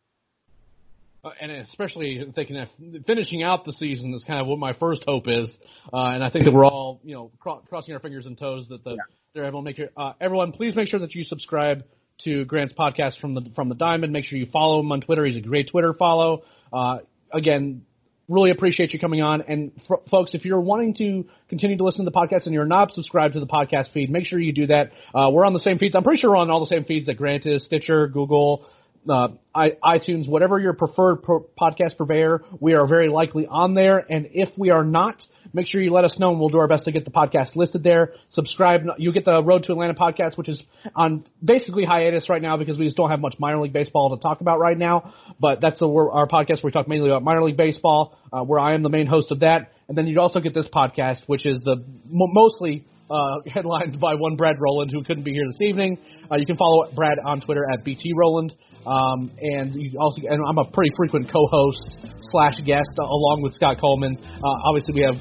Uh, 1.24 1.32
and 1.41 1.51
especially 1.51 2.24
thinking 2.34 2.55
that 2.55 2.70
finishing 3.05 3.43
out 3.43 3.66
the 3.66 3.74
season 3.74 4.14
is 4.14 4.24
kind 4.24 4.39
of 4.39 4.47
what 4.47 4.57
my 4.57 4.72
first 4.74 5.03
hope 5.05 5.26
is. 5.28 5.55
Uh, 5.93 6.12
and 6.12 6.24
I 6.24 6.30
think 6.30 6.45
that 6.45 6.53
we're 6.53 6.66
all, 6.66 7.01
you 7.03 7.14
know, 7.14 7.32
cro- 7.39 7.62
crossing 7.68 7.93
our 7.93 7.99
fingers 7.99 8.26
and 8.26 8.38
toes 8.38 8.68
that 8.70 8.86
the, 8.86 8.91
yeah. 8.91 8.97
they're 9.34 9.45
able 9.45 9.60
to 9.60 9.66
make 9.66 9.80
it. 9.80 9.91
Uh, 9.97 10.14
everyone, 10.22 10.53
please 10.53 10.78
make 10.78 10.88
sure 10.88 11.01
that 11.01 11.14
you 11.14 11.26
subscribe 11.26 11.84
to 12.26 12.45
Grant's 12.45 12.74
podcast 12.74 13.20
from 13.20 13.34
the 13.34 13.41
from 13.55 13.70
the 13.70 13.76
Diamond. 13.76 14.13
Make 14.13 14.26
sure 14.26 14.38
you 14.38 14.47
follow 14.51 14.80
him 14.80 14.91
on 14.91 15.01
Twitter. 15.01 15.26
He's 15.26 15.38
a 15.38 15.41
great 15.41 15.70
Twitter 15.70 15.93
follow. 15.93 16.43
Uh, 16.72 16.99
again, 17.34 17.84
really 18.28 18.51
appreciate 18.51 18.93
you 18.93 18.99
coming 18.99 19.22
on. 19.22 19.41
And 19.41 19.72
f- 19.89 19.99
folks, 20.09 20.34
if 20.34 20.45
you're 20.45 20.61
wanting 20.61 20.93
to 20.95 21.26
continue 21.49 21.78
to 21.78 21.84
listen 21.84 22.05
to 22.05 22.11
the 22.11 22.15
podcast 22.15 22.45
and 22.45 22.53
you're 22.53 22.65
not 22.65 22.93
subscribed 22.93 23.34
to 23.34 23.39
the 23.39 23.47
podcast 23.47 23.91
feed, 23.91 24.09
make 24.09 24.26
sure 24.26 24.39
you 24.39 24.53
do 24.53 24.67
that. 24.67 24.91
Uh, 25.13 25.30
we're 25.32 25.45
on 25.45 25.53
the 25.53 25.59
same 25.59 25.80
feeds. 25.80 25.95
I'm 25.95 26.03
pretty 26.03 26.22
sure 26.22 26.32
we're 26.32 26.38
on 26.38 26.49
all 26.49 26.59
the 26.59 26.67
same 26.67 26.86
feeds 26.86 27.07
that 27.07 27.15
Grant 27.15 27.45
is: 27.45 27.65
Stitcher, 27.65 28.07
Google, 28.07 28.65
uh, 29.10 29.30
I, 29.53 29.72
iTunes, 29.84 30.28
whatever 30.28 30.60
your 30.60 30.74
preferred 30.74 31.24
pro- 31.24 31.45
podcast 31.60 31.97
purveyor. 31.97 32.43
We 32.60 32.74
are 32.74 32.88
very 32.88 33.10
likely 33.10 33.47
on 33.47 33.74
there. 33.74 33.97
And 33.97 34.30
if 34.34 34.49
we 34.57 34.70
are 34.70 34.84
not, 34.84 35.16
make 35.53 35.68
sure 35.68 35.82
you 35.82 35.91
let 35.91 36.05
us 36.05 36.18
know 36.20 36.32
and 36.32 36.39
we'll 36.39 36.49
do 36.49 36.60
our 36.60 36.68
best 36.68 36.86
to 36.86 36.91
get 36.91 37.05
the 37.05 37.12
podcast 37.12 37.55
listed 37.55 37.84
there. 37.84 38.14
Subscribe. 38.30 38.82
You 38.97 39.12
get 39.12 39.26
the 39.26 39.43
Road 39.43 39.64
to 39.64 39.72
Atlanta 39.72 39.93
podcast, 39.93 40.38
which 40.38 40.49
is 40.49 40.62
on 40.95 41.26
basically 41.43 41.86
hiatus 41.86 42.30
right 42.30 42.41
now 42.41 42.57
because 42.57 42.78
we 42.78 42.86
just 42.86 42.97
don't 42.97 43.10
have 43.10 43.20
much 43.20 43.36
minor 43.39 43.60
league 43.60 43.74
baseball 43.74 44.16
to 44.16 44.22
talk 44.22 44.41
about 44.41 44.60
right 44.60 44.78
now. 44.78 45.14
But 45.39 45.62
that's 45.62 45.82
a, 45.82 45.86
our 45.86 46.28
podcast 46.28 46.64
where 46.64 46.70
we 46.70 46.72
talk 46.72 46.88
mainly 46.88 47.10
about 47.10 47.24
minor 47.24 47.43
league 47.43 47.57
baseball, 47.57 48.18
uh, 48.32 48.43
where 48.43 48.60
I 48.60 48.74
am 48.74 48.84
the 48.84 48.89
main 48.89 49.07
host 49.07 49.32
of 49.32 49.39
that. 49.39 49.72
And 49.88 49.97
then 49.97 50.05
you'd 50.05 50.20
also 50.20 50.39
get 50.39 50.53
this 50.53 50.68
podcast, 50.74 51.22
which 51.26 51.45
is 51.45 51.57
the 51.64 51.84
mostly 52.07 52.86
uh, 53.10 53.36
headlined 53.53 53.99
by 53.99 54.16
one 54.16 54.36
Brad 54.36 54.55
Rowland, 54.60 54.91
who 54.91 55.03
couldn't 55.03 55.24
be 55.24 55.32
here 55.32 55.45
this 55.51 55.62
evening. 55.68 55.97
Uh, 56.32 56.36
you 56.38 56.45
can 56.45 56.57
follow 56.57 56.91
Brad 56.93 57.18
on 57.26 57.41
Twitter 57.41 57.66
at 57.74 57.84
BT 57.84 58.14
Rowland. 58.16 58.53
Um, 58.88 59.30
and 59.38 59.76
you 59.76 59.91
also, 59.99 60.22
and 60.24 60.39
I'm 60.47 60.57
a 60.57 60.72
pretty 60.72 60.91
frequent 60.95 61.30
co-host 61.30 61.99
slash 62.32 62.55
guest 62.66 62.89
uh, 62.97 63.03
along 63.03 63.41
with 63.43 63.53
Scott 63.53 63.76
Coleman. 63.80 64.16
Uh, 64.18 64.68
obviously, 64.72 64.93
we 64.95 65.03
have 65.03 65.20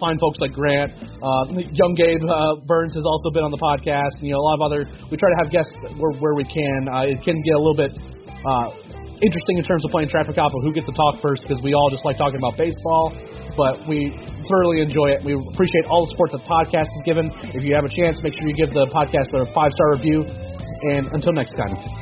fine 0.00 0.18
folks 0.18 0.38
like 0.40 0.52
Grant. 0.52 0.92
Uh, 0.96 1.44
young 1.68 1.94
Gabe 1.94 2.24
uh, 2.24 2.56
Burns 2.64 2.94
has 2.94 3.04
also 3.04 3.30
been 3.30 3.44
on 3.44 3.50
the 3.50 3.60
podcast. 3.60 4.16
And, 4.18 4.26
you 4.26 4.32
know, 4.32 4.40
a 4.40 4.46
lot 4.48 4.56
of 4.56 4.62
other. 4.62 4.88
We 5.10 5.16
try 5.18 5.28
to 5.28 5.38
have 5.44 5.52
guests 5.52 5.74
where, 6.00 6.16
where 6.16 6.34
we 6.34 6.44
can. 6.44 6.88
It 7.12 7.20
can 7.22 7.36
get 7.44 7.54
a 7.54 7.60
little 7.60 7.76
bit 7.76 7.92
uh, 8.46 8.91
interesting 9.22 9.58
in 9.58 9.64
terms 9.64 9.84
of 9.84 9.90
playing 9.90 10.08
traffic 10.08 10.36
of 10.36 10.50
who 10.62 10.72
gets 10.72 10.86
to 10.86 10.92
talk 10.92 11.22
first 11.22 11.42
because 11.42 11.62
we 11.62 11.74
all 11.74 11.88
just 11.90 12.04
like 12.04 12.18
talking 12.18 12.38
about 12.38 12.58
baseball. 12.58 13.14
But 13.56 13.86
we 13.86 14.10
thoroughly 14.48 14.80
enjoy 14.80 15.14
it. 15.14 15.24
We 15.24 15.34
appreciate 15.34 15.86
all 15.86 16.06
the 16.06 16.10
support 16.10 16.32
the 16.32 16.42
podcast 16.42 16.90
is 16.90 17.02
given. 17.04 17.30
If 17.54 17.62
you 17.62 17.74
have 17.74 17.84
a 17.84 17.92
chance, 17.92 18.22
make 18.22 18.32
sure 18.34 18.48
you 18.48 18.54
give 18.54 18.74
the 18.74 18.86
podcast 18.90 19.30
a 19.38 19.46
five 19.52 19.70
star 19.72 19.92
review. 19.94 20.24
And 20.90 21.06
until 21.12 21.32
next 21.32 21.54
time. 21.54 22.01